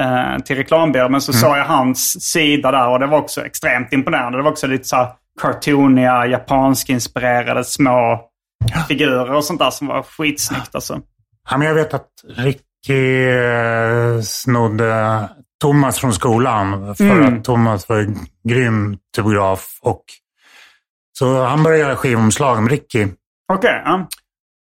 eh, 0.00 0.38
till 0.44 0.56
reklambyrån. 0.56 1.12
Men 1.12 1.20
så 1.20 1.32
Mm. 1.32 1.40
såg 1.40 1.56
jag 1.56 1.64
hans 1.64 2.24
sida 2.30 2.70
där 2.70 2.88
och 2.88 3.00
det 3.00 3.06
var 3.06 3.18
också 3.18 3.46
extremt 3.46 3.92
imponerande. 3.92 4.38
Det 4.38 4.42
var 4.42 4.50
också 4.50 4.66
lite 4.66 4.84
så 4.84 4.96
här 4.96 5.08
cartooniga, 5.42 6.26
japansk-inspirerade 6.26 7.64
små 7.64 8.20
figurer 8.88 9.32
och 9.32 9.44
sånt 9.44 9.58
där 9.60 9.70
som 9.70 9.86
var 9.86 10.02
skitsnyggt 10.02 10.74
alltså. 10.74 11.00
Ja, 11.50 11.56
men 11.56 11.68
jag 11.68 11.74
vet 11.74 11.94
att 11.94 12.08
Ricky 12.36 13.26
eh, 13.28 14.20
snodde 14.22 15.28
Thomas 15.60 15.98
från 15.98 16.12
skolan. 16.12 16.94
För 16.96 17.04
Mm. 17.04 17.38
att 17.38 17.44
Thomas 17.44 17.88
var 17.88 17.96
en 17.98 18.18
grym 18.48 18.98
typograf. 19.16 19.78
Och 19.82 20.04
så 21.18 21.44
han 21.44 21.62
började 21.62 21.82
göra 21.82 21.96
skivomslag 21.96 22.62
med 22.62 22.70
Ricky. 22.72 23.08
Okej, 23.52 23.82
ja. 23.84 24.08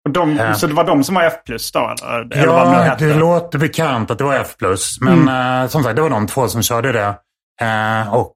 Och 0.07 0.11
de, 0.11 0.35
Ja. 0.35 0.53
Så 0.53 0.67
det 0.67 0.73
var 0.73 0.83
de 0.83 1.03
som 1.03 1.15
var 1.15 1.23
F 1.23 1.33
plus 1.45 1.71
då? 1.71 1.79
Eller, 2.03 2.33
eller 2.37 2.47
vad 2.47 2.67
det 2.67 2.71
nu 2.71 2.77
Ja, 2.77 2.81
hette? 2.83 3.05
det 3.05 3.13
låter 3.15 3.59
bekant 3.59 4.11
att 4.11 4.17
det 4.17 4.23
var 4.23 4.35
F+. 4.35 4.55
Men 5.01 5.13
Mm. 5.21 5.61
eh, 5.63 5.67
som 5.69 5.83
sagt, 5.83 5.95
det 5.95 6.01
var 6.01 6.09
de 6.09 6.27
två 6.27 6.47
som 6.47 6.61
körde 6.61 6.91
det. 6.91 7.15
Eh, 7.61 8.13
och, 8.13 8.33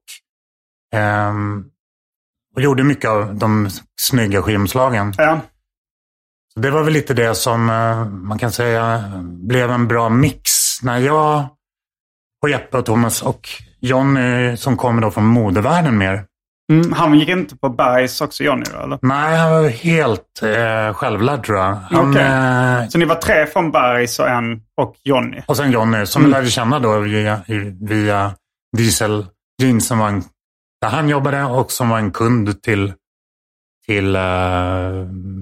ehm, 0.96 1.66
och 2.60 2.64
gjorde 2.64 2.84
mycket 2.84 3.10
av 3.10 3.36
de 3.36 3.70
snygga 4.02 4.42
skivomslagen. 4.42 5.14
Ja. 5.18 5.40
Så 6.54 6.60
det 6.60 6.72
var 6.72 6.84
väl 6.84 6.94
lite 6.94 7.14
det 7.14 7.36
som 7.36 7.70
eh, 7.70 8.06
man 8.06 8.38
kan 8.38 8.52
säga 8.52 9.04
blev 9.48 9.72
en 9.72 9.88
bra 9.88 10.10
mix. 10.10 10.52
När 10.84 10.98
jag 10.98 11.46
och 12.44 12.50
Jeppe 12.50 12.78
och 12.78 12.86
Thomas 12.86 13.22
och 13.22 13.50
Jonny 13.82 14.58
som 14.58 14.78
kommer 14.78 15.02
då 15.02 15.12
från 15.12 15.26
modevärlden 15.26 15.98
mer. 15.98 16.26
Mm, 16.72 16.94
han 16.94 17.20
gick 17.20 17.30
inte 17.30 17.56
på 17.58 17.70
Bergs 17.70 18.22
också, 18.22 18.44
Johnny? 18.44 18.64
då, 18.74 18.80
Eller? 18.84 19.00
Nej, 19.02 19.38
han 19.38 19.52
var 19.52 19.68
helt 19.70 20.42
eh, 20.44 20.94
självlärd 20.94 21.44
tror 21.46 21.58
jag. 21.58 21.74
Han, 21.76 22.10
Okej. 22.12 22.22
eh, 22.26 22.88
Så 22.90 22.98
ni 22.98 23.06
var 23.06 23.16
tre 23.16 23.46
från 23.46 23.72
Bergs 23.72 24.20
och 24.20 24.30
en 24.30 24.62
och 24.82 24.96
Johnny? 25.04 25.42
Och 25.48 25.58
sen 25.58 25.72
Jonny 25.72 26.06
som 26.06 26.22
Mm. 26.22 26.32
vi 26.32 26.38
lärde 26.38 26.50
känna 26.52 26.80
då 26.80 27.00
via, 27.00 27.42
via 27.82 28.32
Diesel 28.78 29.26
Jeans 29.62 29.88
som 29.88 30.00
var 30.00 30.08
en, 30.08 30.24
där 30.82 30.90
han 30.90 31.10
jobbade 31.10 31.44
och 31.44 31.72
som 31.72 31.90
var 31.90 31.98
en 32.00 32.12
kund 32.12 32.62
till, 32.62 32.94
till 33.86 34.16
eh, 34.16 34.22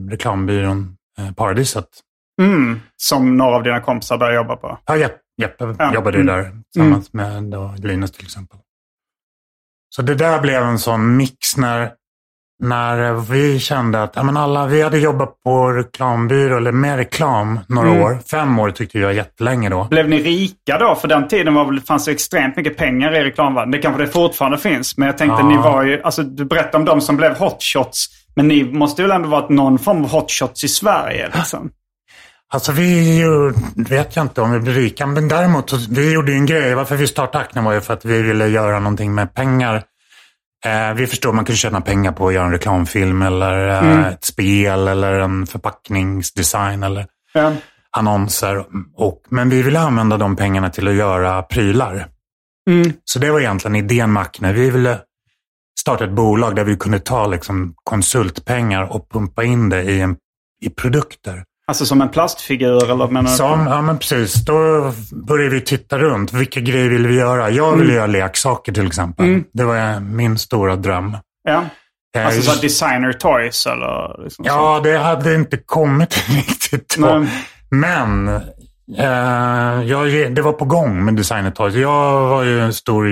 reklambyrån 0.09 0.97
eh, 1.19 1.33
Paradiset. 1.33 1.87
Mm. 2.41 2.79
Som 2.97 3.37
några 3.37 3.55
av 3.55 3.63
dina 3.63 3.81
kompisar 3.81 4.17
börjar 4.17 4.35
jobba 4.35 4.55
på. 4.55 4.79
Ja, 4.85 4.97
Jeppe, 4.97 5.19
Jeppe 5.41 5.75
Ja, 5.79 5.93
jobbade 5.93 6.17
ju 6.17 6.21
mm. 6.21 6.35
där 6.35 6.61
tillsammans 6.73 7.13
med 7.13 7.43
då 7.43 7.75
Linus 7.77 8.11
till 8.11 8.25
exempel. 8.25 8.59
Så 9.89 10.01
det 10.01 10.15
där 10.15 10.41
blev 10.41 10.63
en 10.63 10.79
sån 10.79 11.17
mix 11.17 11.57
när, 11.57 11.93
när 12.59 13.13
vi 13.31 13.59
kände 13.59 14.03
att 14.03 14.11
ja, 14.15 14.23
men 14.23 14.37
alla, 14.37 14.65
vi 14.67 14.81
hade 14.81 14.97
jobbat 14.97 15.43
på 15.43 15.71
reklambyrå 15.71 16.57
eller 16.57 16.71
med 16.71 16.97
reklam 16.97 17.59
några 17.67 17.89
Mm. 17.89 18.01
år. 18.01 18.17
Fem 18.31 18.59
år 18.59 18.71
tyckte 18.71 18.99
jag 18.99 19.13
jättelänge 19.13 19.69
då. 19.69 19.83
Blev 19.83 20.09
ni 20.09 20.21
rika 20.23 20.77
då? 20.79 20.95
För 20.95 21.07
den 21.07 21.27
tiden 21.27 21.53
var 21.53 21.85
fanns 21.85 22.05
det 22.05 22.11
extremt 22.11 22.55
mycket 22.57 22.77
pengar 22.77 23.15
i 23.15 23.23
reklamvärlden. 23.23 23.71
Det 23.71 23.77
kanske 23.77 24.01
det 24.05 24.11
fortfarande 24.11 24.57
finns. 24.57 24.97
Men 24.97 25.05
jag 25.07 25.17
tänkte 25.17 25.41
Ja. 25.41 25.47
ni 25.49 25.57
var 25.57 25.83
ju, 25.83 26.01
alltså 26.01 26.23
du 26.23 26.45
berättade 26.45 26.77
om 26.77 26.85
de 26.85 27.01
som 27.01 27.17
blev 27.17 27.37
hotshots. 27.37 28.07
Men 28.35 28.47
ni 28.47 28.63
måste 28.63 29.01
väl 29.01 29.11
ändå 29.11 29.29
varit 29.29 29.49
någon 29.49 29.79
form 29.79 30.03
av 30.03 30.09
hotshots 30.11 30.63
i 30.63 30.67
Sverige 30.67 31.29
liksom? 31.35 31.69
Alltså 32.53 32.71
vi 32.71 33.17
ju- 33.17 33.53
vet 33.75 34.15
jag 34.15 34.25
inte 34.25 34.41
om 34.41 34.51
vi 34.51 34.59
blir 34.59 34.73
rika, 34.73 35.05
men 35.05 35.27
däremot 35.27 35.73
vi 35.89 36.13
gjorde 36.13 36.31
ju 36.31 36.37
en 36.37 36.45
grej. 36.45 36.75
Varför 36.75 36.95
vi 36.95 37.07
startade 37.07 37.43
Acne 37.43 37.61
var 37.61 37.73
ju 37.73 37.81
för 37.81 37.93
att 37.93 38.05
vi 38.05 38.21
ville 38.21 38.47
göra 38.47 38.79
någonting 38.79 39.15
med 39.15 39.33
pengar. 39.33 39.83
Eh, 40.65 40.93
vi 40.93 41.07
förstår 41.07 41.33
man 41.33 41.45
kunde 41.45 41.57
tjäna 41.57 41.81
pengar 41.81 42.11
på 42.11 42.27
att 42.27 42.33
göra 42.33 42.45
en 42.45 42.51
reklamfilm 42.51 43.21
eller 43.21 43.67
eh, 43.69 43.77
Mm. 43.91 44.03
ett 44.03 44.23
spel 44.25 44.87
eller 44.87 45.13
en 45.19 45.47
förpackningsdesign 45.47 46.83
eller 46.83 47.05
Ja. 47.33 47.53
annonser. 47.91 48.65
Och, 48.95 49.21
men 49.29 49.49
vi 49.49 49.61
ville 49.61 49.79
använda 49.79 50.17
de 50.17 50.35
pengarna 50.35 50.69
till 50.69 50.87
att 50.87 50.93
göra 50.95 51.41
prylar. 51.43 52.07
Mm. 52.69 52.93
Så 53.03 53.19
det 53.19 53.31
var 53.31 53.39
egentligen 53.39 53.75
idén 53.75 54.13
med 54.13 54.21
Acne. 54.21 54.53
Vi 54.53 54.69
ville 54.69 54.99
starta 55.79 56.03
ett 56.03 56.11
bolag 56.11 56.55
där 56.55 56.63
vi 56.63 56.75
kunde 56.75 56.99
ta 56.99 57.27
liksom, 57.27 57.73
konsultpengar 57.83 58.83
och 58.83 59.09
pumpa 59.09 59.43
in 59.43 59.69
det 59.69 59.81
i, 59.83 60.01
en, 60.01 60.15
i 60.61 60.69
produkter. 60.69 61.43
Alltså 61.67 61.85
som 61.85 62.01
en 62.01 62.09
plastfigur 62.09 62.91
eller 62.91 63.07
menar 63.07 63.31
du? 63.31 63.37
Som, 63.37 63.67
ja 63.67 63.81
men 63.81 63.97
precis, 63.97 64.33
då 64.45 64.91
började 65.11 65.55
vi 65.55 65.61
titta 65.61 65.97
runt. 65.97 66.33
Vilka 66.33 66.59
grejer 66.59 66.89
vill 66.89 67.07
vi 67.07 67.15
göra? 67.15 67.49
Jag 67.49 67.75
ville 67.75 67.93
göra 67.93 68.07
leksaker 68.07 68.71
till 68.71 68.87
exempel. 68.87 69.43
Det 69.53 69.63
var 69.63 69.99
min 69.99 70.37
stora 70.37 70.75
dröm. 70.75 71.17
Ja. 71.43 71.63
Alltså 72.17 72.41
så 72.41 72.61
designer 72.61 73.13
toys 73.13 73.65
eller 73.65 74.23
liksom 74.23 74.45
så. 74.45 74.51
ja, 74.51 74.79
det 74.83 74.97
hade 74.97 75.35
inte 75.35 75.57
kommit 75.57 76.29
riktigt 76.29 76.95
då. 76.97 77.19
Nej. 77.19 77.29
Men 77.69 78.27
eh, 78.97 79.83
jag, 79.85 80.35
det 80.35 80.41
var 80.41 80.53
på 80.53 80.65
gång 80.65 81.05
med 81.05 81.15
Designer 81.15 81.51
Toys. 81.51 81.75
Jag 81.75 82.27
var 82.27 82.43
ju 82.43 82.59
en 82.61 82.73
stor 82.73 83.09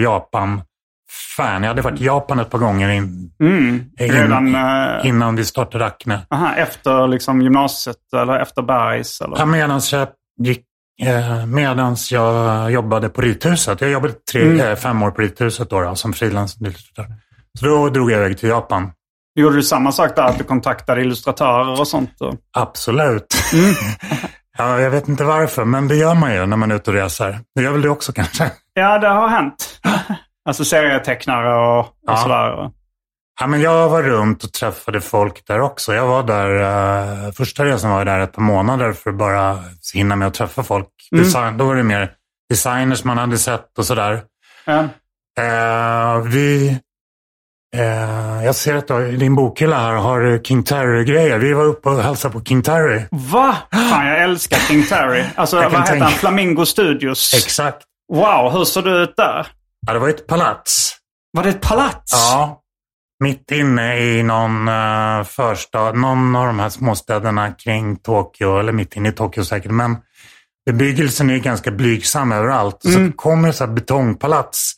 Japan-fan. 1.38 1.62
Jag 1.64 1.70
hade 1.70 1.82
varit 1.82 2.02
i 2.02 2.06
Japan 2.06 2.40
ett 2.40 2.50
par 2.50 2.60
gånger 2.60 2.90
in, 2.90 3.32
Mm. 3.40 3.76
in, 4.00 4.12
Redan 4.12 4.56
eh, 4.56 5.08
innan 5.08 5.36
vi 5.36 5.46
startade 5.46 5.86
Acne. 5.86 6.20
aha, 6.30 6.54
efter 6.56 7.08
liksom 7.08 7.42
gymnasiet 7.42 7.98
eller 8.16 8.40
efter 8.40 8.62
Bergs? 8.62 9.22
Eller? 9.22 9.38
Ja, 9.38 9.46
medans 9.46 9.94
jag 9.94 10.08
gick 10.44 10.64
eh, 11.04 11.46
medans 11.46 12.12
jag 12.12 12.72
jobbade 12.72 13.10
på 13.10 13.22
Rithuset. 13.22 13.82
Jag 13.82 13.90
jobbade 13.90 14.14
tre, 14.32 14.42
Mm. 14.42 14.60
eh, 14.60 14.76
fem 14.76 15.04
år 15.04 15.12
på 15.12 15.22
Rithuset 15.22 15.70
då, 15.70 15.82
då, 15.82 15.96
som 15.96 16.14
frilansillustratör. 16.14 17.14
Så 17.60 17.66
då 17.66 17.90
drog 17.90 18.12
jag 18.12 18.20
iväg 18.20 18.38
till 18.38 18.50
Japan. 18.50 18.92
Gjorde 19.40 19.56
du 19.56 19.64
samma 19.64 19.92
sak 19.92 20.16
där? 20.16 20.24
Att 20.24 20.38
du 20.38 20.44
kontaktade 20.44 21.02
illustratörer 21.02 21.80
och 21.80 21.88
sånt? 21.88 22.22
Och... 22.22 22.34
Absolut. 22.58 23.36
Mm. 23.54 23.74
ja, 24.58 24.80
jag 24.80 24.90
vet 24.92 25.08
inte 25.08 25.24
varför, 25.24 25.66
men 25.66 25.88
det 25.88 25.96
gör 25.96 26.14
man 26.16 26.34
ju 26.34 26.46
när 26.46 26.58
man 26.58 26.72
är 26.72 26.76
ute 26.76 26.90
och 26.92 26.96
reser. 26.98 27.40
Det 27.56 27.62
gör 27.62 27.72
väl 27.72 27.82
du 27.82 27.90
också 27.90 28.14
kanske? 28.14 28.52
Ja, 28.74 28.98
det 29.00 29.08
har 29.08 29.28
hänt. 29.28 29.80
alltså 30.46 30.66
serietecknare 30.66 31.54
och, 31.56 31.80
och 31.80 31.94
Ja. 32.08 32.18
sådär. 32.18 32.70
Ja, 33.40 33.48
men 33.48 33.62
jag 33.62 33.90
var 33.90 34.04
runt 34.04 34.44
och 34.44 34.54
träffade 34.54 35.02
folk 35.02 35.48
där 35.48 35.62
också. 35.62 35.94
Jag 35.94 36.08
var 36.08 36.24
där, 36.24 36.62
eh, 37.26 37.32
första 37.32 37.66
resan 37.66 37.92
var 37.92 37.98
jag 37.98 38.08
där 38.08 38.20
ett 38.20 38.34
par 38.34 38.42
månader 38.42 38.94
för 38.94 39.10
att 39.10 39.16
bara 39.16 39.60
hinna 39.94 40.16
med 40.16 40.28
att 40.28 40.34
träffa 40.34 40.64
folk. 40.64 40.88
Mm. 41.12 41.24
Design, 41.24 41.58
då 41.58 41.66
var 41.66 41.76
det 41.76 41.84
mer 41.84 42.12
designers 42.50 43.04
man 43.04 43.18
hade 43.18 43.38
sett 43.38 43.78
och 43.78 43.86
sådär. 43.86 44.22
Ja. 44.66 44.80
Eh, 45.44 46.22
vi, 46.22 46.78
eh, 47.76 48.46
jag 48.46 48.56
ser 48.56 48.76
att 48.76 48.88
du, 48.88 49.08
i 49.08 49.16
din 49.18 49.36
bokhylla 49.36 49.78
här 49.80 49.94
har 49.94 50.20
du 50.22 50.42
King 50.44 50.64
Terry-grejer. 50.64 51.38
Vi 51.38 51.54
var 51.54 51.64
uppe 51.66 51.90
och 51.90 52.04
hälsade 52.04 52.34
på 52.34 52.44
King 52.44 52.62
Terry. 52.62 53.02
Va? 53.12 53.56
Fan, 53.90 54.08
jag 54.08 54.22
älskar 54.24 54.58
King 54.58 54.84
Terry. 54.86 55.24
Alltså, 55.36 55.62
Jag 55.62 55.70
vad 55.70 55.82
heter 55.82 56.00
han? 56.00 56.12
Flamingo 56.12 56.66
Studios. 56.66 57.34
Exakt. 57.34 57.84
Wow, 58.14 58.52
hur 58.52 58.64
såg 58.66 58.84
det 58.84 58.92
ut 58.92 59.14
där? 59.18 59.48
Ja, 59.88 59.94
det 59.94 60.00
var 60.00 60.10
ett 60.10 60.28
palats. 60.28 60.96
Var 61.32 61.44
det 61.44 61.50
ett 61.50 61.62
palats? 61.62 62.12
Ja. 62.14 62.62
Mitt 63.24 63.52
inne 63.52 64.00
i 64.00 64.24
någon 64.24 64.68
uh, 64.68 65.24
förstad, 65.24 65.92
någon 65.92 66.36
av 66.36 66.46
de 66.48 66.60
här 66.60 66.70
småstäderna 66.70 67.52
kring 67.52 67.96
Tokyo, 67.96 68.60
eller 68.60 68.72
mitt 68.72 68.96
inne 68.96 69.10
i 69.10 69.12
Tokyo 69.12 69.44
säkert. 69.46 69.72
Men 69.72 69.98
bebyggelsen 70.66 71.30
är 71.30 71.38
ganska 71.38 71.72
blygsam 71.72 72.32
överallt. 72.32 72.78
Så 72.82 72.90
Mm. 72.90 73.08
det 73.08 73.14
kommer 73.14 73.52
så 73.52 73.66
här 73.66 73.72
betongpalats 73.72 74.74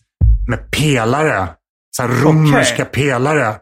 med 0.47 0.72
pelare. 0.72 1.47
Så 1.97 2.03
här 2.03 2.10
romerska 2.10 2.86
pelare. 2.86 3.55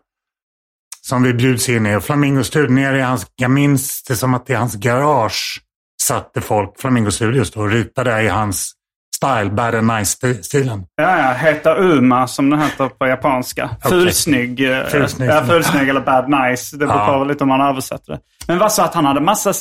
Som 1.01 1.23
vi 1.23 1.33
bjuds 1.33 1.69
in 1.69 1.85
i. 1.85 1.95
Och 1.95 2.03
Flamingo 2.03 2.43
Studio, 2.43 2.71
nere 2.75 2.97
i 2.97 3.01
hans, 3.01 3.27
jag 3.35 3.51
minns 3.51 4.03
det 4.03 4.15
som 4.15 4.33
att 4.33 4.49
i 4.49 4.53
hans 4.53 4.75
garage 4.75 5.61
satte 6.01 6.41
folk, 6.41 6.79
Flamingo 6.81 7.11
Studios 7.11 7.51
då, 7.51 7.61
och 7.61 7.69
ritade 7.69 8.21
i 8.21 8.27
hans 8.27 8.71
style, 9.15 9.49
bad 9.49 9.75
and 9.75 9.87
nice-stilen. 9.87 10.85
Ja, 10.95 11.17
ja. 11.17 11.31
Heta 11.33 11.75
Uma 11.75 12.27
som 12.27 12.49
den 12.49 12.59
heter 12.61 12.87
på 12.89 13.07
japanska. 13.07 13.69
Okej. 13.77 13.91
Fulsnygg. 13.91 14.61
eh, 14.71 14.85
Fulsnygg. 14.85 15.29
Ja, 15.29 15.43
fulsnygg 15.45 15.89
eller 15.89 16.01
bad 16.01 16.29
nice. 16.29 16.77
Det 16.77 16.85
beror 16.87 16.99
Ja. 17.01 17.17
på 17.17 17.23
lite 17.23 17.43
om 17.43 17.47
man 17.47 17.61
översätter 17.61 18.11
det. 18.13 18.19
Men 18.47 18.59
vad 18.59 18.71
så 18.71 18.81
att 18.81 18.93
han 18.93 19.05
hade 19.05 19.19
massa... 19.21 19.53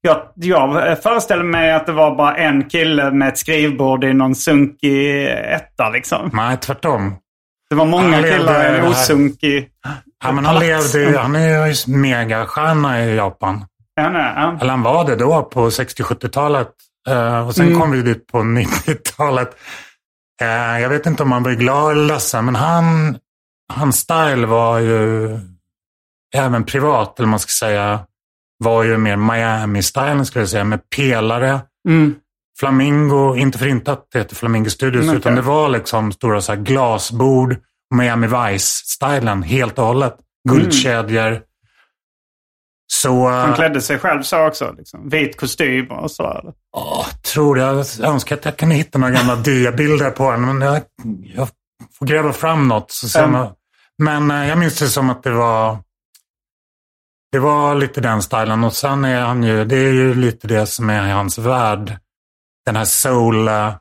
Jag, 0.00 0.16
jag 0.34 1.02
föreställer 1.02 1.44
mig 1.44 1.72
att 1.72 1.86
det 1.86 1.92
var 1.92 2.16
bara 2.16 2.36
en 2.36 2.64
kille 2.68 3.10
med 3.10 3.28
ett 3.28 3.38
skrivbord 3.38 4.04
i 4.04 4.12
någon 4.14 4.34
sunkig 4.34 5.26
etta 5.54 5.88
liksom. 5.88 6.30
Nej, 6.32 6.56
tvärtom. 6.56 7.16
Det 7.70 7.76
var 7.76 7.86
många 7.86 8.22
killar 8.22 8.74
i 8.74 8.78
en 8.78 8.86
osunkig... 8.86 9.68
Ja, 10.24 10.32
men 10.32 10.46
han, 10.46 10.58
levde, 10.58 10.98
ju- 11.00 11.16
han 11.16 11.36
är 11.36 11.66
ju 11.66 11.74
megastjärna 11.96 13.04
i 13.04 13.16
Japan. 13.16 13.64
Ja, 13.94 14.08
nej, 14.10 14.32
ja. 14.36 14.58
Eller 14.60 14.70
han 14.70 14.82
var 14.82 15.04
det 15.04 15.16
då 15.16 15.42
på 15.42 15.68
60-70-talet. 15.68 16.68
Eh, 17.06 17.46
och 17.46 17.54
sen 17.54 17.66
Mm. 17.66 17.80
kom 17.80 17.90
vi 17.90 18.02
dit 18.02 18.26
på 18.26 18.38
90-talet. 18.42 19.56
Eh, 20.42 20.80
jag 20.82 20.88
vet 20.88 21.06
inte 21.06 21.22
om 21.22 21.32
han 21.32 21.42
var 21.42 21.52
glad 21.52 21.92
eller 21.92 22.04
ledsen, 22.06 22.44
men 22.44 22.54
han, 22.54 23.16
hans 23.72 23.96
style 23.98 24.46
var 24.46 24.78
ju, 24.78 25.28
även 26.34 26.64
privat, 26.64 27.18
eller 27.18 27.28
man 27.28 27.38
ska 27.38 27.66
säga, 27.66 28.00
var 28.64 28.82
ju 28.82 28.96
mer 28.98 29.16
Miami-stylen 29.16 30.26
skulle 30.26 30.42
jag 30.42 30.48
säga, 30.48 30.64
med 30.64 30.90
pelare. 30.96 31.60
Mm. 31.88 32.14
Flamingo, 32.60 33.36
inte 33.36 33.58
för 33.58 33.66
inte 33.66 33.92
att 33.92 34.06
det 34.12 34.18
heter 34.18 34.36
Flamingo 34.36 34.70
Studios, 34.70 35.02
Mm, 35.02 35.08
okej. 35.08 35.18
utan 35.18 35.34
det 35.34 35.42
var 35.42 35.68
liksom 35.68 36.12
stora 36.12 36.40
så 36.40 36.52
här 36.52 36.60
glasbord, 36.60 37.56
Miami 37.94 38.26
Vice-stylen 38.26 39.42
helt 39.42 39.78
och 39.78 39.84
hållet. 39.86 40.16
Guldkedjor. 40.48 41.40
Så, 42.92 43.28
Han 43.28 43.50
äh, 43.50 43.54
klädde 43.56 43.80
sig 43.80 43.98
själv 43.98 44.22
så 44.22 44.46
också. 44.46 44.74
Liksom. 44.78 45.08
Vit 45.08 45.36
kostym 45.36 45.90
och 45.90 46.10
sådär. 46.10 46.42
åh, 46.76 47.06
tror 47.34 47.58
jag, 47.58 47.76
jag 47.98 48.12
önskar 48.12 48.36
att 48.36 48.44
jag 48.44 48.56
kunde 48.56 48.74
hitta 48.74 48.98
några 48.98 49.12
gamla 49.12 49.36
diabilder 49.36 50.10
på 50.10 50.24
honom, 50.24 50.58
men 50.58 50.68
jag, 50.68 50.82
jag 51.34 51.48
får 51.98 52.06
gräva 52.06 52.32
fram 52.32 52.68
något. 52.68 52.90
Så 52.90 53.08
ser 53.08 53.24
Mm. 53.24 53.46
men 54.02 54.30
äh, 54.30 54.48
jag 54.48 54.58
minns 54.58 54.78
det 54.78 54.88
som 54.88 55.10
att 55.10 55.22
det 55.22 55.30
var, 55.30 55.78
det 57.32 57.38
var 57.38 57.74
lite 57.74 58.00
den 58.00 58.22
stilen 58.22 58.64
och 58.64 58.72
sen 58.72 59.04
är 59.04 59.20
han 59.20 59.42
ju, 59.42 59.64
det 59.64 59.76
är 59.76 59.92
ju 59.92 60.14
lite 60.14 60.46
det 60.48 60.66
som 60.66 60.90
är 60.90 61.12
hans 61.12 61.38
värld. 61.38 61.98
Den 62.66 62.76
här 62.76 62.84
soul, 62.84 63.48
äh, 63.48 63.74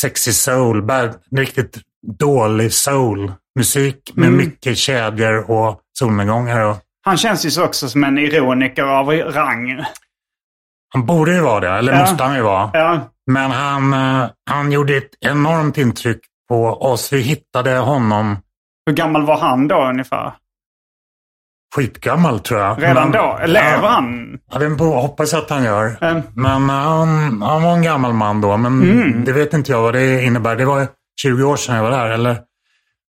sexy 0.00 0.32
soul, 0.32 0.90
riktigt 1.36 1.78
dålig 2.18 2.72
soul. 2.72 3.32
Musik 3.58 4.12
med 4.14 4.26
Mm. 4.28 4.38
mycket 4.38 4.78
kedjor 4.78 5.50
och 5.50 5.80
solnedgångar. 5.98 6.60
Och, 6.60 6.76
Han 7.08 7.16
känns 7.16 7.46
ju 7.46 7.50
så 7.50 7.64
också 7.64 7.88
som 7.88 8.04
en 8.04 8.18
ironiker 8.18 8.82
av 8.82 9.10
rang. 9.10 9.84
han 10.94 11.06
borde 11.06 11.34
ju 11.34 11.40
vara 11.40 11.60
det, 11.60 11.70
eller 11.78 11.92
Ja. 11.92 11.98
måste 12.00 12.24
han 12.24 12.34
ju 12.36 12.42
vara. 12.42 12.70
Ja, 12.72 13.00
Men 13.26 13.50
han, 13.50 13.92
eh, 13.92 14.28
han 14.50 14.72
gjorde 14.72 14.96
ett 14.96 15.10
enormt 15.20 15.78
intryck 15.78 16.20
på 16.48 16.64
oss. 16.66 17.12
Vi 17.12 17.20
hittade 17.20 17.76
honom 17.78 18.36
hur 18.86 18.94
gammal 18.94 19.26
var 19.26 19.38
han 19.38 19.68
då 19.68 19.84
ungefär? 19.88 20.32
skitgammal 21.76 22.40
tror 22.40 22.60
jag. 22.60 22.82
Redan 22.82 23.10
Men- 23.10 23.12
då? 23.22 23.38
Lever 23.46 23.72
ja, 23.82 23.88
han? 23.88 24.38
Ja, 24.52 24.58
det 24.58 24.84
hoppas 24.84 25.32
jag 25.32 25.42
att 25.42 25.50
han 25.50 25.64
gör. 25.64 25.96
Mm. 26.00 26.22
Men 26.34 26.68
han, 26.70 27.08
han 27.42 27.62
var 27.62 27.72
en 27.72 27.82
gammal 27.82 28.12
man 28.12 28.40
då. 28.40 28.56
Men 28.56 28.82
Mm. 28.82 29.24
det 29.24 29.32
vet 29.32 29.54
inte 29.54 29.72
jag 29.72 29.82
vad 29.82 29.94
det 29.94 30.22
innebär. 30.24 30.56
Det 30.56 30.64
var 30.64 30.86
20 31.20 31.42
år 31.44 31.56
sedan 31.56 31.76
jag 31.76 31.82
var 31.82 31.90
där. 31.90 32.10
Eller, 32.10 32.36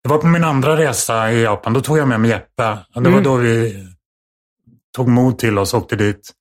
det 0.06 0.10
var 0.10 0.18
på 0.18 0.28
min 0.28 0.44
andra 0.44 0.78
resa 0.78 1.32
i 1.32 1.42
Japan. 1.44 1.74
Då 1.74 1.82
tog 1.82 1.98
jag 1.98 2.08
med 2.08 2.20
mig 2.20 2.30
Jeppe. 2.32 2.64
Det 2.94 3.00
var 3.00 3.08
Mm. 3.08 3.24
då 3.24 3.36
vi 3.36 3.84
tog 4.96 5.08
mod 5.08 5.38
till 5.38 5.58
oss 5.58 5.74
och 5.74 5.82
åkte 5.82 5.96
dit. 5.96 6.32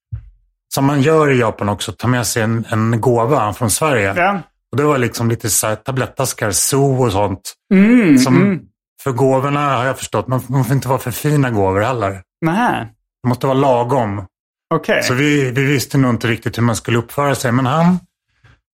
Som 0.75 0.85
man 0.85 1.01
gör 1.03 1.31
i 1.31 1.39
Japan 1.39 1.69
också, 1.69 1.93
ta 1.93 2.09
med 2.09 2.27
sig 2.27 2.43
en, 2.43 2.65
en 2.71 3.01
gåva 3.01 3.53
från 3.53 3.71
Sverige. 3.71 4.15
Ja. 4.17 4.41
Och 4.71 4.77
det 4.77 4.83
var 4.85 4.99
liksom 4.99 5.29
lite 5.31 5.51
så 5.51 5.67
här 5.67 5.77
tablettaskar, 5.77 6.51
zoo 6.51 7.05
och 7.07 7.13
sånt. 7.13 7.55
Mm, 7.75 8.19
Som, 8.19 8.37
mm. 8.37 8.61
För 9.03 9.13
gåvorna 9.13 9.77
har 9.77 9.85
jag 9.85 9.99
förstått, 9.99 10.27
man, 10.29 10.41
man 10.49 10.65
får 10.65 10.75
inte 10.75 10.89
vara 10.89 10.99
för 10.99 11.11
fina 11.11 11.51
gåvor 11.51 11.81
heller. 11.81 12.23
Nej. 12.41 12.93
Det 13.23 13.29
måste 13.29 13.47
vara 13.47 13.59
lagom. 13.59 14.27
Okej. 14.75 15.03
Så 15.03 15.15
vi, 15.15 15.51
vi 15.51 15.65
visste 15.65 15.99
nog 15.99 16.11
inte 16.11 16.27
riktigt 16.29 16.59
hur 16.59 16.63
man 16.63 16.77
skulle 16.77 16.99
uppföra 16.99 17.35
sig. 17.35 17.53
Men 17.53 17.67
han 17.67 17.99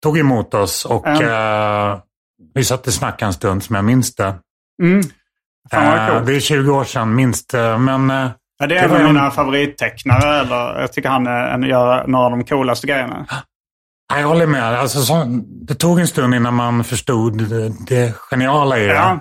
tog 0.04 0.18
emot 0.20 0.54
oss 0.54 0.86
och 0.86 1.08
eh, 1.08 2.00
vi 2.54 2.64
satt 2.64 2.88
och 2.88 2.94
snackade 2.94 3.28
en 3.30 3.34
stund 3.34 3.64
som 3.64 3.76
jag 3.76 3.86
minns 3.86 4.16
det. 4.16 4.36
Mm. 4.82 5.02
Fan 5.72 6.10
Eh, 6.16 6.24
det 6.26 6.36
är 6.36 6.40
20 6.40 6.72
år 6.72 6.84
sedan 6.84 7.16
minst. 7.16 7.54
eh, 7.54 7.78
Men 7.80 8.10
eh, 8.10 8.30
Ja, 8.60 8.68
det 8.68 8.78
är 8.78 8.84
en 8.86 8.92
av 8.96 9.04
mina 9.14 9.32
favorittecknare. 9.32 10.40
Eller, 10.40 10.80
jag 10.82 10.94
tycker 10.94 11.10
han 11.10 11.28
är, 11.28 11.48
en- 11.48 11.64
gör 11.64 12.08
några 12.08 12.26
av 12.26 12.32
de 12.32 12.44
coolaste 12.44 12.88
grejerna. 12.88 13.26
jag 14.16 14.28
håller 14.28 14.48
med. 14.48 14.64
Alltså, 14.80 15.02
så, 15.02 15.26
det 15.68 15.76
tog 15.76 16.00
en 16.00 16.08
stund 16.08 16.36
innan 16.36 16.54
man 16.54 16.84
förstod 16.84 17.50
det, 17.50 17.70
det 17.88 18.16
geniala 18.16 18.80
i 18.80 18.86
det. 18.88 18.94
Ja. 18.94 19.20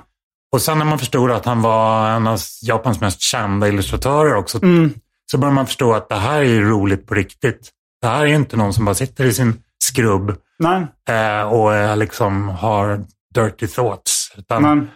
Och 0.53 0.63
sen 0.63 0.79
när 0.79 0.85
man 0.85 0.99
förstod 0.99 1.31
att 1.31 1.45
han 1.45 1.63
var 1.63 2.11
en 2.11 2.27
av 2.27 2.39
Japans 2.63 3.01
mest 3.01 3.21
kända 3.21 3.69
illustratörer 3.69 4.35
också. 4.35 4.63
Mm. 4.63 4.93
Så 5.31 5.39
började 5.39 5.55
man 5.55 5.67
förstå 5.67 5.95
att 5.95 6.09
det 6.09 6.15
här 6.17 6.41
är 6.43 6.61
roligt 6.61 7.07
på 7.07 7.15
riktigt. 7.15 7.71
Det 8.03 8.07
här 8.09 8.23
är 8.23 8.27
inte 8.27 8.57
någon 8.57 8.73
som 8.75 8.85
bara 8.85 8.95
sitter 8.95 9.25
i 9.25 9.33
sin 9.33 9.63
skrubb 9.85 10.37
Nej, 10.59 10.87
eh, 11.09 11.43
och 11.43 11.97
liksom 11.99 12.49
har 12.49 13.01
dirty 13.35 13.67
thoughts. 13.67 14.33
Utan 14.37 14.63
men, 14.63 14.91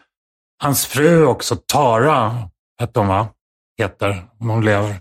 Hans 0.62 0.86
fru 0.86 1.24
också, 1.24 1.56
Tara, 1.56 2.34
hette 2.80 3.00
hon 3.00 3.08
va? 3.08 3.28
Heter, 3.78 4.24
om 4.40 4.48
hon 4.50 4.64
lever. 4.64 4.94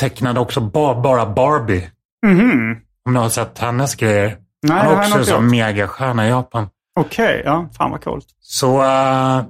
Tecknade 0.00 0.40
också 0.40 0.60
ba, 0.60 1.00
bara 1.00 1.26
Barbie. 1.26 1.90
mhm. 2.26 2.76
Om 3.06 3.12
ni 3.12 3.18
har 3.20 3.28
sett 3.28 3.58
hennes 3.58 3.94
grejer. 3.94 4.36
Nej, 4.62 4.78
Han 4.78 4.86
är 4.94 4.98
också 4.98 5.18
en 5.18 5.26
sån 5.26 5.50
megastjärna 5.50 6.26
i 6.26 6.28
Japan. 6.30 6.68
Okej, 7.00 7.42
ja. 7.44 7.68
Fan 7.76 7.90
vad 7.90 8.04
coolt. 8.04 8.26
Så 8.40 8.82
eh, 8.82 9.42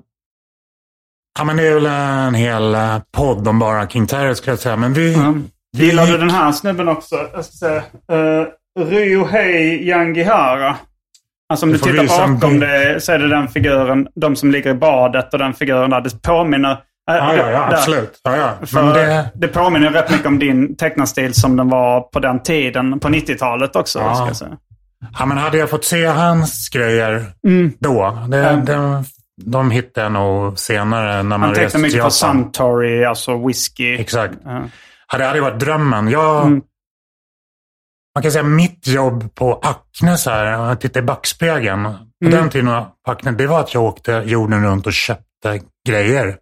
ja, 1.39 1.45
men 1.45 1.57
det 1.57 1.67
är 1.69 1.75
väl 1.75 1.87
en 1.87 2.35
hel 2.35 2.75
eh, 2.75 2.99
podd 3.13 3.49
om 3.49 3.59
bara 3.59 3.89
King 3.89 4.07
Terror 4.07 4.35
skulle 4.35 4.53
jag 4.53 4.59
säga. 4.61 4.77
Men 4.77 4.93
vi, 4.93 5.15
Mm. 5.15 5.45
vi 5.77 5.85
Gillar 5.87 6.07
du 6.07 6.19
den 6.19 6.31
här 6.31 6.53
snubben 6.53 6.89
också? 6.89 7.17
Jag 7.33 7.45
ska 7.45 7.53
säga. 7.53 7.83
Uh, 8.13 8.47
Ryohei 8.81 9.89
Yangihara. 9.89 10.77
Alltså 11.51 11.67
om 11.67 11.73
Du 11.73 11.79
du, 11.79 11.85
tittar 11.85 12.29
bakom 12.33 12.61
det 12.61 13.03
så 13.05 13.13
är 13.13 13.19
det 13.19 13.29
den 13.29 13.49
figuren, 13.49 14.09
de 14.15 14.37
som 14.37 14.51
ligger 14.51 14.71
i 14.71 14.75
badet 14.75 15.33
och 15.33 15.39
den 15.39 15.55
figuren 15.55 15.91
där. 15.91 16.01
Det 16.01 16.23
påminner... 16.23 16.71
äh, 16.73 16.77
Ja, 17.17 17.35
ja, 17.37 17.51
ja 17.51 17.69
absolut. 17.73 18.21
Ja, 18.25 18.37
ja. 18.37 18.51
Men 18.75 18.87
det... 18.87 18.93
det, 19.07 19.31
det 19.35 19.49
påminner 19.49 19.91
rätt 19.91 20.11
mycket 20.11 20.27
om 20.27 20.39
din 20.39 20.77
tecknarstil 20.77 21.35
som 21.35 21.57
den 21.57 21.69
var 21.69 22.01
på 22.01 22.21
den 22.21 22.43
tiden, 22.43 23.01
på 23.01 23.09
90-talet 23.09 23.77
också. 23.77 23.99
Ja. 23.99 24.15
Ska 24.15 24.27
jag 24.27 24.37
säga. 24.37 24.57
ja, 25.19 25.27
men 25.27 25.39
hade 25.39 25.59
jag 25.59 25.71
fått 25.71 25.85
se 25.85 26.07
hans 26.07 26.69
grejer 26.69 27.25
Mm. 27.47 27.73
då, 27.79 28.19
det, 28.29 28.39
Mm. 28.49 28.65
de, 28.65 29.05
de 29.45 29.71
hittade 29.71 30.05
jag 30.05 30.13
nog 30.13 30.59
senare 30.59 31.23
när 31.23 31.39
man 31.39 31.55
Han 31.57 31.69
till 31.71 31.81
mycket 31.81 32.03
på. 32.05 32.11
Suntory, 32.11 33.05
alltså 33.05 33.47
whisky. 33.47 33.95
Exakt. 33.99 34.35
Ja, 35.13 35.19
det 35.19 35.25
hade 35.25 35.41
varit 35.41 35.61
drömmen. 35.61 36.09
Jag, 36.09 36.47
Mm. 36.47 36.61
Man 38.15 38.23
kan 38.23 38.33
säga 38.33 38.43
mitt 38.43 38.87
jobb 38.87 39.35
på 39.35 39.55
Acne, 39.63 40.17
så 40.19 40.31
här, 40.31 40.45
jag 40.47 40.81
tittar 40.81 41.01
i 41.01 41.03
backspegeln. 41.03 41.85
På 41.85 42.27
Mm. 42.27 42.39
den 42.41 42.51
tiden 42.51 42.67
på 43.07 43.11
Acne, 43.13 43.31
det 43.31 43.47
var 43.47 43.61
att 43.61 43.75
jag 43.75 43.83
åkte 43.83 44.13
jorden 44.27 44.65
runt 44.65 44.87
och 44.87 44.93
köpte 44.93 45.61
grejer. 45.89 46.37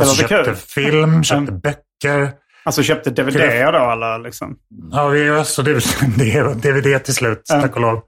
Alltså 0.00 0.16
köpte 0.16 0.44
kul. 0.44 0.54
film, 0.56 1.24
köpte 1.24 1.50
Mm. 1.52 1.60
böcker. 1.60 2.32
Alltså 2.64 2.82
köpte 2.82 3.10
DVD 3.10 3.72
då 3.72 3.90
eller 3.90 4.18
liksom? 4.18 4.56
Ja, 4.92 5.08
VHS 5.08 5.58
och 5.58 5.64
DVD, 5.64 6.98
till 7.04 7.14
slut, 7.14 7.50
Mm. 7.50 7.62
tack 7.62 7.74
och 7.76 7.80
lov. 7.82 8.02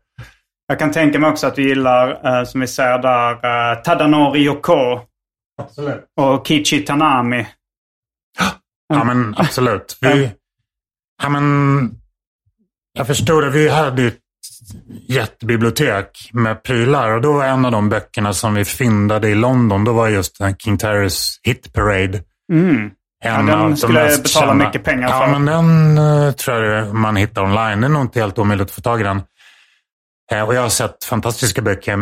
Jag 0.67 0.79
kan 0.79 0.93
tänka 0.93 1.19
mig 1.19 1.31
också 1.31 1.47
att 1.47 1.59
vi 1.59 1.63
gillar, 1.69 2.39
eh, 2.39 2.45
som 2.45 2.61
vi 2.61 2.67
säger 2.67 2.99
där, 2.99 3.31
eh, 3.73 3.83
Tadanori 3.83 4.39
Yoko 4.45 5.01
Absolut. 5.63 6.05
och 6.21 6.47
Kichi 6.47 6.81
Tanami. 6.81 7.47
Ja, 8.89 9.05
men 9.05 9.35
absolut. 9.39 9.97
Vi, 10.01 10.31
ja, 11.23 11.29
men, 11.29 11.91
jag 12.99 13.07
förstod 13.07 13.45
att 13.45 13.55
vi 13.55 13.69
hade 13.69 14.07
ett 14.07 14.19
jättebibliotek 15.09 16.31
med 16.33 16.63
prylar 16.63 17.11
och 17.11 17.23
då 17.23 17.33
var 17.33 17.45
en 17.45 17.65
av 17.65 17.73
de 17.73 17.89
böckerna 17.89 18.33
som 18.33 18.55
vi 18.55 18.65
fyndade 18.65 19.29
i 19.29 19.35
London, 19.35 19.85
då 19.85 19.93
var 19.93 20.09
just 20.09 20.39
den 20.39 20.57
King 20.57 20.79
Terrors 20.79 21.41
Hit 21.43 21.73
Parade. 21.73 22.23
Mm. 22.53 22.91
En 23.25 23.47
den 23.47 23.59
av 23.59 23.71
de 23.71 23.77
skulle 23.77 24.01
betala 24.01 24.47
kända. 24.47 24.67
mycket 24.67 24.85
pengar 24.85 25.09
ja, 25.09 25.21
för. 25.21 25.39
men 25.39 25.45
den 25.45 25.99
eh, 25.99 26.33
tror 26.33 26.65
jag 26.65 26.95
man 26.95 27.17
hittar 27.17 27.43
online. 27.43 27.81
Det 27.81 27.87
är 27.87 27.89
nog 27.89 28.03
inte 28.03 28.21
helt 28.21 28.39
omöjligt 28.39 28.69
att 28.69 28.75
få 28.75 28.81
tag 28.81 29.01
i 29.01 29.05
den. 29.05 29.23
Eh, 30.33 30.43
och 30.43 30.55
jag 30.55 30.63
har 30.63 30.69
sett 30.69 31.05
fantastiska 31.05 31.63
böcker 31.63 31.97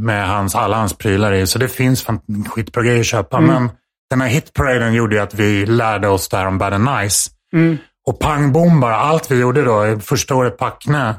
med 0.00 0.28
hans, 0.28 0.54
alla 0.54 0.76
hans 0.76 0.98
prylar 0.98 1.32
i, 1.32 1.46
så 1.46 1.58
det 1.58 1.68
finns 1.68 2.06
skitbra 2.48 2.82
grejer 2.82 3.00
att 3.00 3.06
köpa. 3.06 3.38
Mm. 3.38 3.50
Men 3.54 3.70
den 4.10 4.20
här 4.20 4.28
hitparaden 4.28 4.94
gjorde 4.94 5.16
ju 5.16 5.22
att 5.22 5.34
vi 5.34 5.66
lärde 5.66 6.08
oss 6.08 6.28
det 6.28 6.36
här 6.36 6.46
om 6.46 6.58
Bad 6.58 6.72
and 6.72 6.84
Nice. 6.84 7.30
Mm. 7.52 7.78
Och 8.08 8.18
pang 8.18 8.52
bom 8.52 8.80
bara, 8.80 8.96
allt 8.96 9.30
vi 9.30 9.40
gjorde 9.40 9.62
då, 9.64 10.00
första 10.00 10.34
året 10.34 10.58
på 10.58 10.64
Acne. 10.64 11.14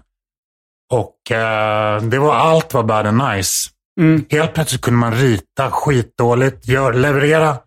Och 0.91 1.31
eh, 1.31 2.01
det 2.01 2.19
var 2.19 2.35
allt 2.35 2.73
var 2.73 2.83
Bad 2.83 3.07
and 3.07 3.17
Nice. 3.17 3.69
Mm. 3.99 4.25
Helt 4.29 4.53
plötsligt 4.53 4.81
kunde 4.81 4.99
man 4.99 5.13
rita 5.13 5.71
skitdåligt, 5.71 6.67
gör, 6.67 6.93
leverera 6.93 7.57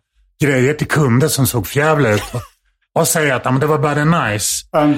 grejer 0.43 0.75
till 0.75 0.87
kunder 0.87 1.29
som 1.29 1.47
såg 1.47 1.67
förjävliga 1.67 2.13
ut. 2.13 2.23
Och, 2.35 2.41
och 3.01 3.09
säga 3.09 3.37
att 3.37 3.45
men 3.45 3.61
det 3.61 3.67
var 3.67 3.79
Bad 3.79 3.99
and 3.99 4.11
Nice. 4.11 4.65
Um, 4.77 4.95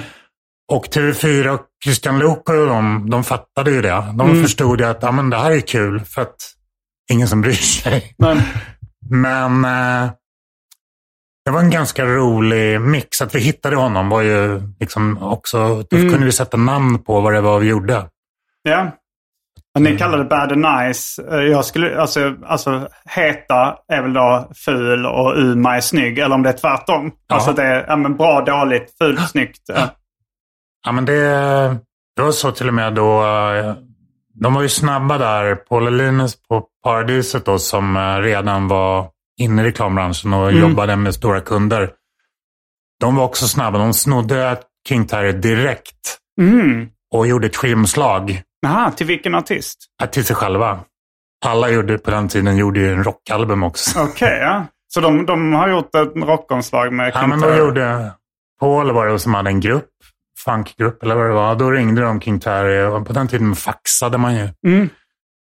Och 0.72 0.86
TV4 0.86 1.48
och 1.48 1.60
Christian 1.84 2.18
Luuk 2.18 2.48
och 2.48 2.66
de, 2.66 3.10
de 3.10 3.24
fattade 3.24 3.70
ju 3.70 3.82
det. 3.82 4.14
De 4.18 4.42
förstod 4.42 4.80
ju 4.80 4.86
att 4.86 5.14
men 5.14 5.30
det 5.30 5.36
här 5.36 5.50
är 5.50 5.60
kul 5.60 6.00
för 6.00 6.22
att 6.22 6.36
ingen 7.12 7.28
som 7.28 7.40
bryr 7.40 7.52
sig. 7.52 8.14
men, 8.18 8.42
Men 9.10 9.64
eh, 9.64 10.10
det 11.44 11.50
var 11.50 11.60
en 11.60 11.70
ganska 11.70 12.04
rolig 12.04 12.80
mix. 12.80 13.22
Att 13.22 13.34
vi 13.34 13.38
hittade 13.40 13.76
honom 13.76 14.08
var 14.08 14.22
ju 14.22 14.62
liksom 14.80 15.22
också, 15.22 15.82
då 15.90 15.96
Mm. 15.96 16.10
kunde 16.10 16.26
vi 16.26 16.32
sätta 16.32 16.56
namn 16.56 16.98
på 16.98 17.20
vad 17.20 17.32
det 17.34 17.40
var 17.40 17.58
vi 17.58 17.68
gjorde. 17.68 18.08
ja. 18.62 18.90
Och 19.76 19.82
Ni 19.82 19.98
kallar 19.98 20.18
det 20.18 20.24
bad 20.24 20.52
and 20.52 20.66
nice. 20.86 21.22
Eh, 21.22 21.38
Jag 21.40 21.64
skulle, 21.64 22.00
alltså, 22.00 22.34
alltså 22.46 22.88
heta 23.10 23.76
är 23.88 24.02
väl 24.02 24.12
då 24.12 24.50
ful 24.64 25.06
och 25.06 25.38
Uma 25.38 25.76
är 25.76 25.80
snygg. 25.80 26.18
Eller 26.18 26.34
om 26.34 26.42
det 26.42 26.48
är 26.48 26.52
tvärtom. 26.52 27.12
Ja. 27.28 27.34
Alltså 27.34 27.52
det 27.52 27.62
är 27.62 27.84
ja, 27.88 27.96
men 27.96 28.16
bra, 28.16 28.40
dåligt, 28.44 28.94
fult, 28.98 29.28
snyggt. 29.30 29.60
Ja. 29.66 29.88
Ja, 30.86 30.92
men 30.92 31.04
det, 31.04 31.20
det 32.16 32.22
var 32.22 32.32
så 32.32 32.50
till 32.52 32.68
och 32.68 32.74
med 32.74 32.94
då. 32.94 33.22
eh, 33.24 33.74
De 34.34 34.54
var 34.54 34.62
ju 34.62 34.68
snabba 34.68 35.18
där. 35.18 35.54
Paul 35.54 35.86
och 35.86 35.92
Linus 35.92 36.36
på 36.48 36.66
Paradiset 36.84 37.44
då 37.44 37.58
som 37.58 37.96
eh, 37.96 38.16
redan 38.16 38.68
var 38.68 39.08
inne 39.40 39.62
i 39.62 39.64
reklambranschen 39.64 40.32
och 40.34 40.48
Mm. 40.48 40.60
jobbade 40.60 40.96
med 40.96 41.14
stora 41.14 41.40
kunder. 41.40 41.90
De 43.00 43.16
var 43.16 43.24
också 43.24 43.48
snabba. 43.48 43.78
De 43.78 43.94
snodde 43.94 44.58
King 44.88 45.06
Terry 45.06 45.32
direkt 45.32 46.18
Mm. 46.40 46.88
och 47.14 47.26
gjorde 47.26 47.46
ett 47.46 47.56
skivomslag 47.56 48.42
Aha, 48.66 48.90
till 48.90 49.06
vilken 49.06 49.34
artist? 49.34 49.78
eh, 50.02 50.08
till 50.10 50.24
sig 50.24 50.36
själva. 50.36 50.80
Alla 51.46 51.70
gjorde 51.70 51.98
på 51.98 52.10
den 52.10 52.28
tiden 52.28 52.56
gjorde 52.56 52.80
ju 52.80 52.92
en 52.92 53.04
rockalbum 53.04 53.62
också. 53.62 54.00
Okej, 54.00 54.38
ja. 54.40 54.66
Så 54.94 55.00
de, 55.00 55.26
de 55.26 55.52
har 55.52 55.68
gjort 55.68 55.94
ett 55.94 56.12
rockomslag 56.16 56.92
med 56.92 57.10
Ja, 57.14 57.26
men 57.26 57.40
Terry. 57.40 57.58
gjorde 57.58 58.12
Paul 58.60 58.92
var 58.92 59.06
det 59.06 59.18
som 59.18 59.34
hade 59.34 59.50
en 59.50 59.60
grupp, 59.60 59.88
funkgrupp 60.44 61.02
eller 61.02 61.14
vad 61.14 61.26
det 61.26 61.32
var. 61.32 61.54
Då 61.54 61.70
ringde 61.70 62.02
de 62.02 62.20
King 62.20 62.40
Terry 62.40 62.82
och 62.84 63.06
på 63.06 63.12
den 63.12 63.28
tiden 63.28 63.54
faxade 63.56 64.18
man 64.18 64.34
ju. 64.36 64.48
Mm. 64.66 64.88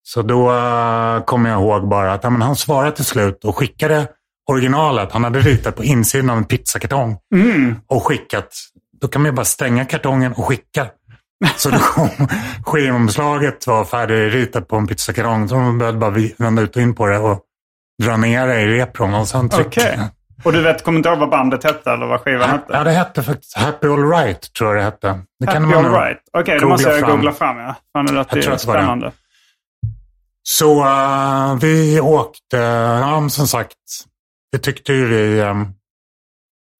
Så 0.09 0.21
då 0.21 0.51
uh, 0.51 1.23
kommer 1.23 1.49
jag 1.49 1.59
ihåg 1.61 1.87
bara 1.89 2.13
att 2.13 2.23
ja, 2.23 2.29
men 2.29 2.41
han 2.41 2.55
svarade 2.55 2.91
till 2.91 3.05
slut 3.05 3.45
och 3.45 3.57
skickade 3.57 4.07
originalet. 4.51 5.11
Han 5.11 5.23
hade 5.23 5.39
ritat 5.39 5.75
på 5.75 5.83
insidan 5.83 6.29
av 6.29 6.37
en 6.37 6.45
pizzakartong 6.45 7.17
Mm. 7.35 7.75
och 7.87 8.05
skickat. 8.07 8.49
Då 9.01 9.07
kan 9.07 9.21
man 9.21 9.29
ju 9.31 9.35
bara 9.35 9.45
stänga 9.45 9.85
kartongen 9.85 10.33
och 10.33 10.45
skicka. 10.45 10.87
Så 11.57 11.69
då 11.69 11.77
kom 11.77 12.09
skivomslaget 12.65 13.67
var 13.67 13.85
färdigritat 13.85 14.67
på 14.67 14.75
en 14.75 14.87
pizzakartong. 14.87 15.49
Så 15.49 15.55
de 15.55 15.77
behövde 15.77 15.99
bara 15.99 16.13
vända 16.37 16.61
ut 16.61 16.75
och 16.75 16.81
in 16.81 16.95
på 16.95 17.07
det 17.07 17.17
och 17.17 17.39
dra 18.03 18.17
ner 18.17 18.47
det 18.47 18.61
i 18.61 18.67
repron 18.67 19.13
och 19.13 19.27
sen 19.27 19.49
trycka. 19.49 19.81
Okej. 19.81 19.99
Och 20.43 20.53
du 20.53 20.61
vet, 20.61 20.83
kommer 20.83 20.97
inte 20.97 21.09
ihåg 21.09 21.19
vad 21.19 21.29
bandet 21.29 21.63
hette 21.63 21.91
eller 21.91 22.05
vad 22.05 22.21
skivan 22.21 22.49
hette? 22.49 22.65
Ja, 22.73 22.83
det 22.83 22.91
hette 22.91 23.23
faktiskt 23.23 23.57
Happy 23.57 23.87
All 23.87 24.09
Right, 24.09 24.53
tror 24.53 24.69
jag 24.69 24.77
det 24.79 24.83
hette. 24.83 25.19
Det 25.39 25.45
Happy 25.47 25.59
man 25.59 25.85
All 25.85 25.91
Right. 25.91 26.17
Okej, 26.37 26.53
då 26.55 26.59
googla 26.59 26.69
måste 26.73 26.89
jag 26.89 26.99
fram. 26.99 27.11
googla 27.11 27.31
fram. 27.31 27.57
Ja. 27.57 27.75
Fan, 27.93 28.05
det 28.05 28.13
låter 28.13 28.35
Jag 28.37 28.43
tror 28.43 28.53
att 28.53 28.61
det 28.61 28.67
det. 28.67 28.73
spännande. 28.73 29.11
Så 30.59 30.85
eh, 30.85 31.55
vi 31.61 31.99
åkte, 31.99 32.57
ja, 33.01 33.29
som 33.29 33.47
sagt, 33.47 33.73
det 34.51 34.57
tyckte 34.57 34.93
ju 34.93 35.05
vi. 35.07 35.39
eh, 35.39 35.55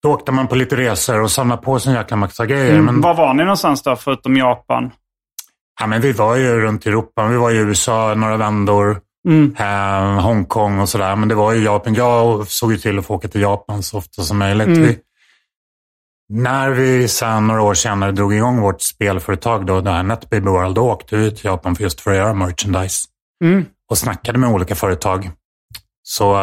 då 0.03 0.11
åkte 0.11 0.31
man 0.31 0.47
på 0.47 0.55
lite 0.55 0.75
resor 0.75 1.21
och 1.21 1.31
samlade 1.31 1.61
på 1.61 1.79
sig 1.79 1.91
en 1.91 1.97
jäkla 1.97 2.17
massa 2.17 2.45
grejer. 2.45 2.73
Mm. 2.73 2.85
Men, 2.85 3.01
Var 3.01 3.13
var 3.13 3.33
ni 3.33 3.43
någonstans 3.43 3.83
då, 3.83 3.95
förutom 3.95 4.37
Japan? 4.37 4.91
ja, 5.79 5.87
men 5.87 6.01
vi 6.01 6.11
var 6.11 6.35
ju 6.35 6.59
runt 6.61 6.85
i 6.85 6.89
Europa. 6.89 7.27
Vi 7.27 7.37
var 7.37 7.51
i 7.51 7.57
USA 7.57 8.13
några 8.15 8.37
vändor, 8.37 9.01
Mm. 9.27 9.55
eh, 9.59 10.21
Hongkong 10.23 10.79
och 10.79 10.89
sådär. 10.89 11.15
Men 11.15 11.29
det 11.29 11.35
var 11.35 11.53
ju 11.53 11.63
Japan. 11.63 11.93
Jag 11.93 12.47
såg 12.47 12.71
ju 12.71 12.77
till 12.77 12.99
att 12.99 13.05
få 13.05 13.15
åka 13.15 13.27
till 13.27 13.41
Japan 13.41 13.83
så 13.83 13.97
ofta 13.97 14.21
som 14.23 14.37
möjligt. 14.37 14.67
Mm. 14.67 14.81
Vi, 14.81 14.97
när 16.29 16.69
vi 16.69 17.07
sen 17.07 17.47
några 17.47 17.61
år 17.61 17.73
senare 17.73 18.11
drog 18.11 18.33
igång 18.33 18.61
vårt 18.61 18.81
spelföretag, 18.81 19.65
då, 19.65 19.81
det 19.81 19.91
här 19.91 20.03
NetBaby 20.03 20.49
World, 20.49 20.75
då 20.75 20.91
åkte 20.91 21.15
vi 21.17 21.31
till 21.35 21.45
Japan 21.45 21.75
för 21.75 21.83
just 21.83 22.01
för 22.01 22.11
att 22.11 22.17
göra 22.17 22.33
merchandise. 22.33 23.07
Mm. 23.43 23.65
och 23.89 23.97
snackade 23.97 24.37
med 24.39 24.49
olika 24.49 24.75
företag. 24.75 25.29
Så 26.03 26.35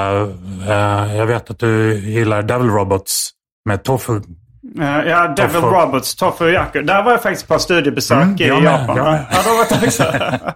eh, 0.69 1.17
jag 1.17 1.27
vet 1.27 1.51
att 1.51 1.59
du 1.59 1.95
gillar 1.99 2.43
Devil 2.43 2.71
Robots 2.71 3.31
med 3.69 3.83
Tofu. 3.85 4.21
Eh, 4.81 5.01
ja, 5.09 5.29
Devil 5.29 5.55
Tofu. 5.61 5.67
Robots, 5.67 6.15
Tofu 6.17 6.51
Yaku. 6.51 6.83
Där 6.83 7.03
var 7.03 7.11
jag 7.11 7.23
faktiskt 7.23 7.49
på 7.49 7.59
studiebesök 7.59 8.23
Mm, 8.23 8.37
i 8.41 8.51
med, 8.51 8.63
Japan. 8.63 8.97
jag 8.97 9.05
med. 9.07 9.25
Ja, 9.33 9.39
det, 9.43 9.49
var 9.49 9.87
också. 9.87 10.03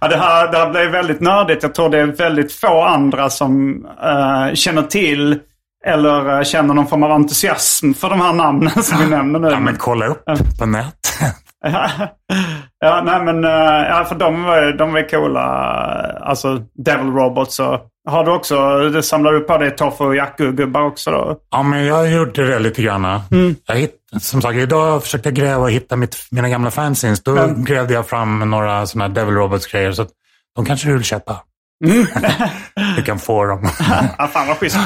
ja, 0.00 0.08
det, 0.08 0.16
här, 0.16 0.52
det 0.52 0.58
här 0.58 0.70
blev 0.70 0.90
väldigt 0.90 1.20
nördigt. 1.20 1.62
Jag 1.62 1.74
tror 1.74 1.88
det 1.88 1.98
är 1.98 2.06
väldigt 2.06 2.52
få 2.52 2.82
andra 2.84 3.30
som 3.30 3.84
eh, 4.02 4.54
känner 4.54 4.82
till 4.82 5.38
eller 5.86 6.44
känner 6.44 6.74
någon 6.74 6.86
form 6.86 7.02
av 7.02 7.10
entusiasm 7.10 7.92
för 7.92 8.10
de 8.10 8.20
här 8.20 8.32
namnen 8.32 8.82
som 8.82 8.98
vi 8.98 9.06
nämner 9.06 9.38
nu. 9.38 9.48
Ja, 9.50 9.60
men 9.60 9.76
kolla 9.76 10.06
upp 10.06 10.24
på 10.58 10.66
nät. 10.66 10.94
Ja, 12.80 13.02
nej 13.04 13.22
men 13.24 13.44
eh, 13.44 13.50
ja, 13.88 14.04
för 14.08 14.14
de 14.14 14.42
var, 14.44 14.62
ju- 14.62 14.72
de 14.72 14.92
var 14.92 15.08
coola. 15.08 15.40
Alltså 16.20 16.62
Devil 16.84 17.06
Robots 17.12 17.60
och 17.60 17.86
har 18.08 18.24
du 18.24 18.30
också, 18.30 18.78
du 18.88 19.02
samlar 19.02 19.32
du 19.32 19.40
på 19.40 19.58
dig 19.58 19.76
Tofu 19.76 20.04
och 20.04 20.14
Yaku-gubbar 20.16 20.82
också 20.82 21.10
då? 21.10 21.36
Ja, 21.50 21.62
men 21.62 21.84
jag 21.86 22.10
gjorde 22.10 22.46
det 22.46 22.58
lite 22.58 22.82
grann. 22.82 23.04
Mm. 23.30 23.56
Jag 23.66 23.74
hitt, 23.74 23.94
som 24.20 24.42
sagt, 24.42 24.54
idag 24.56 25.02
försökte 25.02 25.28
jag 25.28 25.36
gräva 25.36 25.62
och 25.62 25.70
hitta 25.70 25.96
mitt, 25.96 26.16
mina 26.30 26.48
gamla 26.48 26.70
fanzines. 26.70 27.22
Då 27.22 27.36
Mm. 27.38 27.64
grävde 27.64 27.94
jag 27.94 28.06
fram 28.06 28.50
några 28.50 28.86
sådana 28.86 29.08
här 29.08 29.14
Devil 29.14 29.34
Robots-grejer. 29.34 29.92
Så 29.92 30.02
att 30.02 30.08
de 30.56 30.64
kanske 30.64 30.88
du 30.88 30.94
vill 30.94 31.04
köpa. 31.04 31.36
Mm. 31.84 32.06
du 32.96 33.02
kan 33.02 33.18
få 33.18 33.44
dem. 33.44 33.62
Ja, 34.18 34.26
fan 34.26 34.48
vad 34.48 34.56
schysst. 34.56 34.78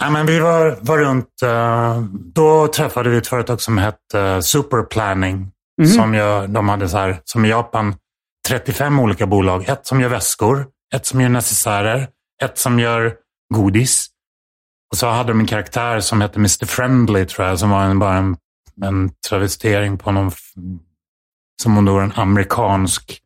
ja, 0.00 0.10
men 0.10 0.26
vi 0.26 0.38
var, 0.38 0.76
var 0.80 0.98
runt, 0.98 1.42
eh, 1.42 2.00
då 2.34 2.66
träffade 2.66 3.08
vi 3.10 3.16
ett 3.16 3.26
företag 3.26 3.60
som 3.60 3.78
hette 3.78 4.18
uh, 4.18 4.40
Superplanning. 4.40 5.50
Mhm. 5.78 5.86
Som, 5.86 6.14
gör, 6.14 6.46
de 6.46 6.68
hade 6.68 6.88
så 6.88 6.98
här, 6.98 7.20
som 7.24 7.44
i 7.44 7.48
Japan, 7.48 7.94
35 8.48 9.00
olika 9.00 9.26
bolag. 9.26 9.68
Ett 9.68 9.86
som 9.86 10.00
gör 10.00 10.08
väskor, 10.08 10.66
ett 10.94 11.06
som 11.06 11.20
gör 11.20 11.28
necessärer, 11.28 12.08
ett 12.42 12.58
som 12.58 12.78
gör 12.78 13.14
godis. 13.54 14.06
Och 14.90 14.98
så 14.98 15.06
hade 15.06 15.30
de 15.30 15.40
en 15.40 15.46
karaktär 15.46 16.00
som 16.00 16.20
hette 16.20 16.38
Mr. 16.38 16.66
Friendly, 16.66 17.26
tror 17.26 17.48
jag, 17.48 17.58
som 17.58 17.70
var 17.70 17.84
en, 17.84 17.98
bara 17.98 18.16
en, 18.16 18.36
en 18.82 19.10
travestering 19.28 19.98
på 19.98 20.12
någon, 20.12 20.30
som 21.62 21.78
om 21.78 21.84
det 21.84 21.90
var 21.90 22.02
en 22.02 22.12
amerikansk 22.16 23.20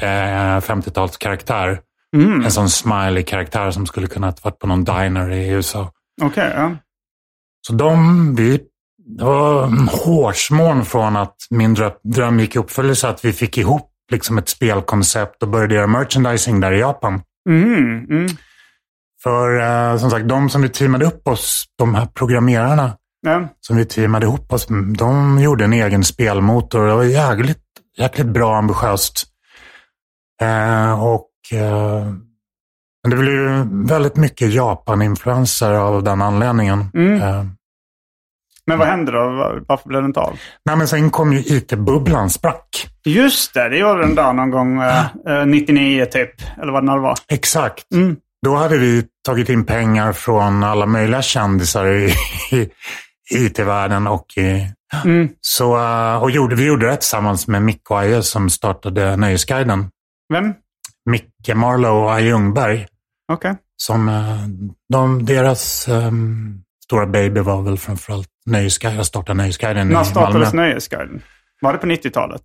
eh, 0.00 0.60
50-talskaraktär. 0.60 1.78
Mm. 2.16 2.44
En 2.44 2.50
sån 2.50 2.70
smiley-karaktär 2.70 3.70
som 3.70 3.86
skulle 3.86 4.06
kunna 4.06 4.26
ha 4.26 4.34
varit 4.42 4.58
på 4.58 4.66
någon 4.66 4.84
diner 4.84 5.30
i 5.30 5.48
USA. 5.48 5.92
Okej, 6.22 6.52
ja. 6.56 6.76
Så 7.66 7.72
de, 7.72 8.34
vi, 8.34 8.60
det 9.06 9.24
var 9.24 9.64
en 9.64 9.88
hårsmån 9.88 10.84
från 10.84 11.16
att 11.16 11.36
min 11.50 11.76
dröm, 12.04 12.40
gick 12.40 12.56
i 12.56 12.58
uppfyllelse, 12.58 13.08
att 13.08 13.24
vi 13.24 13.32
fick 13.32 13.58
ihop 13.58 13.90
liksom 14.12 14.38
ett 14.38 14.48
spelkoncept 14.48 15.42
och 15.42 15.48
började 15.48 15.74
göra 15.74 15.86
merchandising 15.86 16.60
där 16.60 16.72
i 16.72 16.80
Japan. 16.80 17.22
Mm, 17.48 18.04
mm. 18.10 18.26
För 19.22 19.60
eh, 19.60 19.98
som 19.98 20.10
sagt, 20.10 20.28
de 20.28 20.50
som 20.50 20.62
vi 20.62 20.68
teamade 20.68 21.04
upp 21.06 21.28
oss, 21.28 21.64
de 21.78 21.94
här 21.94 22.06
programmerarna 22.06 22.96
Ja. 23.20 23.48
som 23.60 23.76
vi 23.76 23.84
teamade 23.84 24.26
ihop 24.26 24.52
oss 24.52 24.66
de 24.98 25.38
gjorde 25.40 25.64
en 25.64 25.72
egen 25.72 26.04
spelmotor. 26.04 26.86
Det 26.86 26.94
var 26.94 27.04
jäkligt, 27.04 27.62
jäkligt 27.98 28.26
bra 28.26 28.56
ambitiöst. 28.56 29.24
Eh, 30.42 31.04
och 31.04 31.30
eh, 31.52 32.04
men 33.02 33.10
det 33.10 33.16
blev 33.16 33.32
ju 33.34 33.64
väldigt 33.86 34.16
mycket 34.16 34.52
Japan-influenser 34.54 35.72
av 35.72 36.02
den 36.02 36.22
anledningen. 36.22 36.90
Mm. 36.94 37.20
Eh, 38.68 38.70
Men 38.70 38.78
vad 38.78 38.88
hände 38.88 39.12
då? 39.12 39.18
Var- 39.18 39.62
Varför 39.68 39.88
blev 39.88 40.02
det 40.02 40.06
inte 40.06 40.20
av? 40.20 40.38
nej, 40.64 40.76
men 40.76 40.88
sen 40.88 41.10
kom 41.10 41.32
ju 41.32 41.38
IT-bubblan 41.38 42.30
sprack. 42.30 42.88
Just 43.04 43.54
det, 43.54 43.68
det 43.68 43.76
gjorde 43.78 44.00
den 44.00 44.14
där 44.14 44.32
någon 44.32 44.50
gång 44.50 44.82
eh, 44.82 45.06
eh, 45.28 45.46
99 45.46 46.04
typ. 46.04 46.30
Eller 46.62 46.72
vad 46.72 46.86
det 46.86 46.92
nu 46.94 46.98
var. 47.00 47.14
Exakt. 47.28 47.92
Mm. 47.94 48.16
Då 48.44 48.54
hade 48.56 48.78
vi 48.78 49.04
tagit 49.26 49.48
in 49.48 49.64
pengar 49.64 50.12
från 50.12 50.64
alla 50.64 50.86
möjliga 50.86 51.22
kändisar 51.22 51.86
i, 51.86 52.14
i 52.52 52.70
IT-världen 53.46 54.06
och 54.06 54.26
i, 54.36 54.70
Mm. 55.04 55.28
så, 55.40 55.76
eh, 55.78 56.22
och 56.22 56.30
gjorde, 56.30 56.56
vi 56.56 56.66
gjorde 56.66 56.86
det 56.86 56.96
tillsammans 56.96 57.48
med 57.48 57.62
Micke 57.62 57.90
och 57.90 57.98
Aje 58.00 58.22
som 58.22 58.50
startade 58.50 59.16
Nöjesguiden. 59.16 59.90
Vem? 60.32 60.54
Micke 61.10 61.54
Marlow 61.54 62.04
och 62.04 62.12
Aje 62.14 62.26
Ljungberg. 62.26 62.86
Okej. 63.32 63.54
Som, 63.76 64.08
eh, 64.08 64.38
de, 64.92 65.24
deras 65.24 65.88
ehm, 65.88 66.60
stora 66.90 67.06
baby 67.06 67.40
var 67.40 67.62
väl 67.62 67.78
framförallt 67.78 68.28
Nöjesguiden. 68.46 68.96
Jag 68.96 69.06
startade 69.06 69.36
Nöjesguiden 69.36 69.88
När 69.88 70.02
i 70.02 70.04
startades 70.04 70.52
Malmö. 70.54 70.68
Nöjesguiden? 70.68 71.22
Var 71.60 71.72
det 71.72 71.78
på 71.78 71.86
90-talet? 71.86 72.42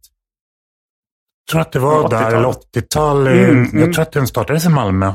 Jag 1.47 1.51
tror 1.51 1.61
att 1.61 1.71
det 1.71 1.79
var 1.79 2.03
80-talet. 2.03 2.29
där, 2.31 2.37
eller 2.37 2.47
80-tal. 2.47 3.27
i- 3.27 3.43
Mm, 3.43 3.65
mm. 3.65 3.79
Jag 3.79 3.93
tror 3.93 4.01
att 4.01 4.11
den 4.11 4.27
startades 4.27 4.65
i 4.65 4.69
Malmö. 4.69 5.13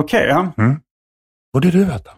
Okej, 0.00 0.26
ja. 0.28 0.52
Borde 1.52 1.70
du 1.70 1.84
veta. 1.84 2.10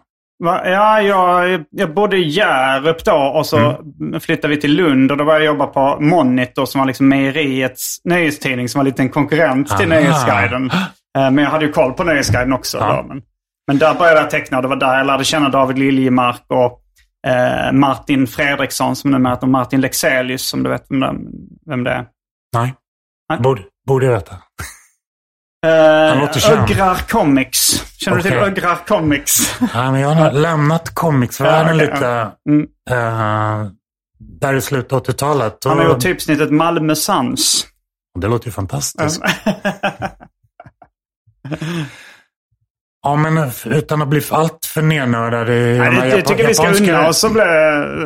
Va? 0.43 0.61
Ja, 0.65 1.01
jag, 1.01 1.63
jag 1.69 1.93
bodde 1.93 2.17
i 2.17 2.27
Hjärup 2.29 3.05
då 3.05 3.13
och 3.15 3.45
så 3.45 3.83
flyttade 4.19 4.55
vi 4.55 4.61
till 4.61 4.75
Lund 4.75 5.11
och 5.11 5.17
då 5.17 5.25
började 5.25 5.45
jag 5.45 5.53
jobba 5.53 5.67
på 5.67 5.97
Monitor 6.03 6.65
som 6.65 6.79
var 6.79 6.85
liksom 6.85 7.07
mejeriets 7.09 7.97
nöjestidning 8.03 8.69
som 8.69 8.79
var 8.79 8.83
lite 8.85 9.01
en 9.01 9.09
konkurrent 9.09 9.67
till 9.77 9.91
Aha. 9.91 10.01
Nöjesguiden. 10.01 10.69
Eh, 11.17 11.31
Men 11.31 11.37
jag 11.37 11.51
hade 11.51 11.65
ju 11.65 11.71
koll 11.71 11.93
på 11.93 12.03
Nöjesguiden 12.03 12.53
också. 12.53 12.77
Ja. 12.77 13.01
Då, 13.01 13.07
men, 13.07 13.21
men 13.69 13.77
där 13.77 13.93
började 13.93 14.19
jag 14.19 14.29
teckna 14.29 14.57
och 14.57 14.61
det 14.63 14.69
var 14.69 14.75
där 14.75 14.97
jag 14.97 15.07
lärde 15.07 15.23
känna 15.23 15.49
David 15.49 15.77
Liljemark 15.77 16.43
och 16.47 16.81
eh, 17.31 17.71
Martin 17.71 18.27
Fredriksson 18.27 18.95
som 18.95 19.11
numera 19.11 19.33
heter 19.33 19.47
Martin 19.47 19.81
Lexelius 19.81 20.47
som 20.47 20.63
du 20.63 20.69
vet 20.69 20.85
vem 20.89 20.99
det, 20.99 21.15
vem 21.65 21.83
det 21.83 21.91
är. 21.91 22.05
Nej. 22.53 22.75
Nej. 23.29 23.39
Borde, 23.39 23.61
borde 23.87 24.05
jag 24.05 24.13
veta. 24.13 24.35
Eh, 25.65 26.19
låter 26.19 26.39
känd. 26.39 26.71
Ögrar 26.71 26.95
Comics. 26.95 27.85
Känner 27.97 28.17
du 28.17 28.23
till. 28.23 28.33
Ögrar 28.33 28.75
Comics? 28.87 29.59
Ja, 29.73 29.91
men 29.91 30.01
jag 30.01 30.09
har 30.09 30.31
lämnat 30.31 30.95
comicsvärlden 30.95 31.77
Ja, 31.77 31.85
okej, 31.85 31.95
lite. 31.95 32.31
Mm. 32.49 32.67
eh, 32.89 33.71
där 34.19 34.53
i 34.53 34.61
slutet 34.61 34.93
av 34.93 35.03
80-talet. 35.03 35.57
Han 35.65 35.77
har 35.77 35.85
gjort 35.85 35.99
typsnittet 35.99 36.51
Malmö 36.51 36.95
Sans. 36.95 37.67
Det 38.19 38.27
låter 38.27 38.47
ju 38.47 38.51
fantastiskt. 38.51 39.21
Ja, 43.03 43.15
men 43.15 43.51
utan 43.65 44.01
att 44.01 44.07
bli 44.07 44.21
allt 44.29 44.65
för 44.65 44.81
nernördad 44.81 45.49
i 45.49 45.71
de 45.73 45.77
Nej, 45.77 45.93
här 45.93 46.05
jag 46.07 46.25
tycker 46.25 46.47
vi 46.47 46.53
ska 46.53 46.67
unna 46.71 47.07
oss 47.07 47.23
att 47.23 47.33
bli 47.33 47.41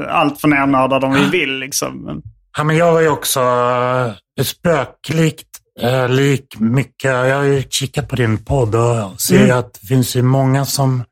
allt 0.10 0.42
för 0.42 0.48
nernördade 0.48 1.06
om 1.06 1.14
vi 1.14 1.26
vill. 1.40 1.60
Liksom. 1.60 2.22
Ja, 2.58 2.64
men 2.64 2.78
jag 2.78 2.92
var 2.94 3.02
ju 3.02 3.10
också 3.10 3.40
uh, 3.42 4.44
spöklikt 4.44 5.48
eh, 5.82 6.10
lik 6.10 6.56
mycket. 6.60 7.12
Jag 7.12 7.36
har 7.36 7.44
ju 7.44 7.64
kikat 7.70 8.08
på 8.08 8.16
din 8.16 8.38
podd 8.46 8.76
och 8.76 9.22
ser 9.22 9.44
Mm. 9.46 9.60
att 9.60 9.74
det 9.82 9.88
finns 9.88 10.16
ju 10.16 10.22
många 10.22 10.66
som 10.66 11.04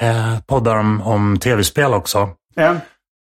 eh, 0.00 0.38
poddar 0.46 0.76
om, 0.76 1.02
om 1.02 1.38
tv-spel 1.38 1.94
också. 1.94 2.28
ja. 2.54 2.74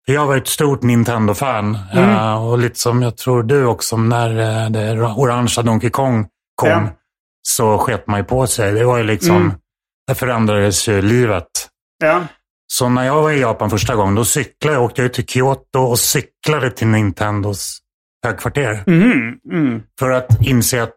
Jag 0.06 0.26
var 0.26 0.36
ett 0.36 0.48
stort 0.48 0.82
Nintendo-fan 0.82 1.78
Mm. 1.92 2.10
eh, 2.10 2.46
och 2.48 2.58
lite 2.58 2.78
som 2.78 3.02
jag 3.02 3.16
tror 3.16 3.42
du 3.42 3.64
också 3.66 3.96
när 3.96 4.30
eh, 4.64 4.70
det 4.70 5.02
orangea 5.02 5.62
Donkey 5.62 5.90
Kong 5.90 6.26
kom 6.54 6.68
Ja. 6.70 6.82
så 7.42 7.78
sket 7.78 8.06
man 8.06 8.20
ju 8.20 8.24
på 8.24 8.46
sig. 8.46 8.72
Det 8.72 8.84
var 8.84 8.98
ju 8.98 9.04
liksom, 9.04 9.36
Mm. 9.36 9.52
Det 10.10 10.14
förändrades 10.14 10.88
ju 10.88 11.02
livet. 11.02 11.46
Ja. 12.04 12.22
Så 12.66 12.88
när 12.88 13.04
jag 13.06 13.22
var 13.22 13.30
i 13.30 13.40
Japan 13.40 13.70
första 13.70 13.94
gången, 13.94 14.14
då 14.14 14.24
cyklade 14.24 14.76
jag, 14.76 14.84
åkte 14.84 15.02
jag 15.02 15.12
till 15.14 15.26
Kyoto 15.26 15.78
och 15.78 15.98
cyklade 15.98 16.70
till 16.70 16.86
Nintendos 16.86 17.78
högkvarter. 18.26 18.82
Mhm, 18.86 19.38
mm. 19.52 19.82
För 19.98 20.10
att 20.10 20.26
inse 20.46 20.82
att 20.82 20.94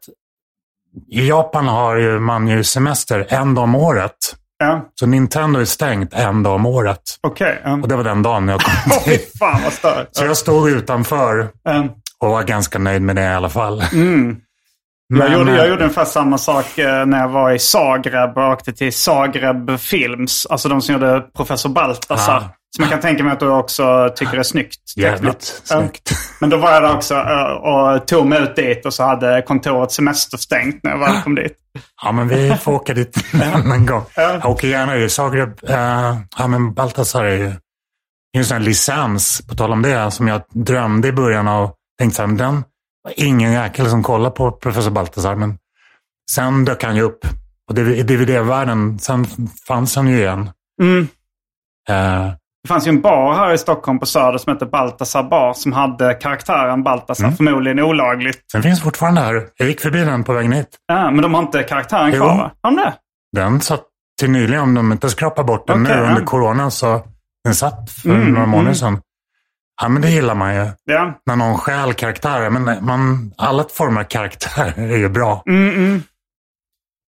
i 1.12 1.28
Japan 1.28 1.68
har 1.68 1.96
ju 1.96 2.20
man 2.20 2.48
ju 2.48 2.64
semester 2.64 3.26
en 3.30 3.56
dag 3.56 3.64
om 3.64 3.76
året. 3.76 4.12
ja. 4.60 4.90
Så 4.96 5.06
Nintendo 5.06 5.60
är 5.60 5.66
stängt 5.66 6.14
en 6.14 6.44
dag 6.44 6.56
om 6.56 6.66
året. 6.66 7.02
Okej. 7.22 7.62
ja. 7.64 7.74
Och 7.74 7.88
det 7.88 7.96
var 7.96 8.04
den 8.04 8.22
dagen 8.24 8.48
jag 8.48 8.62
kom 8.62 8.74
fy 9.06 9.12
dit. 9.12 9.38
fan 9.40 9.62
vad 9.64 9.74
stört. 9.74 10.08
Så 10.12 10.26
jag 10.26 10.38
stod 10.38 10.70
utanför 10.70 11.50
Ja. 11.64 11.86
och 12.20 12.30
var 12.30 12.44
ganska 12.44 12.80
nöjd 12.80 13.02
med 13.02 13.16
det 13.16 13.22
i 13.24 13.28
alla 13.28 13.50
fall. 13.50 13.84
Mm. 13.94 14.38
Jag, 15.08 15.18
Men, 15.18 15.40
gjorde, 15.40 15.52
eh, 15.52 15.58
jag 15.58 15.70
gjorde 15.70 15.84
ungefär 15.84 16.06
samma 16.06 16.38
sak 16.38 16.78
eh, 16.78 17.06
när 17.06 17.20
jag 17.20 17.30
var 17.30 17.52
i 17.52 17.60
Zagreb 17.60 18.38
och 18.38 18.52
åkte 18.52 18.74
till 18.74 18.94
Zagreb 18.94 19.80
Films. 19.80 20.46
Alltså 20.46 20.70
de 20.70 20.82
som 20.82 20.94
gjorde 20.94 21.22
Professor 21.38 21.70
Baltasar. 21.70 22.38
Ah. 22.38 22.56
Som 22.76 22.84
jag 22.84 22.90
kan 22.90 23.00
tänka 23.00 23.24
mig 23.24 23.34
att 23.34 23.40
du 23.40 23.50
också 23.50 24.10
tycker 24.16 24.38
är 24.38 24.44
snyggt. 24.44 24.80
Jävligt 24.96 25.62
snyggt. 25.64 26.12
Men 26.40 26.50
då 26.50 26.58
var 26.58 26.72
jag 26.72 26.84
där 26.84 26.96
också 26.96 27.16
eh, 27.16 27.52
och 27.52 28.08
tog 28.08 28.26
mig 28.26 28.44
ut 28.44 28.56
dit 28.56 28.86
och 28.86 28.94
så 28.94 29.04
hade 29.04 29.42
kontoret 29.42 29.92
semesterstängt 29.92 30.84
när 30.84 30.92
jag 30.92 31.00
väl 31.00 31.22
kom 31.22 31.36
dit. 31.36 31.58
Ja, 32.04 32.12
men 32.12 32.28
vi 32.28 32.56
får 32.56 32.72
åka 32.72 32.94
dit 32.94 33.18
en 33.34 33.54
annan 33.54 33.86
gång. 33.86 34.04
Ja. 34.16 34.34
Jag 34.42 34.46
åker 34.46 34.68
gärna 34.68 34.98
i 34.98 35.10
Zagreb. 35.10 35.60
Ja, 36.38 36.48
men 36.48 36.74
Baltasar 36.74 37.24
är 37.24 37.38
ju 37.38 37.52
det 38.34 38.40
en 38.40 38.46
sån 38.46 38.58
här 38.58 38.64
licens, 38.64 39.42
på 39.48 39.56
tal 39.56 39.72
om 39.72 39.82
det, 39.82 40.12
som 40.12 40.28
jag 40.28 40.42
drömde 40.54 41.08
i 41.08 41.12
början 41.12 41.48
av. 41.48 41.72
Tänkte 42.00 42.16
så 42.16 42.28
här, 42.28 42.36
den 42.36 42.64
ingen 43.16 43.52
jäkel 43.52 43.90
som 43.90 44.04
kollar 44.04 44.30
på 44.30 44.52
Professor 44.52 44.92
Baltasar. 44.92 45.36
Men 45.36 45.58
sen 46.32 46.66
dök 46.66 46.84
han 46.84 46.96
ju 46.96 47.02
upp. 47.02 47.20
Och 47.72 47.78
i 47.78 48.04
DVD-världen, 48.04 49.00
sen 49.00 49.26
fanns 49.68 49.96
han 49.96 50.08
ju 50.08 50.18
igen. 50.18 50.50
Mm. 50.82 51.08
Eh, 51.90 52.32
Det 52.64 52.68
fanns 52.68 52.88
ju 52.88 52.90
en 52.90 53.02
bar 53.02 53.34
här 53.34 53.54
i 53.54 53.58
Stockholm 53.58 54.00
på 54.00 54.06
Söder 54.06 54.38
som 54.38 54.54
hette 54.54 54.66
Baltasar 54.66 55.24
bar 55.24 55.54
som 55.54 55.74
hade 55.74 56.14
karaktären 56.14 56.84
Baltasar. 56.84 57.24
Mm. 57.26 57.38
Förmodligen 57.38 57.80
olagligt. 57.80 58.40
den 58.54 58.64
finns 58.64 58.82
fortfarande 58.82 59.22
här. 59.22 59.48
Jag 59.58 59.68
gick 59.68 59.82
förbi 59.82 60.00
den 60.00 60.24
på 60.24 60.34
vägen 60.34 60.52
hit. 60.52 60.78
Ja, 60.88 61.12
men 61.12 61.22
de 61.22 61.34
har 61.34 61.42
inte 61.42 61.64
karaktären 61.64 62.12
Jo. 62.14 62.18
kvar 62.18 62.38
va? 62.38 62.52
Har 62.64 62.72
de 62.72 62.78
det? 62.78 62.94
Den 63.36 63.62
satt 63.62 63.82
till 64.20 64.30
nyligen, 64.32 64.62
om 64.64 64.74
de 64.74 64.92
inte 64.92 65.10
skrapar 65.10 65.44
bort 65.44 65.68
den 65.68 65.82
Okej, 65.84 65.96
nu 65.98 66.04
ja. 66.04 66.10
under 66.10 66.24
corona, 66.26 66.72
så 66.72 67.02
den 67.44 67.56
satt 67.56 67.92
för 67.92 68.10
Mm, 68.10 68.32
några 68.34 68.46
månader 68.46 68.62
mm. 68.68 68.76
sedan. 68.76 69.02
Ja, 69.82 69.90
men 69.90 70.02
det 70.02 70.10
gillar 70.10 70.36
man 70.36 70.56
ju. 70.56 70.72
Ja. 70.86 71.22
När 71.26 71.36
någon 71.36 71.58
stjäl 71.58 71.94
karaktärer. 71.94 72.50
Men 72.50 72.86
man, 72.86 73.34
alla 73.38 73.64
former 73.64 74.02
av 74.02 74.06
karaktärer 74.06 74.74
är 74.94 74.98
ju 74.98 75.10
bra. 75.10 75.44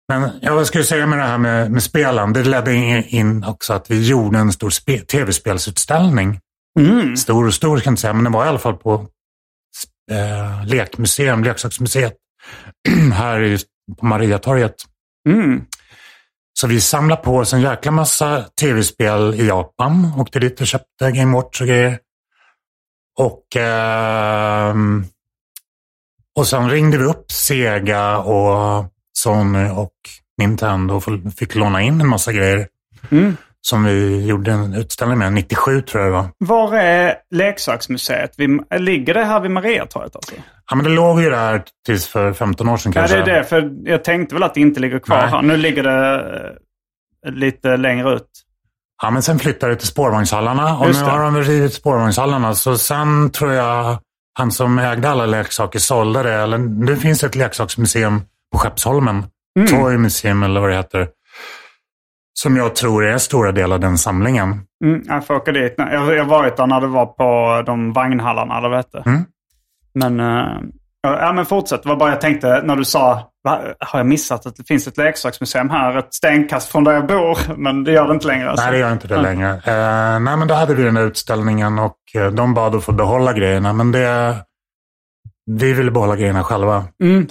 Men 0.08 0.30
jag 0.40 0.66
skulle 0.66 0.84
säga 0.84 1.06
med 1.06 1.18
det 1.18 1.24
här 1.24 1.38
med, 1.38 1.70
med 1.70 1.82
spelen. 1.82 2.32
Det 2.32 2.44
ledde 2.44 2.74
in, 3.08 3.44
också 3.44 3.72
att 3.72 3.90
vi 3.90 4.08
gjorde 4.08 4.38
en 4.38 4.52
stor 4.52 4.70
spe, 4.70 4.98
tv-spelsutställning. 4.98 6.40
Stor 7.16 7.46
och 7.46 7.54
stor 7.54 7.78
ska 7.78 7.86
jag 7.86 7.92
inte 7.92 8.00
säga, 8.00 8.12
men 8.12 8.24
det 8.24 8.30
var 8.30 8.44
i 8.44 8.48
alla 8.48 8.58
fall 8.58 8.76
på 8.76 9.06
eh, 10.10 10.66
lekmuseum, 10.66 11.44
leksaksmuseet. 11.44 12.14
här 13.12 13.40
i, 13.42 13.58
på 13.98 14.06
Mariatorget. 14.06 14.74
Mm. 15.28 15.64
Så 16.60 16.66
vi 16.66 16.80
samlade 16.80 17.22
på 17.22 17.36
oss 17.36 17.52
en 17.52 17.60
jäkla 17.60 17.90
massa 17.90 18.44
tv-spel 18.60 19.34
i 19.34 19.46
Japan. 19.46 20.12
Åkte 20.18 20.38
dit 20.38 20.60
och 20.60 20.66
köpte 20.66 21.12
Game 21.12 21.36
Watch 21.36 21.60
och 21.60 21.66
grejer. 21.66 21.98
Och, 23.18 23.56
ehm, 23.56 25.04
och 26.36 26.46
sen 26.46 26.70
ringde 26.70 26.98
vi 26.98 27.04
upp 27.04 27.32
Sega 27.32 28.18
och 28.18 28.86
Sony 29.12 29.68
och 29.68 29.92
Nintendo 30.38 30.94
och 30.94 31.04
fick 31.38 31.54
låna 31.54 31.82
in 31.82 32.00
en 32.00 32.08
massa 32.08 32.32
grejer. 32.32 32.66
Mm. 33.10 33.36
Som 33.60 33.84
vi 33.84 34.26
gjorde 34.26 34.52
en 34.52 34.74
utställning 34.74 35.18
med, 35.18 35.32
97 35.32 35.80
tror 35.82 36.02
jag 36.04 36.12
det 36.12 36.16
var. 36.16 36.28
Var 36.38 36.74
är 36.76 37.14
leksaksmuseet? 37.30 38.30
Ligger 38.78 39.14
det 39.14 39.24
här 39.24 39.40
vid 39.40 39.50
Mariatorget 39.50 40.16
alltså? 40.16 40.34
Ja, 40.70 40.76
men 40.76 40.84
det 40.84 40.90
låg 40.90 41.20
ju 41.22 41.30
där 41.30 41.62
tills 41.86 42.06
för 42.06 42.32
15 42.32 42.68
år 42.68 42.76
sedan 42.76 42.92
Ja, 42.94 43.00
kanske. 43.00 43.16
det 43.16 43.22
är 43.22 43.36
det. 43.38 43.44
För 43.44 43.70
jag 43.84 44.04
tänkte 44.04 44.34
väl 44.34 44.42
att 44.42 44.54
det 44.54 44.60
inte 44.60 44.80
ligger 44.80 44.98
kvar 44.98 45.16
Nej. 45.16 45.28
här. 45.28 45.42
Nu 45.42 45.56
ligger 45.56 45.82
det 45.82 46.58
eh, 47.26 47.32
lite 47.32 47.76
längre 47.76 48.14
ut. 48.14 48.28
Ja, 49.02 49.10
men 49.10 49.22
sen 49.22 49.38
flyttade 49.38 49.72
det 49.72 49.78
till 49.78 49.88
spårvagnshallarna 49.88 50.78
och 50.78 50.86
nu 50.86 51.00
har 51.00 51.22
de 51.22 51.36
rivit 51.36 51.74
spårvagnshallarna. 51.74 52.54
Så 52.54 52.78
sen 52.78 53.30
tror 53.30 53.52
jag 53.52 53.98
han 54.38 54.50
som 54.50 54.78
ägde 54.78 55.10
alla 55.10 55.26
leksaker 55.26 55.78
sålde 55.78 56.22
det. 56.22 56.34
Eller, 56.34 56.58
det 56.86 56.96
finns 56.96 57.24
ett 57.24 57.34
leksaksmuseum 57.34 58.22
på 58.52 58.58
Skeppsholmen. 58.58 59.24
Mm. 59.58 59.68
Toy 59.68 59.96
Museum 59.98 60.42
eller 60.42 60.60
vad 60.60 60.70
det 60.70 60.76
heter. 60.76 61.08
Som 62.40 62.56
jag 62.56 62.74
tror 62.74 63.06
är 63.06 63.18
stora 63.18 63.52
delar 63.52 63.76
av 63.76 63.80
den 63.80 63.98
samlingen. 63.98 64.60
Mm, 64.84 65.02
jag 65.06 65.26
får 65.26 65.34
åka 65.34 65.52
dit. 65.52 65.74
Jag 65.76 66.14
jag 66.14 66.24
har 66.24 66.30
varit 66.30 66.56
där 66.56 66.66
när 66.66 66.80
det 66.80 66.86
var 66.86 67.06
på 67.06 67.62
de 67.66 67.92
vagnhallarna, 67.92 68.58
eller 68.58 68.68
vad 68.68 68.78
det 68.78 68.98
hette. 68.98 69.10
Mm. 69.10 69.24
Men, 69.94 70.20
eh, 70.20 70.56
ja, 71.02 71.32
men 71.32 71.46
fortsätt. 71.46 71.82
Det 71.82 71.88
var 71.88 71.96
bara 71.96 72.10
jag 72.10 72.20
tänkte 72.20 72.62
när 72.64 72.76
du 72.76 72.84
sa, 72.84 73.14
"Va, 73.14 73.22
har 73.78 73.98
jag 73.98 74.06
missat 74.06 74.46
att 74.46 74.56
det 74.56 74.64
finns 74.64 74.86
ett 74.86 74.96
leksaksmuseum 74.96 75.70
här 75.70 75.98
ett 75.98 76.14
stenkast 76.14 76.72
från 76.72 76.84
där 76.84 76.92
jag 76.92 77.06
bor? 77.06 77.38
Men 77.56 77.84
det 77.84 77.92
gör 77.92 78.08
det 78.08 78.14
inte 78.14 78.26
längre. 78.26 78.50
Alltså. 78.50 78.64
Nej, 78.64 78.72
det 78.72 78.78
gör 78.78 78.92
inte 78.92 79.08
det 79.08 79.20
längre. 79.22 79.50
Eh, 79.50 80.20
nej, 80.20 80.36
men 80.36 80.48
då 80.48 80.54
hade 80.54 80.74
vi 80.74 80.82
den 80.82 80.96
utställningen 80.96 81.78
och 81.78 81.96
eh, 82.14 82.30
de 82.30 82.54
bad 82.54 82.74
att 82.74 82.84
få 82.84 82.92
behålla 82.92 83.32
grejerna. 83.32 83.72
Men 83.72 83.92
det, 83.92 84.36
vi 85.50 85.72
ville 85.72 85.90
behålla 85.90 86.16
grejerna 86.16 86.44
själva. 86.44 86.84
Mm. 87.02 87.26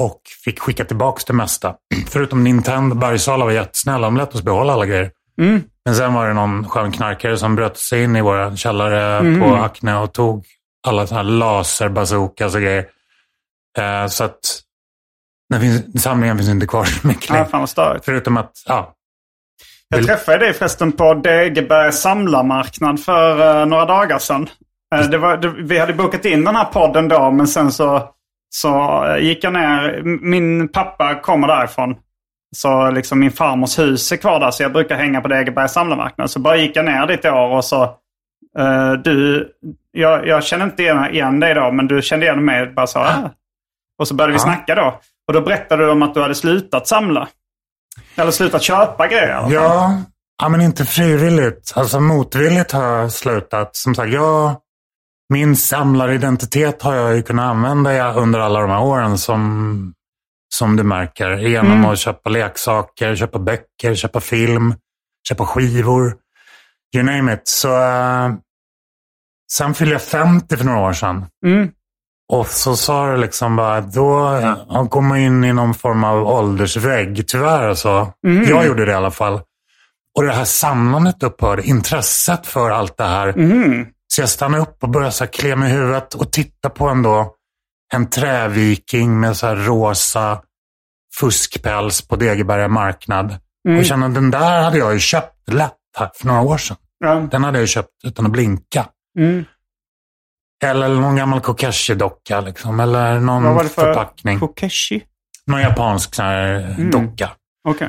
Och 0.00 0.20
fick 0.44 0.60
skicka 0.60 0.84
tillbaka 0.84 1.22
det 1.26 1.32
mesta. 1.32 1.74
Förutom 2.08 2.44
Nintendo, 2.44 2.96
Bergsala 2.96 3.44
var 3.44 3.52
jättesnälla. 3.52 4.06
De 4.06 4.16
lät 4.16 4.34
oss 4.34 4.42
behålla 4.42 4.72
alla 4.72 4.86
grejer. 4.86 5.10
Mm. 5.40 5.62
Men 5.84 5.94
sen 5.94 6.14
var 6.14 6.28
det 6.28 6.34
någon 6.34 6.68
skön 6.68 6.92
knarkare 6.92 7.36
som 7.36 7.56
bröt 7.56 7.76
sig 7.76 8.02
in 8.02 8.16
i 8.16 8.20
våra 8.20 8.56
källare 8.56 9.18
Mm. 9.18 9.40
på 9.40 9.54
Acne 9.56 9.96
och 9.96 10.12
tog 10.12 10.44
alla 10.86 11.06
sådana 11.06 11.22
här 11.30 11.38
laserbazookas 11.38 12.54
och 12.54 12.60
grejer. 12.60 12.86
Eh, 13.78 14.06
så 14.06 14.24
att 14.24 14.38
den 15.50 15.60
finns, 15.60 16.02
samlingen 16.02 16.36
finns 16.38 16.48
inte 16.50 16.66
kvar 16.66 16.84
så 17.02 17.06
mycket 17.06 17.28
Ja, 17.28 17.34
längre. 17.34 17.48
fan 17.48 17.60
vad 17.60 17.68
störigt. 17.68 18.04
Förutom 18.04 18.36
att, 18.36 18.52
ja, 18.66 18.94
Jag 19.88 19.96
Vill- 19.98 20.06
träffade 20.06 20.38
dig 20.38 20.52
förresten 20.52 20.92
på 20.92 21.14
Degeberg 21.14 21.92
samlarmarknad 21.92 23.00
för 23.00 23.60
eh, 23.60 23.66
några 23.66 23.84
dagar 23.86 24.18
sedan. 24.18 24.48
Eh, 24.94 25.08
det 25.08 25.18
var, 25.18 25.36
det, 25.36 25.48
vi 25.48 25.78
hade 25.78 25.92
bokat 25.92 26.24
in 26.24 26.44
den 26.44 26.56
här 26.56 26.64
podden 26.64 27.08
då, 27.08 27.30
men 27.30 27.46
sen 27.48 27.72
så, 27.72 28.08
så 28.54 29.04
eh, 29.06 29.18
gick 29.24 29.44
jag 29.44 29.52
ner. 29.52 30.02
Min 30.22 30.68
pappa 30.68 31.14
kommer 31.14 31.48
därifrån. 31.48 31.96
Så 32.56 32.90
liksom 32.90 33.18
min 33.20 33.30
farmors 33.32 33.78
hus 33.78 34.12
är 34.12 34.16
kvar 34.16 34.40
där, 34.40 34.50
så 34.50 34.62
jag 34.62 34.72
brukar 34.72 34.96
hänga 34.96 35.20
på 35.20 35.28
Degeberg 35.28 35.68
samlarmarknad. 35.68 36.30
Så 36.30 36.40
bara 36.40 36.56
gick 36.56 36.76
jag 36.76 36.84
ner 36.84 37.06
dit 37.06 37.24
i 37.24 37.28
år 37.28 37.56
och 37.56 37.64
så... 37.64 37.82
eh, 38.58 38.92
du, 38.92 39.48
jag, 39.92 40.26
jag 40.26 40.44
känner 40.44 40.64
inte 40.64 40.82
igen, 40.82 41.10
igen 41.10 41.40
dig 41.40 41.54
då, 41.54 41.70
men 41.72 41.86
du 41.86 42.02
kände 42.02 42.26
igen 42.26 42.44
mig. 42.44 42.66
Bara 42.66 42.86
så, 42.86 42.98
ah. 42.98 43.30
Och 43.98 44.08
så 44.08 44.14
började 44.14 44.32
vi 44.32 44.38
Ja. 44.38 44.42
snacka 44.42 44.74
då. 44.74 45.00
Och 45.28 45.34
då 45.34 45.40
berättade 45.40 45.84
du 45.84 45.90
om 45.90 46.02
att 46.02 46.14
du 46.14 46.22
hade 46.22 46.34
slutat 46.34 46.88
samla. 46.88 47.28
Eller 48.16 48.30
slutat 48.30 48.62
köpa 48.62 49.08
grejer. 49.08 49.46
Ja, 49.50 50.02
ja, 50.42 50.48
men 50.48 50.60
inte 50.60 50.84
frivilligt. 50.84 51.72
Alltså 51.76 52.00
motvilligt 52.00 52.72
har 52.72 52.84
jag 52.84 53.12
slutat. 53.12 53.76
Som 53.76 53.94
sagt, 53.94 54.12
jag, 54.12 54.56
min 55.28 55.56
samlaridentitet 55.56 56.82
har 56.82 56.94
jag 56.94 57.16
ju 57.16 57.22
kunnat 57.22 57.44
använda 57.50 58.14
under 58.14 58.40
alla 58.40 58.60
de 58.60 58.70
här 58.70 58.82
åren 58.82 59.18
som, 59.18 59.94
som 60.54 60.76
du 60.76 60.82
märker. 60.82 61.36
Genom 61.36 61.84
att 61.84 61.98
köpa 61.98 62.30
leksaker, 62.30 63.16
köpa 63.16 63.38
böcker, 63.38 63.94
köpa 63.94 64.20
film, 64.20 64.74
köpa 65.28 65.46
skivor. 65.46 66.16
You 66.96 67.04
name 67.04 67.34
it. 67.34 67.48
Så, 67.48 67.82
eh, 67.82 68.32
sen 69.52 69.74
fyllde 69.74 69.94
jag 69.94 70.02
50 70.02 70.56
för 70.56 70.64
några 70.64 70.80
år 70.80 70.92
sedan. 70.92 71.26
Mm. 71.46 71.70
Och 72.32 72.46
så 72.46 72.76
sa 72.76 73.06
det 73.06 73.16
liksom 73.16 73.56
bara, 73.56 73.80
då 73.80 74.40
ja, 74.68 74.88
kom 74.88 75.06
man 75.06 75.18
in 75.18 75.44
i 75.44 75.52
någon 75.52 75.74
form 75.74 76.04
av 76.04 76.26
åldersvägg, 76.26 77.28
tyvärr 77.28 77.68
alltså. 77.68 78.12
Jag 78.48 78.66
gjorde 78.66 78.84
det 78.84 78.92
i 78.92 78.94
alla 78.94 79.10
fall. 79.10 79.40
Och 80.16 80.24
det 80.24 80.32
här 80.32 80.44
samlandet 80.44 81.22
upphörde, 81.22 81.62
intresset 81.62 82.46
för 82.46 82.70
allt 82.70 82.96
det 82.96 83.04
här. 83.04 83.28
Mm. 83.28 83.86
Så 84.08 84.22
jag 84.22 84.28
stannade 84.28 84.62
upp 84.62 84.82
och 84.82 84.88
började 84.88 85.12
så 85.12 85.24
här 85.24 85.32
klia 85.32 85.56
mig 85.56 85.70
i 85.70 85.74
huvudet 85.74 86.14
och 86.14 86.32
titta 86.32 86.70
på 86.70 86.88
ändå 86.88 87.34
en 87.94 88.10
träviking 88.10 89.20
med 89.20 89.36
så 89.36 89.46
här 89.46 89.56
rosa 89.56 90.40
fuskpäls 91.20 92.08
på 92.08 92.16
Degeberga 92.16 92.68
marknad. 92.68 93.36
Och 93.78 93.84
kände 93.84 94.06
att 94.06 94.14
den 94.14 94.30
där 94.30 94.62
hade 94.62 94.78
jag 94.78 94.92
ju 94.92 94.98
köpt 94.98 95.52
lätt 95.52 95.72
här 95.98 96.10
för 96.14 96.26
några 96.26 96.40
år 96.40 96.58
sedan. 96.58 96.76
Ja. 96.98 97.14
Den 97.30 97.44
hade 97.44 97.58
jag 97.58 97.68
köpt 97.68 97.90
utan 98.04 98.26
att 98.26 98.32
blinka. 98.32 98.86
Mm. 99.18 99.44
Eller 100.70 100.88
någon 100.88 101.16
gammal 101.16 101.40
Kokeshi-docka 101.40 102.40
liksom. 102.40 102.80
Eller 102.80 103.20
någon 103.20 103.44
Vad 103.44 103.54
var 103.54 103.62
det 103.62 103.68
för 103.68 103.82
förpackning. 103.82 104.40
Kokeshi? 104.40 105.02
Någon 105.46 105.60
japansk 105.60 106.14
sån 106.14 106.24
här 106.24 106.76
docka. 106.92 107.30
Okej. 107.68 107.88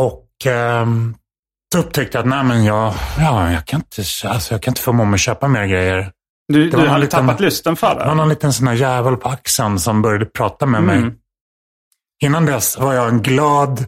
Och 0.00 0.28
ehm, 0.46 1.14
då 1.74 1.78
upptäckte 1.78 2.18
jag 2.18 2.22
att 2.22 2.28
nej, 2.28 2.44
men 2.44 2.64
jag, 2.64 2.94
ja, 3.18 3.52
jag, 3.52 3.66
kan 3.66 3.80
inte, 3.80 4.28
alltså, 4.28 4.54
jag 4.54 4.62
kan 4.62 4.70
inte 4.72 4.80
förmå 4.80 5.04
mig 5.04 5.14
att 5.14 5.20
köpa 5.20 5.48
mer 5.48 5.66
grejer. 5.66 6.12
Du, 6.52 6.70
du 6.70 6.76
var 6.76 6.78
hade 6.78 6.94
en 6.94 7.00
liten- 7.00 7.26
tappat 7.26 7.40
lusten 7.40 7.76
för 7.76 7.88
Det 7.94 8.00
var 8.00 8.06
det? 8.08 8.14
någon 8.14 8.28
liten 8.28 8.52
sån 8.52 8.66
här 8.66 8.74
jävel 8.74 9.16
på 9.16 9.28
axeln 9.28 9.78
som 9.78 10.02
började 10.02 10.26
prata 10.26 10.66
med 10.66 10.80
Mm. 10.82 11.00
mig. 11.02 11.14
Innan 12.24 12.46
dess 12.46 12.78
var 12.78 12.94
jag 12.94 13.08
en 13.08 13.22
glad, 13.22 13.84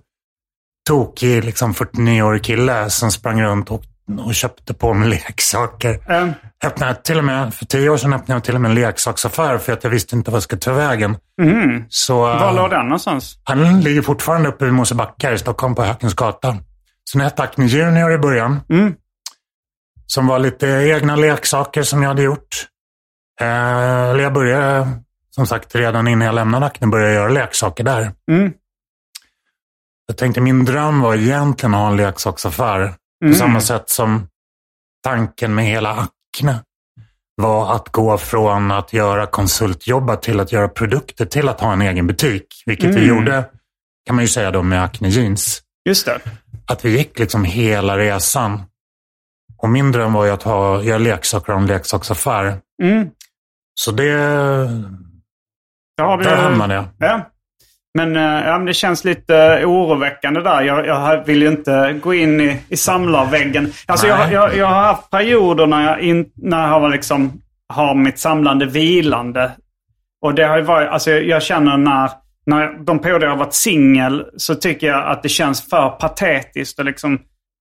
tokig, 0.88 1.44
liksom 1.44 1.74
49-årig 1.74 2.44
kille 2.44 2.90
som 2.90 3.10
sprang 3.12 3.42
runt 3.42 3.70
och, 3.70 3.82
och 4.26 4.34
köpte 4.34 4.74
på 4.74 4.94
mig 4.94 5.08
leksaker. 5.08 6.10
Eh, 6.12 6.28
Öppnade 6.64 6.94
till 6.94 7.18
och 7.18 7.24
med, 7.24 7.54
för 7.54 7.64
tio 7.64 7.88
år 7.90 7.96
sedan 7.96 8.12
öppnade 8.12 8.36
jag 8.36 8.44
till 8.44 8.54
och 8.54 8.60
med 8.60 8.68
en 8.68 8.74
leksaksaffär 8.74 9.58
för 9.58 9.72
att 9.72 9.84
jag 9.84 9.90
visste 9.90 10.16
inte 10.16 10.30
vad 10.30 10.36
jag 10.36 10.42
skulle 10.42 10.60
ta 10.60 10.72
vägen. 10.72 11.16
mm. 11.42 11.84
Så, 11.88 12.20
Var 12.20 12.48
eh, 12.48 12.54
låg 12.56 12.70
den 12.70 12.84
någonstans? 12.86 13.38
Han 13.44 13.80
ligger 13.80 14.02
fortfarande 14.02 14.48
uppe 14.48 14.64
vid 14.64 14.74
Mosebacka 14.74 15.32
i 15.32 15.38
Stockholm 15.38 15.74
på 15.74 15.82
Hökens 15.82 16.14
gata. 16.14 16.56
Så 17.04 17.18
den 17.18 17.24
hette 17.24 17.42
Acne 17.42 17.66
Junior 17.66 18.12
i 18.12 18.18
början. 18.18 18.60
Mm. 18.70 18.94
Som 20.06 20.26
var 20.26 20.38
lite 20.38 20.66
egna 20.66 21.16
leksaker 21.16 21.82
som 21.82 22.02
jag 22.02 22.08
hade 22.08 22.22
gjort. 22.22 22.66
Eh, 23.40 23.46
eller 24.10 24.20
jag 24.22 24.32
började, 24.32 24.88
som 25.30 25.46
sagt, 25.46 25.74
redan 25.74 26.08
innan 26.08 26.26
jag 26.26 26.34
lämnade 26.34 26.66
Acne 26.66 26.86
började 26.86 27.12
jag 27.12 27.20
göra 27.22 27.32
leksaker 27.32 27.84
där. 27.84 28.12
Mm. 28.30 28.52
Jag 30.06 30.16
tänkte 30.16 30.40
min 30.40 30.64
dröm 30.64 31.00
var 31.00 31.14
egentligen 31.14 31.74
att 31.74 31.80
ha 31.80 31.88
en 31.90 31.96
leksaksaffär. 31.96 32.88
På 32.88 33.26
Mm. 33.26 33.34
samma 33.38 33.60
sätt 33.60 33.90
som 33.90 34.28
tanken 35.04 35.54
med 35.54 35.64
hela 35.64 36.08
Acne 36.34 36.60
var 37.36 37.74
att 37.76 37.88
gå 37.88 38.18
från 38.18 38.70
att 38.70 38.92
göra 38.92 39.26
konsultjobba 39.26 40.16
till 40.16 40.40
att 40.40 40.52
göra 40.52 40.68
produkter 40.68 41.24
till 41.24 41.48
att 41.48 41.60
ha 41.60 41.72
en 41.72 41.82
egen 41.82 42.06
butik. 42.06 42.62
Vilket 42.66 42.90
vi 42.94 43.04
Mm. 43.04 43.08
gjorde, 43.16 43.44
kan 44.06 44.16
man 44.16 44.24
ju 44.24 44.28
säga 44.28 44.50
då, 44.50 44.62
med 44.62 44.84
Acne 44.84 45.08
Jeans. 45.08 45.62
Just 45.88 46.06
det. 46.06 46.20
Att 46.66 46.84
vi 46.84 46.96
gick 46.96 47.18
liksom 47.18 47.44
hela 47.44 47.98
resan. 47.98 48.62
Och 49.58 49.68
min 49.68 49.92
dröm 49.92 50.12
var 50.12 50.24
ju 50.24 50.30
att 50.30 50.42
ha, 50.42 50.82
göra 50.82 50.98
leksaker 50.98 51.52
och 51.52 51.58
en 51.60 51.66
leksaksaffär. 51.66 52.58
Mm. 52.82 53.08
Så 53.80 53.90
det, 53.90 54.10
har 56.02 56.18
du, 56.18 56.24
där 56.24 56.36
hamnade 56.36 56.74
jag. 56.74 56.84
Ja. 56.98 57.30
Men, 57.94 58.16
eh, 58.16 58.22
ja, 58.22 58.58
men 58.58 58.64
det 58.64 58.74
känns 58.74 59.04
lite 59.04 59.64
oroväckande 59.64 60.40
där. 60.40 60.62
Jag, 60.62 60.86
jag 60.86 61.24
vill 61.26 61.42
ju 61.42 61.48
inte 61.48 62.00
gå 62.02 62.14
in 62.14 62.40
i, 62.40 62.60
i 62.68 62.76
samlarväggen. 62.76 63.72
Alltså 63.86 64.06
jag, 64.06 64.32
jag, 64.32 64.56
jag 64.56 64.66
har 64.66 64.82
haft 64.82 65.10
perioder 65.10 65.66
när 65.66 65.90
jag, 65.90 66.00
in, 66.00 66.30
när 66.34 66.60
jag 66.60 66.80
har, 66.80 66.88
liksom, 66.88 67.32
har 67.68 67.94
mitt 67.94 68.18
samlande 68.18 68.66
vilande. 68.66 69.52
Och 70.22 70.34
det 70.34 70.44
har 70.44 70.60
varit, 70.60 70.88
alltså 70.88 71.10
jag, 71.10 71.42
känner 71.42 71.76
när, 71.76 72.10
när 72.46 72.84
de 72.84 72.98
perioder 72.98 73.26
jag 73.26 73.32
har 73.32 73.38
varit 73.38 73.54
singel 73.54 74.24
så 74.36 74.54
tycker 74.54 74.86
jag 74.86 75.06
att 75.06 75.22
det 75.22 75.28
känns 75.28 75.68
för 75.70 75.88
patetiskt 75.88 76.78
att 76.78 76.86
liksom 76.86 77.18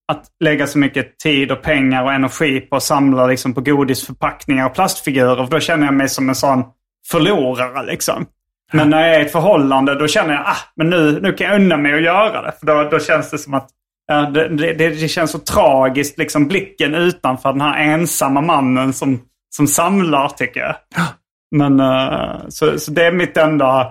att 0.08 0.28
lägga 0.40 0.68
så 0.68 0.78
mycket 0.78 1.20
tid 1.20 1.52
och 1.52 1.62
pengar 1.62 2.04
och 2.04 2.14
energi 2.14 2.60
på 2.60 2.76
att 2.76 2.84
samla 2.84 3.28
liksom, 3.28 3.54
på 3.54 3.62
godisförpackningar 3.62 4.66
och 4.66 4.74
plastfigurer. 4.74 5.46
För 5.46 5.52
då 5.52 5.60
känner 5.60 5.86
jag 5.86 5.94
mig 5.94 6.10
som 6.10 6.30
en 6.30 6.36
sån 6.36 6.64
förlorare. 7.12 7.86
Liksom. 7.86 8.26
Men 8.74 8.90
när 8.90 9.08
jag 9.08 9.16
är 9.16 9.20
i 9.20 9.26
ett 9.26 9.32
förhållande 9.32 9.96
då 10.00 10.08
känner 10.08 10.34
jag 10.34 10.42
att 10.42 10.48
ah, 10.48 10.84
nu, 10.84 11.20
nu 11.22 11.34
kan 11.34 11.48
jag 11.48 11.56
unna 11.56 11.78
mig 11.78 11.94
att 11.94 12.02
göra 12.04 12.42
det. 12.42 12.52
För 12.60 12.66
då, 12.66 12.90
då 12.90 13.00
känns 13.00 13.32
det 13.32 13.38
som 13.38 13.54
att 13.54 13.70
ja, 14.08 14.22
det, 14.22 14.48
det, 14.48 14.74
det 14.74 15.08
känns 15.08 15.32
så 15.32 15.40
tragiskt, 15.40 16.18
liksom 16.18 16.48
blicken 16.48 16.96
utanför 16.96 17.52
den 17.52 17.62
här 17.62 17.84
ensamma 17.94 18.42
mannen 18.42 18.94
som, 18.94 19.22
som 19.56 19.68
samlar 19.68 20.30
tycker 20.30 20.60
jag. 20.60 20.76
Men 21.56 21.80
uh, 21.80 22.48
så, 22.50 22.80
så 22.80 22.92
det 22.92 23.06
är 23.06 23.12
mitt 23.12 23.38
enda... 23.38 23.82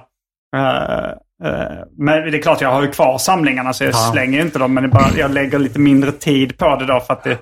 Uh, 0.56 1.10
men 1.98 2.30
det 2.30 2.38
är 2.38 2.42
klart 2.42 2.60
jag 2.60 2.72
har 2.72 2.82
ju 2.82 2.90
kvar 2.90 3.18
samlingarna 3.18 3.72
så 3.72 3.84
jag 3.84 3.92
Ja. 3.92 4.10
slänger 4.12 4.40
inte 4.40 4.58
dem. 4.58 4.74
Men 4.74 4.90
bara, 4.90 5.06
jag 5.16 5.30
lägger 5.30 5.58
lite 5.58 5.78
mindre 5.78 6.12
tid 6.12 6.58
på 6.58 6.76
det 6.76 6.86
då 6.86 7.00
för 7.00 7.12
att, 7.12 7.24
det, 7.24 7.38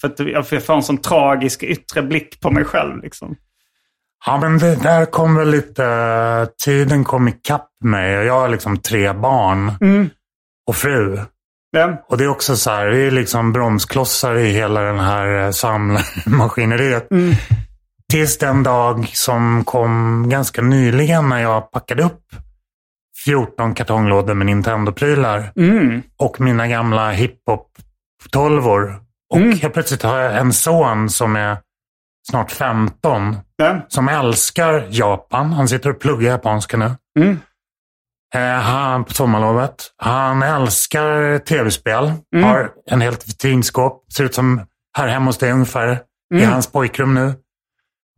för 0.00 0.08
att 0.08 0.18
jag 0.48 0.64
får 0.64 0.74
en 0.74 0.82
sån 0.82 0.98
tragisk 0.98 1.62
yttre 1.62 2.02
blick 2.02 2.40
på 2.40 2.50
mig 2.50 2.64
själv. 2.64 3.02
Liksom. 3.02 3.36
Ja, 4.26 4.38
men 4.40 4.58
det 4.58 4.76
där 4.82 5.04
kom 5.04 5.34
väl 5.36 5.50
lite... 5.50 6.48
Tiden 6.64 7.04
kom 7.04 7.28
ikapp 7.28 7.68
mig. 7.84 8.10
Jag 8.12 8.34
har 8.40 8.48
liksom 8.48 8.78
tre 8.78 9.12
barn 9.12 9.72
och 10.68 10.76
fru. 10.76 11.18
Ja. 11.70 12.04
Och 12.08 12.18
det 12.18 12.24
är 12.24 12.28
också 12.28 12.56
så 12.56 12.70
här, 12.70 12.86
det 12.86 12.98
är 12.98 13.10
liksom 13.10 13.52
bromsklossar 13.52 14.34
i 14.34 14.50
hela 14.52 14.80
den 14.80 14.98
här 14.98 15.44
eh, 15.44 15.50
samlarmaskineriet. 15.50 17.08
Tills 18.12 18.38
den 18.38 18.62
dag 18.62 19.08
som 19.12 19.64
kom 19.64 20.24
ganska 20.28 20.62
nyligen 20.62 21.28
när 21.28 21.42
jag 21.42 21.70
packade 21.70 22.02
upp 22.02 22.20
14 23.24 23.74
kartonglådor 23.74 24.34
med 24.34 24.46
Nintendo-prylar 24.46 25.52
Mm. 25.56 26.02
och 26.16 26.40
mina 26.40 26.68
gamla 26.68 27.10
hiphop-tolvor. 27.12 29.00
Och 29.34 29.40
helt 29.40 29.74
plötsligt 29.74 30.02
har 30.02 30.18
jag 30.18 30.36
en 30.38 30.52
son 30.52 31.08
som 31.10 31.36
är 31.36 31.56
snart 32.30 32.50
15 32.52 33.36
Ja. 33.56 33.80
som 33.88 34.08
älskar 34.08 34.86
Japan. 34.90 35.52
Han 35.52 35.68
sitter 35.68 35.90
och 35.90 36.00
pluggar 36.00 36.30
japanska 36.30 36.76
nu. 36.76 36.90
Mm. 37.18 37.38
Eh, 38.34 38.60
han, 38.62 39.04
på 39.04 39.12
sommarlovet. 39.14 39.74
Han 39.96 40.42
älskar 40.42 41.38
tv-spel. 41.38 42.12
Mm. 42.36 42.44
Har 42.48 42.70
en 42.90 43.00
helt 43.00 43.28
vitrinskåp. 43.28 44.04
Ser 44.16 44.24
ut 44.24 44.34
som 44.34 44.60
här 44.98 45.08
hemma 45.08 45.26
hos 45.26 45.38
dig 45.38 45.52
ungefär. 45.52 46.00
I 46.34 46.38
Mm. 46.38 46.50
hans 46.52 46.72
pojkrum 46.72 47.14
nu. 47.14 47.34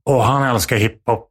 Och 0.04 0.22
han 0.24 0.42
älskar 0.42 0.76
hiphop. 0.76 1.28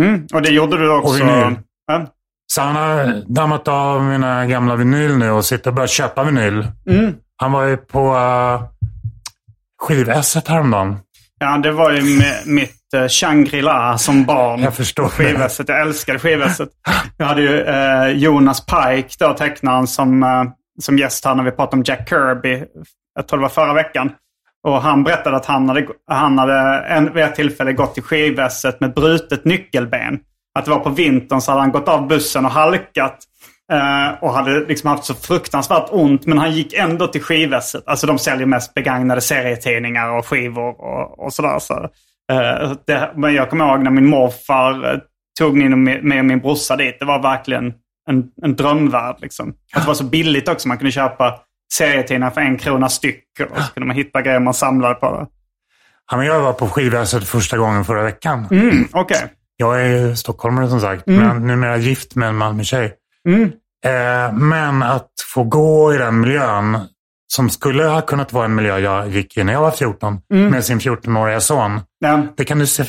Mm. 0.00 0.26
Och 0.34 0.42
det 0.42 0.48
gjorde 0.50 0.78
du 0.78 0.90
också? 0.90 1.08
Och 1.14 1.20
vinyl. 1.20 1.58
Ja. 1.86 2.06
Så 2.52 2.60
han 2.60 2.76
har 2.76 3.22
dammat 3.34 3.68
av 3.68 4.02
mina 4.02 4.46
gamla 4.46 4.76
vinyl 4.76 5.16
nu 5.16 5.30
och 5.30 5.44
sitter 5.44 5.70
och 5.70 5.74
börjar 5.74 5.86
köpa 5.88 6.24
vinyl. 6.24 6.66
Mm. 6.90 7.14
Han 7.36 7.52
var 7.52 7.64
ju 7.64 7.76
på 7.76 8.14
uh, 8.14 8.62
skiv-esset 9.82 10.48
häromdagen. 10.48 10.98
Ja, 11.38 11.58
det 11.58 11.72
var 11.72 11.92
ju 11.92 12.18
med 12.18 12.46
mitt 12.46 12.85
uh, 12.96 13.08
Shangri-La 13.08 13.98
som 13.98 14.24
barn. 14.24 14.62
Jag 14.62 14.74
förstår 14.74 15.08
Skivvässet. 15.08 15.68
Jag 15.68 15.80
älskade 15.80 16.18
skivvässet. 16.18 16.68
Jag 17.16 17.26
hade 17.26 17.42
ju 17.42 17.60
eh, 17.60 18.08
Jonas 18.08 18.66
Pike, 18.66 19.08
då, 19.18 19.32
tecknaren, 19.32 19.86
som, 19.86 20.22
eh, 20.22 20.44
som 20.80 20.98
gäst 20.98 21.24
här 21.24 21.34
när 21.34 21.44
vi 21.44 21.50
pratade 21.50 21.76
om 21.76 21.84
Jack 21.86 22.08
Kirby. 22.08 22.64
Jag 23.14 23.28
tror 23.28 23.38
det 23.38 23.42
var 23.42 23.48
förra 23.48 23.74
veckan. 23.74 24.12
Och 24.66 24.82
han 24.82 25.04
berättade 25.04 25.36
att 25.36 25.46
han 25.46 25.68
hade, 25.68 25.86
han 26.10 26.38
hade 26.38 26.78
en, 26.88 27.14
vid 27.14 27.24
ett 27.24 27.34
tillfälle 27.34 27.72
gått 27.72 27.94
till 27.94 28.02
skivvässet 28.02 28.80
med 28.80 28.94
brutet 28.94 29.44
nyckelben. 29.44 30.18
Att 30.58 30.64
det 30.64 30.70
var 30.70 30.80
på 30.80 30.90
vintern 30.90 31.40
så 31.40 31.50
hade 31.50 31.62
han 31.62 31.72
gått 31.72 31.88
av 31.88 32.08
bussen 32.08 32.44
och 32.44 32.50
halkat. 32.50 33.18
Eh, 33.72 34.22
och 34.24 34.32
hade 34.32 34.60
liksom 34.60 34.90
haft 34.90 35.04
så 35.04 35.14
fruktansvärt 35.14 35.88
ont. 35.90 36.26
Men 36.26 36.38
han 36.38 36.52
gick 36.52 36.74
ändå 36.74 37.06
till 37.06 37.22
skivvässet. 37.22 37.82
Alltså 37.86 38.06
de 38.06 38.18
säljer 38.18 38.46
mest 38.46 38.74
begagnade 38.74 39.20
serietidningar 39.20 40.10
och 40.10 40.26
skivor 40.26 40.80
och, 40.80 41.24
och 41.24 41.32
sådär. 41.32 41.58
Så, 41.58 41.74
eh, 41.74 41.88
det, 42.86 43.12
men 43.16 43.34
jag 43.34 43.50
kommer 43.50 43.68
ihåg 43.68 43.82
när 43.82 43.90
min 43.90 44.06
morfar 44.06 44.92
eh, 44.92 44.98
tog 45.38 45.56
mig 45.56 45.66
och 45.72 46.18
och 46.18 46.24
min 46.24 46.40
brorsa 46.40 46.76
dit. 46.76 46.96
Det 47.00 47.04
var 47.04 47.22
verkligen 47.22 47.74
en, 48.10 48.24
en 48.42 48.56
drömvärld. 48.56 49.16
Liksom. 49.20 49.54
Att 49.74 49.82
det 49.82 49.86
var 49.86 49.94
så 49.94 50.04
billigt 50.04 50.48
också. 50.48 50.68
Man 50.68 50.78
kunde 50.78 50.90
köpa 50.92 51.40
serietidningar 51.74 52.30
för 52.30 52.40
en 52.40 52.58
krona 52.58 52.88
styck. 52.88 53.24
Och 53.50 53.62
så 53.62 53.72
kunde 53.72 53.86
man 53.86 53.96
hitta 53.96 54.22
grejer 54.22 54.40
man 54.40 54.54
samlade 54.54 54.94
på. 54.94 55.26
Ja, 56.10 56.16
men 56.16 56.26
jag 56.26 56.40
var 56.40 56.52
på 56.52 56.68
skiv-esset 56.68 57.28
första 57.28 57.56
gången 57.58 57.84
förra 57.84 58.02
veckan. 58.02 58.46
Mm, 58.50 58.88
Okej. 58.92 59.32
Jag 59.56 59.82
är 59.86 60.14
stockholmare 60.14 60.68
som 60.68 60.80
sagt, 60.80 61.06
Mm. 61.08 61.26
men 61.26 61.46
numera 61.46 61.76
gift 61.76 62.14
med 62.14 62.28
en 62.28 62.36
Malmö-tjej. 62.36 62.94
Eh, 63.84 64.32
men 64.34 64.82
att 64.82 65.10
få 65.34 65.44
gå 65.44 65.94
i 65.94 65.98
den 65.98 66.20
miljön 66.20 66.78
som 67.34 67.50
skulle 67.50 67.84
ha 67.84 68.00
kunnat 68.00 68.32
vara 68.32 68.44
en 68.44 68.54
miljö 68.54 68.78
jag 68.78 69.08
gick 69.08 69.36
i 69.36 69.44
när 69.44 69.52
jag 69.52 69.60
var 69.60 69.70
14 69.70 70.18
Mm. 70.32 70.50
med 70.50 70.64
sin 70.64 70.78
14-åriga 70.80 71.40
son. 71.40 71.80
Ja. 71.98 72.22
Det 72.36 72.44
kan 72.44 72.58
du 72.58 72.66
se, 72.66 72.84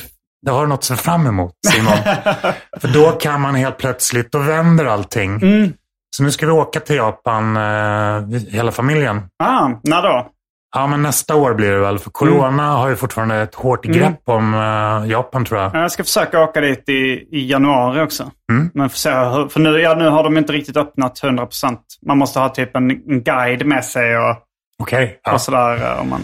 det 0.45 0.51
har 0.51 0.61
du 0.61 0.67
något 0.67 0.77
att 0.77 0.83
se 0.83 0.95
fram 0.95 1.27
emot 1.27 1.51
Simon. 1.67 1.93
För 2.81 2.88
då 2.88 3.11
kan 3.11 3.41
man 3.41 3.55
helt 3.55 3.77
plötsligt, 3.77 4.31
då 4.31 4.39
vänder 4.39 4.85
allting. 4.85 5.35
Mm. 5.35 5.73
Så 6.17 6.23
nu 6.23 6.31
ska 6.31 6.45
vi 6.45 6.51
åka 6.51 6.79
till 6.79 6.95
Japan, 6.95 7.57
eh, 7.57 8.39
hela 8.49 8.71
familjen. 8.71 9.21
Ah, 9.43 9.69
när 9.83 10.01
då? 10.01 10.27
Ja, 10.76 10.88
men 10.88 11.01
nästa 11.01 11.36
år 11.36 11.53
blir 11.53 11.72
det 11.72 11.80
väl. 11.80 11.99
För 11.99 12.09
corona 12.09 12.47
Mm. 12.63 12.76
har 12.76 12.89
ju 12.89 12.95
fortfarande 12.95 13.36
ett 13.36 13.55
hårt 13.55 13.86
grepp 13.86 14.22
om 14.26 14.53
eh, 14.53 15.11
Japan 15.11 15.45
tror 15.45 15.59
jag. 15.61 15.76
Jag 15.76 15.91
ska 15.91 16.03
försöka 16.03 16.43
åka 16.43 16.61
dit 16.61 16.89
i, 16.89 17.28
i 17.32 17.47
januari 17.51 18.01
också. 18.01 18.32
Mm. 18.51 18.72
Men 18.74 18.89
se 18.89 19.09
hur, 19.09 19.47
för 19.47 19.59
nu, 19.59 19.80
ja, 19.80 19.95
nu 19.95 20.09
har 20.09 20.24
de 20.24 20.38
inte 20.38 20.53
riktigt 20.53 20.78
öppnat 20.78 21.20
100%. 21.24 21.78
Man 22.05 22.18
måste 22.18 22.39
ha 22.39 22.49
typ 22.49 22.76
en, 22.76 22.91
en 22.91 23.24
guide 23.24 23.65
med 23.65 23.86
sig 23.86 24.18
och, 24.18 24.36
Okej. 24.80 25.20
ja. 25.24 25.34
och 25.34 25.41
sådär 25.41 25.93
eh, 25.93 26.01
om 26.01 26.09
man, 26.09 26.22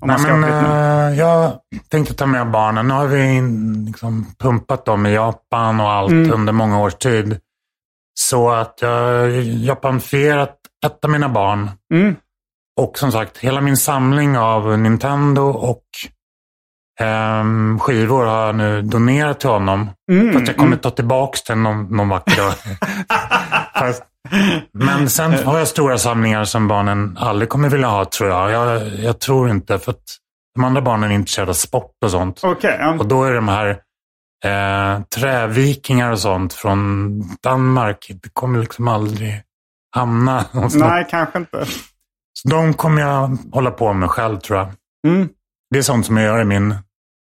om 0.00 0.08
man 0.08 0.08
Nej, 0.08 0.18
ska 0.18 0.34
men, 0.36 0.44
åka 0.44 0.60
dit 0.60 0.68
nu. 0.68 0.74
eh, 0.74 1.18
jag 1.18 1.52
tänkte 1.90 2.14
ta 2.14 2.26
med 2.26 2.50
barnen. 2.50 2.88
Nu 2.88 2.94
har 2.94 3.06
vi 3.06 3.40
liksom 3.86 4.26
pumpat 4.38 4.84
dem 4.84 5.06
i 5.06 5.14
Japan 5.14 5.80
och 5.80 5.90
allt 5.90 6.10
Mm. 6.12 6.32
under 6.32 6.52
många 6.52 6.80
års 6.80 6.94
tid. 6.94 7.38
Så 8.20 8.50
att 8.50 8.78
jag 8.80 8.88
har 8.88 9.26
japanfierat 9.64 10.56
ett 10.86 11.04
av 11.04 11.10
mina 11.10 11.28
barn. 11.28 11.70
Mm. 11.94 12.16
Och 12.80 12.98
som 12.98 13.12
sagt, 13.12 13.38
hela 13.38 13.60
min 13.60 13.76
samling 13.76 14.38
av 14.38 14.78
Nintendo 14.78 15.42
och 15.42 15.84
ehm, 17.00 17.78
skivor 17.78 18.24
har 18.24 18.46
jag 18.46 18.54
nu 18.54 18.82
donerat 18.82 19.40
till 19.40 19.48
honom. 19.48 19.90
Mm, 20.12 20.32
Fast 20.32 20.46
jag 20.46 20.56
kommer 20.56 20.76
ta 20.76 20.90
tillbaka 20.90 21.38
den 21.46 21.62
någon, 21.62 21.96
någon 21.96 22.08
vacker 22.08 22.36
dag. 22.36 22.52
Fast, 23.74 24.02
men 24.72 25.10
sen 25.10 25.32
har 25.44 25.58
jag 25.58 25.68
stora 25.68 25.98
samlingar 25.98 26.44
som 26.44 26.68
barnen 26.68 27.16
aldrig 27.20 27.48
kommer 27.48 27.68
vilja 27.68 27.88
ha, 27.88 28.04
tror 28.04 28.30
jag. 28.30 28.50
Jag, 28.50 28.88
jag 28.98 29.20
tror 29.20 29.50
inte, 29.50 29.78
för 29.78 29.90
att 29.90 30.02
de 30.54 30.64
andra 30.64 30.82
barnen 30.82 31.10
är 31.10 31.14
intresserade 31.14 31.50
av 31.50 31.54
sport 31.54 31.92
och 32.04 32.10
sånt. 32.10 32.40
Okej, 32.44 32.76
ja. 32.80 32.96
Och 32.98 33.08
då 33.08 33.24
är 33.24 33.32
de 33.34 33.48
här 33.48 33.68
eh, 34.44 35.02
trävikingar 35.16 36.10
och 36.10 36.18
sånt 36.18 36.52
från 36.52 37.20
Danmark, 37.42 38.10
det 38.22 38.28
kommer 38.32 38.58
liksom 38.60 38.88
aldrig 38.88 39.42
hamna 39.96 40.44
hos 40.52 40.74
någon. 40.74 40.88
Nej, 40.88 41.06
kanske 41.10 41.38
inte. 41.38 41.64
Så 42.42 42.48
de 42.48 42.74
kommer 42.74 43.02
jag 43.02 43.38
hålla 43.52 43.70
på 43.70 43.92
med 43.92 44.10
själv, 44.10 44.38
tror 44.38 44.58
jag. 44.58 44.68
Mm. 45.06 45.28
Det 45.70 45.78
är 45.78 45.82
sånt 45.82 46.06
som 46.06 46.16
jag 46.16 46.26
gör 46.26 46.40
i 46.40 46.44
min 46.44 46.74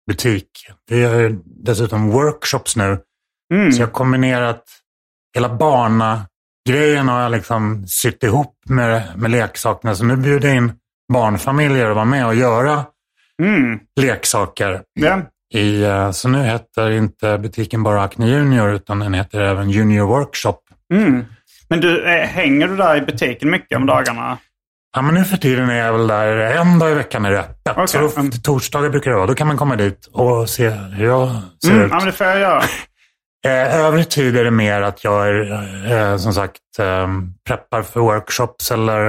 butik. 0.09 0.49
Vi 0.91 1.01
gör 1.01 1.39
dessutom 1.45 2.11
workshops 2.11 2.77
nu. 2.77 2.99
Mm. 3.55 3.73
Så 3.73 3.81
jag 3.81 3.87
har 3.87 3.93
kombinerat 3.93 4.65
hela 5.35 5.49
barna-grejen 5.55 7.09
har 7.09 7.21
jag 7.21 7.33
liksom 7.33 7.87
sytt 7.87 8.23
ihop 8.23 8.55
med, 8.69 9.03
med 9.17 9.31
leksakerna. 9.31 9.95
Så 9.95 10.05
nu 10.05 10.17
bjuder 10.17 10.49
jag 10.49 10.57
in 10.57 10.73
barnfamiljer 11.13 11.89
att 11.91 11.95
vara 11.97 12.05
med 12.05 12.27
och 12.27 12.35
göra 12.35 12.85
Mm. 13.43 13.79
leksaker. 14.01 14.83
Ja. 15.01 15.21
I, 15.55 15.83
eh, 15.83 16.11
så 16.11 16.29
nu 16.29 16.43
heter 16.43 16.91
inte 16.91 17.39
butiken 17.39 17.83
bara 17.83 18.03
Acne 18.03 18.27
Junior 18.29 18.73
utan 18.75 18.99
den 18.99 19.15
heter 19.15 19.41
även 19.41 19.71
Junior 19.71 20.07
Workshop. 20.07 20.57
Mm. 20.95 21.25
Men 21.69 21.81
du, 21.81 22.05
eh, 22.05 22.27
hänger 22.27 22.69
du 22.69 22.77
där 22.77 22.97
i 22.97 23.01
butiken 23.01 23.51
mycket 23.51 23.77
om 23.77 23.87
dagarna? 23.87 24.39
Ja, 24.95 25.03
men 25.03 25.15
nu 25.15 25.25
för 25.25 25.37
tiden 25.37 25.71
är 25.71 25.75
jag 25.87 25.93
väl 25.93 26.07
där 26.07 26.37
en 26.37 26.79
dag 26.79 26.91
i 26.91 26.95
veckan 26.95 27.25
är 27.25 27.31
det 27.31 27.41
öppet. 27.41 27.73
Okej, 27.73 27.89
Så 27.89 27.99
då, 27.99 28.11
mm. 28.21 28.31
torsdagar 28.31 28.91
brukar 28.91 29.11
det 29.11 29.17
vara. 29.17 29.27
Då 29.27 29.35
kan 29.35 29.47
man 29.47 29.57
komma 29.57 29.77
dit 29.77 30.07
och 30.13 30.49
se 30.49 30.69
hur 30.71 31.07
jag 31.07 31.29
ser 31.65 31.71
Mm. 31.71 31.83
ut. 31.85 31.91
Ja, 31.91 31.97
men 31.97 32.07
det 32.07 32.13
får 32.13 32.27
jag 32.27 32.41
göra. 32.41 32.63
Eh, 33.47 33.75
övrig 33.81 34.09
tid 34.11 34.37
är 34.37 34.45
det 34.45 34.51
mer 34.51 34.83
att 34.83 35.05
jag 35.05 35.29
är, 35.29 35.93
eh, 35.93 36.17
som 36.17 36.33
sagt 36.35 36.59
eh, 36.79 37.09
preppar 37.47 37.83
för 37.83 38.01
workshops 38.01 38.71
eller 38.71 39.05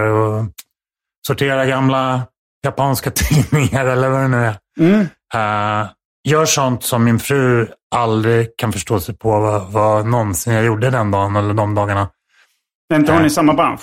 sorterar 1.27 1.65
gamla 1.65 2.21
japanska 2.63 3.11
tidningar 3.15 3.85
eller 3.85 4.09
vad 4.09 4.21
det 4.21 4.27
nu 4.27 4.45
är. 4.45 4.55
Mm. 4.79 5.01
Eh, 5.33 5.87
gör 6.29 6.45
sånt 6.45 6.83
som 6.83 7.03
min 7.03 7.19
fru 7.19 7.67
aldrig 7.95 8.47
kan 8.57 8.73
förstå 8.73 8.99
sig 8.99 9.17
på 9.17 9.39
vad, 9.39 9.71
vad 9.71 10.05
någonsin 10.05 10.53
jag 10.53 10.65
gjorde 10.65 10.89
den 10.89 11.11
dagen 11.11 11.35
eller 11.35 11.53
de 11.53 11.75
dagarna. 11.75 12.09
Är 12.93 12.97
inte 12.99 13.11
hon 13.13 13.25
i 13.25 13.29
samma 13.29 13.53
bransch? 13.53 13.81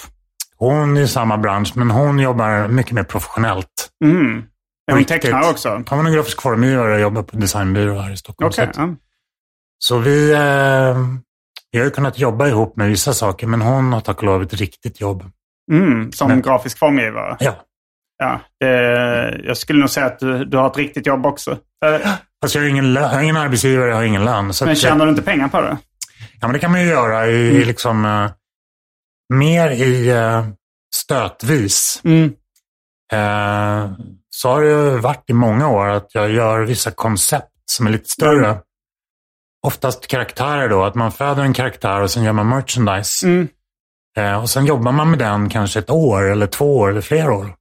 Hon 0.60 0.96
är 0.96 1.00
i 1.00 1.08
samma 1.08 1.38
bransch 1.38 1.72
men 1.76 1.90
hon 1.90 2.18
jobbar 2.18 2.68
mycket 2.68 2.92
mer 2.92 3.02
professionellt. 3.02 3.66
Mm. 4.04 4.42
Är 4.90 4.94
hon 4.94 5.04
tecknare 5.04 5.50
också? 5.50 5.82
Hon 5.90 6.06
är 6.06 6.10
grafisk 6.10 6.42
formgivare 6.42 6.94
och 6.94 7.00
jobbar 7.00 7.22
på 7.22 7.36
designbyrå 7.36 7.98
här 8.00 8.12
i 8.12 8.16
Stockholm. 8.16 8.48
Okej. 8.48 8.64
Så 8.74 8.82
att- 8.82 8.88
ja. 8.88 8.94
Så 9.78 9.98
vi, 9.98 10.32
eh, 10.32 10.98
vi 11.72 11.78
har 11.78 11.84
ju 11.84 11.90
kunnat 11.90 12.18
jobba 12.18 12.46
ihop 12.48 12.76
med 12.76 12.88
vissa 12.88 13.12
saker, 13.14 13.46
men 13.46 13.60
hon 13.60 13.92
har 13.92 14.00
tack 14.00 14.16
och 14.18 14.24
lov 14.24 14.42
ett 14.42 14.54
riktigt 14.54 15.00
jobb. 15.00 15.24
Mm. 15.72 16.12
Som 16.12 16.28
Men- 16.28 16.42
grafisk 16.42 16.78
formgivare? 16.78 17.36
Ja. 17.40 17.56
ja, 18.18 18.40
det, 18.60 19.40
jag 19.44 19.56
skulle 19.56 19.80
nog 19.80 19.90
säga 19.90 20.06
att 20.06 20.18
du, 20.18 20.44
du 20.44 20.56
har 20.56 20.66
ett 20.66 20.76
riktigt 20.76 21.06
jobb 21.06 21.26
också. 21.26 21.58
Fast 22.42 22.54
jag 22.54 22.62
har 22.62 22.68
ingen, 22.68 22.94
jag 22.94 23.08
har 23.08 23.22
ingen 23.22 23.36
arbetsgivare, 23.36 23.88
jag 23.88 23.96
har 23.96 24.02
ingen 24.02 24.24
lön. 24.24 24.52
Men 24.64 24.76
tjänar 24.76 25.04
du 25.06 25.10
inte 25.10 25.22
pengar 25.22 25.48
på 25.48 25.60
det? 25.60 25.76
Ja, 26.40 26.46
men 26.46 26.52
det 26.52 26.58
kan 26.58 26.70
man 26.70 26.80
ju 26.82 26.86
göra 26.88 27.26
i, 27.26 27.32
i 27.36 27.64
liksom, 27.64 28.04
eh, 28.04 28.30
mer 29.34 29.70
i 29.70 30.08
eh, 30.10 30.46
stötvis. 30.94 32.00
Mm. 32.04 32.24
Eh, 33.12 33.92
så 34.30 34.48
har 34.48 34.62
det 34.62 34.68
ju 34.68 34.98
varit 34.98 35.30
i 35.30 35.32
många 35.32 35.68
år 35.68 35.86
att 35.88 36.14
jag 36.14 36.30
gör 36.30 36.60
vissa 36.60 36.90
koncept 36.90 37.46
som 37.64 37.86
är 37.86 37.90
lite 37.90 38.08
större. 38.08 38.60
Oftast 39.66 40.06
karaktärer 40.06 40.68
då, 40.68 40.84
att 40.84 40.94
man 40.94 41.12
föder 41.12 41.42
en 41.42 41.52
karaktär 41.52 42.00
och 42.00 42.10
sen 42.10 42.22
gör 42.22 42.32
man 42.32 42.48
merchandise. 42.48 43.26
Mm. 43.26 43.48
Eh, 44.16 44.42
och 44.42 44.50
sen 44.50 44.66
jobbar 44.66 44.92
man 44.92 45.10
med 45.10 45.18
den 45.18 45.48
kanske 45.48 45.78
ett 45.78 45.90
år 45.90 46.30
eller 46.30 46.46
två 46.46 46.76
år 46.78 46.90
eller 46.90 47.00
flera 47.00 47.32
år. 47.32 47.54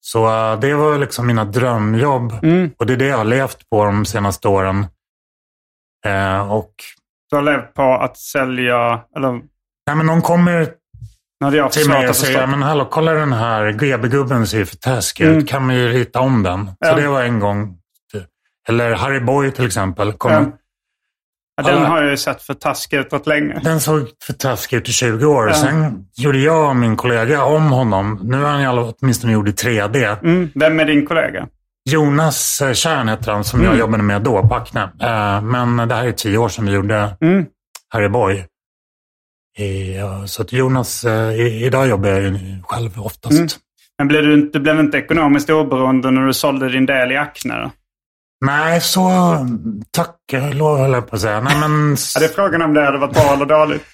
Så 0.00 0.26
det 0.60 0.74
var 0.74 0.98
liksom 0.98 1.26
mina 1.26 1.44
drömjobb 1.44 2.32
Mm. 2.42 2.70
och 2.78 2.86
det 2.86 2.92
är 2.92 2.96
det 2.96 3.06
jag 3.06 3.16
har 3.18 3.24
levt 3.24 3.70
på 3.70 3.84
de 3.84 4.04
senaste 4.04 4.48
åren. 4.48 4.86
Och 6.50 6.74
Du 7.30 7.36
har 7.36 7.42
levt 7.42 7.74
på 7.74 7.82
att 7.94 8.16
sälja, 8.18 9.04
eller 9.16 9.40
nej, 9.88 9.96
men 9.96 10.06
någon 10.06 10.22
kommer 10.22 10.68
när 11.40 11.50
för 11.50 11.68
till 11.68 11.88
mig 11.88 12.08
och 12.08 12.16
säger, 12.16 12.46
men 12.46 12.62
hallå, 12.62 12.88
kolla 12.90 13.12
den 13.12 13.32
här 13.32 13.72
GB-gubben 13.72 14.46
ser 14.46 14.58
ju 14.58 14.66
för 14.66 14.76
taskig 14.76 15.24
ut. 15.24 15.30
Mm. 15.30 15.46
Kan 15.46 15.68
vi 15.68 15.74
ju 15.74 15.88
rita 15.88 16.20
om 16.20 16.42
den? 16.42 16.66
Så 16.66 16.72
Ja. 16.80 16.94
det 16.94 17.08
var 17.08 17.22
en 17.22 17.38
gång. 17.40 17.74
Eller 18.68 18.94
Harry 18.94 19.20
Boy 19.20 19.50
till 19.50 19.66
exempel. 19.66 20.12
Kom, 20.12 20.32
Ja. 20.32 20.44
Ja, 21.62 21.62
den 21.70 21.84
har 21.84 22.02
jag 22.02 22.10
ju 22.10 22.16
sett 22.16 22.42
för 22.42 22.54
taskig 22.54 22.96
ut 22.96 23.12
rätt 23.12 23.26
länge. 23.26 23.60
Den 23.64 23.80
såg 23.80 24.00
för 24.26 24.32
taskig 24.32 24.76
ut 24.76 24.88
i 24.88 24.92
20 24.92 25.26
år. 25.26 25.50
Sen 25.50 26.04
gjorde 26.16 26.38
jag 26.38 26.68
och 26.68 26.76
min 26.76 26.96
kollega 26.96 27.44
om 27.44 27.70
honom. 27.72 28.20
Nu 28.22 28.36
är 28.44 28.48
han 28.48 28.64
alla 28.66 28.82
åtminstone 29.00 29.32
gjord 29.32 29.48
i 29.48 29.52
3D. 29.52 30.16
Mm. 30.22 30.50
Vem 30.54 30.80
är 30.80 30.84
din 30.84 31.06
kollega? 31.06 31.46
Jonas 31.90 32.60
eh, 32.60 32.72
Kärn 32.72 33.08
heter 33.08 33.32
han 33.32 33.44
som 33.44 33.60
jag 33.60 33.66
Mm. 33.68 33.80
jobbade 33.80 34.02
med 34.02 34.22
då 34.22 34.48
på 34.48 34.54
Acne. 34.54 34.82
Eh, 35.02 35.42
Men 35.42 35.88
det 35.88 35.94
här 35.94 36.04
är 36.06 36.12
tio 36.12 36.38
år 36.38 36.48
sedan 36.48 36.66
vi 36.66 36.72
gjorde 36.72 37.16
Mm. 37.20 37.46
Harry 37.88 38.08
Boy. 38.08 38.46
Ja, 39.96 40.26
Så 40.26 40.42
att 40.42 40.52
Jonas, 40.52 41.04
eh, 41.04 41.32
idag 41.62 41.88
jobbar 41.88 42.08
jag 42.08 42.22
ju 42.22 42.62
själv 42.62 42.90
oftast. 43.02 43.36
Mm. 43.36 43.48
Men 43.98 44.08
blev 44.08 44.22
du, 44.22 44.34
inte- 44.34 44.60
blev 44.60 44.80
inte 44.80 44.98
ekonomiskt 44.98 45.50
oberoende 45.50 46.10
när 46.10 46.26
du 46.26 46.32
sålde 46.34 46.68
din 46.68 46.86
del 46.86 47.12
i 47.12 47.16
Acne? 47.16 47.54
Då? 47.62 47.70
Nej, 48.46 48.80
så 48.80 49.10
tack 49.90 50.16
lov 50.54 50.78
höll 50.78 50.92
jag 50.92 51.08
på 51.10 51.16
att 51.16 51.22
säga. 51.22 51.40
Nej, 51.40 51.56
men, 51.60 51.90
Ja, 52.14 52.20
det 52.20 52.26
är 52.26 52.28
frågan 52.34 52.62
om 52.62 52.74
det 52.74 52.84
hade 52.84 52.98
varit 52.98 53.14
bra 53.14 53.32
eller 53.34 53.46
dåligt. 53.46 53.84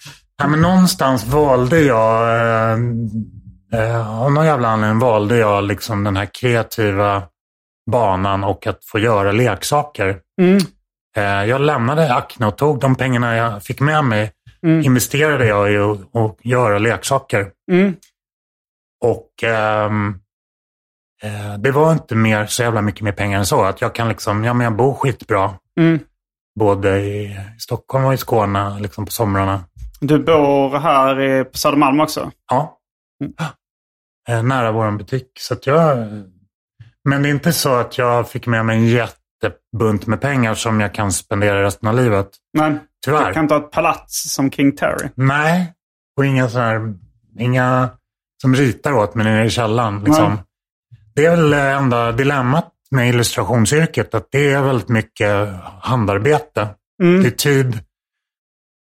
nej, 0.41 0.49
men 0.51 0.61
någonstans 0.61 1.27
valde 1.27 1.81
jag, 1.81 2.23
eh, 2.41 2.79
eh, 3.81 4.21
av 4.23 4.33
någon 4.33 4.47
jävla 4.47 4.69
anledning 4.69 4.99
valde 4.99 5.37
jag 5.37 5.65
liksom 5.65 6.05
den 6.05 6.17
här 6.17 6.29
kreativa 6.41 7.23
banan 7.91 8.45
och 8.45 8.67
att 8.67 8.79
få 8.85 8.99
göra 8.99 9.33
leksaker. 9.33 10.17
Mm. 10.41 10.59
Eh, 11.17 11.45
jag 11.51 11.61
lämnade 11.61 12.15
Acne 12.15 12.47
och 12.47 12.57
tog 12.59 12.81
de 12.81 12.95
pengarna 12.95 13.37
jag 13.37 13.63
fick 13.63 13.81
med 13.81 14.05
mig, 14.05 14.31
Mm. 14.65 14.85
investerade 14.85 15.47
jag 15.47 15.73
i 15.73 15.77
att 15.77 16.17
att 16.17 16.37
göra 16.45 16.79
leksaker. 16.79 17.51
Mm. 17.71 17.97
Och 19.05 19.45
eh, 19.45 19.91
det 21.59 21.71
var 21.71 21.93
inte 21.93 22.15
mer, 22.15 22.47
så 22.47 22.63
jävla 22.63 22.83
mycket 22.83 23.03
mer 23.03 23.13
pengar 23.13 23.39
än 23.39 23.47
så. 23.47 23.65
Att 23.65 23.81
jag 23.81 23.95
kan 23.95 24.09
liksom, 24.09 24.45
ja 24.45 24.55
men 24.55 24.65
jag 24.65 24.77
bor 24.77 24.95
skitbra. 24.95 25.55
Mm. 25.81 25.99
Både 26.59 27.01
i 27.01 27.41
Stockholm 27.59 28.05
och 28.05 28.15
i 28.15 28.17
Skåne 28.17 28.81
liksom 28.81 29.07
på 29.07 29.13
somrarna. 29.13 29.65
Du 30.01 30.19
bor 30.19 30.79
här 30.79 31.21
i, 31.21 31.45
på 31.45 31.59
Södermalm 31.59 32.01
också? 32.01 32.31
Ja. 32.51 32.79
Mm. 33.25 33.35
Eh, 34.29 34.43
nära 34.43 34.73
vår 34.73 34.91
butik. 34.91 35.27
Så 35.39 35.55
att 35.55 35.67
jag, 35.67 35.99
men 37.05 37.23
det 37.23 37.29
är 37.29 37.31
inte 37.31 37.53
så 37.53 37.75
att 37.75 37.99
jag 37.99 38.29
fick 38.29 38.47
med 38.47 38.67
mig 38.67 38.77
en 38.77 38.87
jättebunt 38.87 40.07
med 40.07 40.21
pengar 40.21 40.55
som 40.55 40.81
jag 40.81 40.95
kan 40.95 41.13
spendera 41.13 41.63
resten 41.63 41.89
av 41.89 41.95
livet. 41.95 42.29
Nej, 42.59 42.79
Tyvärr. 43.05 43.27
du 43.29 43.33
kan 43.35 43.45
inte 43.45 43.55
ha 43.55 43.61
ett 43.65 43.71
palats 43.71 44.33
som 44.35 44.51
King 44.51 44.77
Terry. 44.77 45.09
Nej, 45.15 45.73
och 46.17 46.27
inga 46.27 46.49
sådana 46.49 46.69
här, 46.71 46.95
inga 47.39 47.91
som 48.43 48.55
ritar 48.55 48.93
åt 48.93 49.15
mig 49.15 49.25
nere 49.25 49.45
i 49.47 49.51
källaren. 49.51 50.05
Liksom. 50.05 50.33
Nej. 50.33 50.43
Det 51.15 51.27
är 51.27 51.31
väl 51.37 51.51
det 51.51 51.71
enda 51.71 52.13
dilemmat 52.13 52.71
med 52.91 53.09
illustrationsyrket, 53.09 54.15
att 54.15 54.29
det 54.31 54.53
är 54.53 54.63
väldigt 54.63 54.89
mycket 54.89 55.49
handarbete. 55.81 56.69
Mm. 57.03 57.23
Det 57.23 57.29
är 57.29 57.31
tid. 57.31 57.79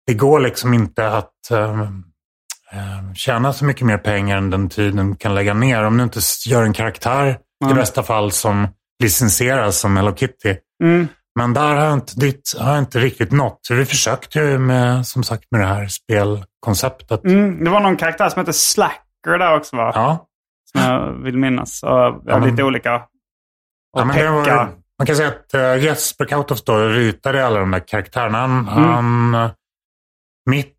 Det 0.08 0.14
går 0.14 0.40
liksom 0.40 0.74
inte 0.74 1.08
att 1.08 1.52
eh, 1.52 1.82
eh, 2.72 3.14
tjäna 3.16 3.54
så 3.54 3.66
mycket 3.66 3.86
mer 3.88 3.98
pengar 3.98 4.38
än 4.38 4.50
den 4.50 4.70
tiden 4.70 5.16
kan 5.16 5.36
lägga 5.36 5.54
ner. 5.54 5.84
Om 5.84 5.98
du 5.98 6.04
inte 6.04 6.20
gör 6.48 6.64
en 6.64 6.74
karaktär, 6.74 7.28
i 7.62 7.66
Mm. 7.66 7.78
bästa 7.78 8.04
fall, 8.04 8.32
som 8.32 8.68
licensieras 9.04 9.80
som 9.80 9.98
Hello 9.98 10.16
Kitty. 10.16 10.56
Mm. 10.84 11.08
Men 11.40 11.54
där 11.54 11.76
har 11.76 11.84
jag 11.86 11.94
inte, 11.94 12.20
dit 12.20 12.54
har 12.60 12.70
jag 12.72 12.80
inte 12.80 13.00
riktigt 13.00 13.32
nått. 13.32 13.60
Så 13.62 13.74
vi 13.74 13.86
försökte 13.86 14.40
ju 14.40 14.58
med, 14.58 15.08
som 15.08 15.24
sagt, 15.24 15.44
med 15.52 15.62
det 15.62 15.68
här 15.68 15.88
spelkonceptet. 15.88 17.24
Mm. 17.26 17.64
Det 17.64 17.70
var 17.70 17.80
någon 17.80 17.98
karaktär 17.98 18.30
som 18.30 18.40
hette 18.40 18.54
Slacker 18.54 19.38
där 19.40 19.58
också 19.58 19.76
va? 19.76 19.92
Ja. 19.96 20.28
Som 20.72 20.82
jag 20.82 21.24
vill 21.24 21.38
minnas. 21.38 21.84
Och 21.84 21.90
jag 21.90 22.22
Ja, 22.26 22.40
men- 22.40 22.50
lite 22.50 22.64
olika. 22.64 22.96
Och 22.96 24.02
ja 24.02 24.10
Pekka. 24.14 24.32
var, 24.32 24.70
man 25.00 25.06
kan 25.08 25.16
säga 25.16 25.28
att 25.30 25.54
uh, 25.78 25.84
Jesper 25.84 26.26
Kautoff 26.26 26.64
då 26.64 26.78
ritade 26.88 27.46
alla 27.46 27.60
de 27.60 27.72
där 27.72 27.88
karaktärerna. 27.88 28.38
Han, 28.38 28.68
Mm. 28.68 28.90
han, 28.90 29.34
eh, 29.46 29.52
mitt 30.50 30.76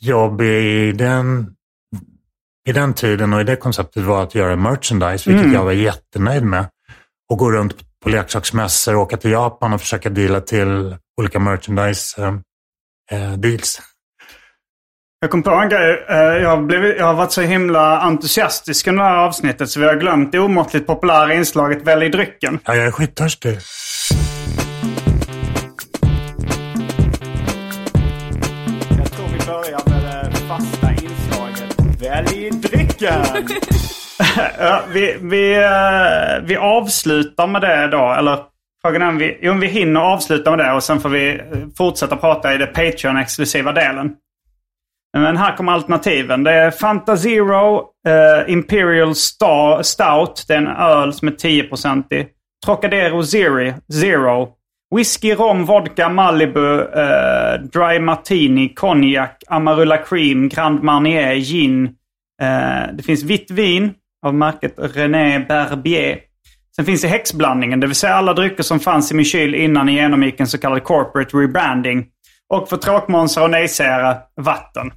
jobb 0.00 0.40
i 0.40 0.92
den, 0.92 1.54
i 2.68 2.72
den 2.72 2.94
tiden 2.94 3.32
och 3.32 3.40
i 3.40 3.44
det 3.44 3.56
konceptet 3.56 4.02
var 4.04 4.22
att 4.22 4.34
göra 4.34 4.56
merchandise, 4.56 5.30
vilket 5.30 5.44
Mm. 5.46 5.52
jag 5.54 5.64
var 5.64 5.72
jättenöjd 5.72 6.44
med. 6.44 6.66
Och 7.30 7.38
gå 7.38 7.50
runt 7.52 7.78
på 7.78 7.84
leksaksmässor, 8.06 8.94
åka 8.96 9.16
till 9.16 9.30
Japan 9.30 9.72
och 9.72 9.80
försöka 9.80 10.10
deala 10.10 10.40
till 10.40 10.96
olika 11.20 11.38
merchandise 11.38 12.22
eh, 12.22 12.34
eh, 13.22 13.32
deals. 13.32 13.80
Jag 15.20 15.30
kom 15.30 15.42
på 15.42 15.50
en 15.50 15.68
grej. 15.68 16.04
Eh, 16.08 16.16
Jag, 16.18 16.66
blev, 16.66 16.84
jag 16.84 17.06
har 17.06 17.14
varit 17.14 17.32
så 17.32 17.40
himla 17.40 18.00
entusiastisk 18.00 18.86
under 18.86 19.02
det 19.04 19.08
här 19.08 19.16
avsnittet 19.16 19.70
så 19.70 19.80
vi 19.80 19.86
har 19.86 19.94
glömt 19.96 20.32
det 20.32 20.38
omåttligt 20.40 20.86
populära 20.86 21.34
inslaget 21.34 21.82
Välj 21.82 22.08
drycken. 22.08 22.58
Ja, 22.64 22.74
jag 22.74 22.86
är 22.86 22.90
skittörstig. 22.90 23.58
Jag 28.98 29.12
tror 29.12 29.26
vi 29.32 29.46
börjar 29.46 29.80
med 29.90 30.32
det 30.32 30.36
fasta 30.38 30.90
inslaget 30.92 32.02
Välj 32.02 32.50
drycken! 32.50 33.24
Ja, 34.58 34.82
vi, 34.92 35.16
vi, 35.20 35.54
eh, 35.54 36.42
vi 36.42 36.56
avslutar 36.56 37.46
med 37.46 37.60
det 37.60 37.86
då. 37.86 38.12
Eller 38.12 38.38
frågan 38.82 39.02
är 39.02 39.08
om 39.08 39.18
vi, 39.18 39.48
om 39.48 39.60
vi 39.60 39.66
hinner 39.66 40.00
avsluta 40.00 40.50
med 40.50 40.58
det 40.66 40.72
och 40.72 40.82
sen 40.82 41.00
får 41.00 41.08
vi 41.08 41.30
eh, 41.30 41.44
fortsätta 41.78 42.16
prata 42.16 42.54
i 42.54 42.58
den 42.58 42.68
Patreon-exklusiva 42.68 43.72
delen. 43.72 44.12
Men 45.18 45.36
här 45.36 45.56
kommer 45.56 45.72
alternativen. 45.72 46.44
Det 46.44 46.52
är 46.52 46.70
Fanta 46.70 47.16
Zero, 47.16 47.84
eh, 48.08 48.52
Imperial 48.52 49.14
Star, 49.14 49.82
Stout. 49.82 50.44
Det 50.48 50.54
är 50.54 50.58
en 50.58 50.66
öl 50.66 51.12
som 51.12 51.28
är 51.28 51.32
10-procentig. 51.32 52.26
Trocadero 52.66 53.22
Zero, 53.22 53.72
Zero. 53.92 54.48
Whisky, 54.96 55.34
rom, 55.34 55.64
vodka, 55.64 56.08
Malibu, 56.08 56.80
eh, 56.80 57.60
Dry 57.60 57.98
Martini, 57.98 58.68
Cognac, 58.74 59.30
Amarula 59.48 59.96
Cream, 59.98 60.48
Grand 60.48 60.82
Marnier, 60.82 61.34
Gin. 61.34 61.84
Eh, 62.42 62.92
det 62.92 63.02
finns 63.02 63.22
vitt 63.22 63.50
vin 63.50 63.94
av 64.26 64.34
märket 64.34 64.74
René 64.76 65.38
Berbier. 65.38 66.18
Sen 66.76 66.84
finns 66.84 67.02
det 67.02 67.08
häxblandningen, 67.08 67.80
det 67.80 67.86
vill 67.86 67.96
säga 67.96 68.14
alla 68.14 68.34
drycker 68.34 68.62
som 68.62 68.80
fanns 68.80 69.12
i 69.12 69.14
min 69.14 69.24
kyl 69.24 69.54
innan 69.54 69.86
ni 69.86 69.92
genomgick 69.92 70.40
en 70.40 70.46
så 70.46 70.58
kallad 70.58 70.84
corporate 70.84 71.36
rebranding. 71.36 72.06
Och 72.48 72.68
för 72.68 72.76
tråkmånsar 72.76 73.42
och 73.42 73.50
nejsägare, 73.50 74.16
vatten. 74.36 74.92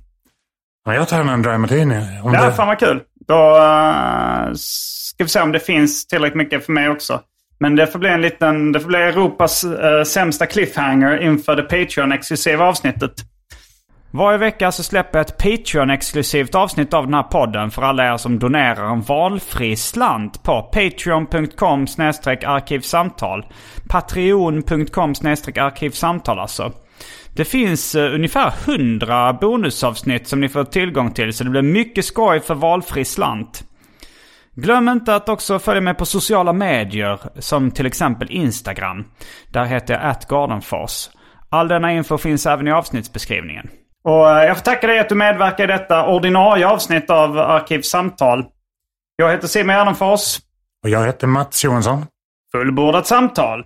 Ja, 0.85 0.95
jag 0.95 1.07
tar 1.07 1.21
en 1.21 1.41
dry 1.41 1.57
martini. 1.57 2.19
Om 2.23 2.33
Ja, 2.33 2.45
det... 2.45 2.53
fan 2.53 2.67
vad 2.67 2.79
kul. 2.79 3.01
Då 3.27 3.57
uh, 3.57 4.53
ska 4.53 5.23
vi 5.23 5.29
se 5.29 5.41
om 5.41 5.51
det 5.51 5.59
finns 5.59 6.07
tillräckligt 6.07 6.37
mycket 6.37 6.65
för 6.65 6.73
mig 6.73 6.89
också. 6.89 7.21
Men 7.59 7.75
det 7.75 7.87
får 7.87 7.99
bli 7.99 8.09
en 8.09 8.21
liten, 8.21 8.71
det 8.71 8.79
får 8.79 8.87
bli 8.87 8.99
Europas 8.99 9.63
eh, 9.63 10.03
sämsta 10.03 10.45
cliffhanger 10.45 11.21
inför 11.21 11.55
det 11.55 11.63
Patreon-exklusiva 11.63 12.63
avsnittet. 12.63 13.13
Varje 14.15 14.37
vecka 14.37 14.71
så 14.71 14.83
släpper 14.83 15.19
jag 15.19 15.25
ett 15.25 15.37
Patreon-exklusivt 15.37 16.55
avsnitt 16.55 16.93
av 16.93 17.05
den 17.05 17.13
här 17.13 17.23
podden 17.23 17.71
för 17.71 17.81
alla 17.81 18.13
er 18.13 18.17
som 18.17 18.39
donerar 18.39 18.91
en 18.91 19.01
valfri 19.01 19.75
slant 19.75 20.43
på 20.43 20.61
patreon.com 20.61 21.87
arkivsamtal. 22.45 23.45
Patreon.com 23.89 25.09
arkivsamtal 25.09 26.39
alltså. 26.39 26.71
Det 27.35 27.45
finns 27.45 27.95
uh, 27.95 28.15
ungefär 28.15 28.53
100 28.65 29.33
bonusavsnitt 29.33 30.27
som 30.27 30.39
ni 30.39 30.49
får 30.49 30.63
tillgång 30.63 31.11
till 31.11 31.33
så 31.33 31.43
det 31.43 31.49
blir 31.49 31.61
mycket 31.61 32.05
skoj 32.05 32.39
för 32.39 32.55
valfri 32.55 33.05
slant. 33.05 33.63
Glöm 34.55 34.89
inte 34.89 35.15
att 35.15 35.29
också 35.29 35.59
följa 35.59 35.81
mig 35.81 35.93
på 35.93 36.05
sociala 36.05 36.53
medier 36.53 37.19
som 37.39 37.71
till 37.71 37.85
exempel 37.85 38.31
Instagram. 38.31 39.05
Där 39.47 39.65
heter 39.65 39.93
jag 39.93 40.03
atgardenfors. 40.03 41.09
All 41.49 41.67
denna 41.67 41.93
info 41.93 42.17
finns 42.17 42.45
även 42.45 42.67
i 42.67 42.71
avsnittsbeskrivningen. 42.71 43.69
Och 44.03 44.29
eh, 44.29 44.45
jag 44.45 44.57
får 44.57 44.63
tacka 44.63 44.87
dig 44.87 44.99
att 44.99 45.09
du 45.09 45.15
medverkar 45.15 45.63
i 45.63 45.67
detta 45.67 46.07
ordinarie 46.07 46.67
avsnitt 46.67 47.09
av 47.09 47.39
Arkivsamtal. 47.39 48.45
Jag 49.15 49.31
heter 49.31 49.47
Simon 49.47 49.75
Gärdenfors. 49.75 50.39
Och 50.83 50.89
jag 50.89 51.05
heter 51.05 51.27
Mats 51.27 51.63
Johansson. 51.63 52.05
Fullbordat 52.51 53.07
samtal. 53.07 53.65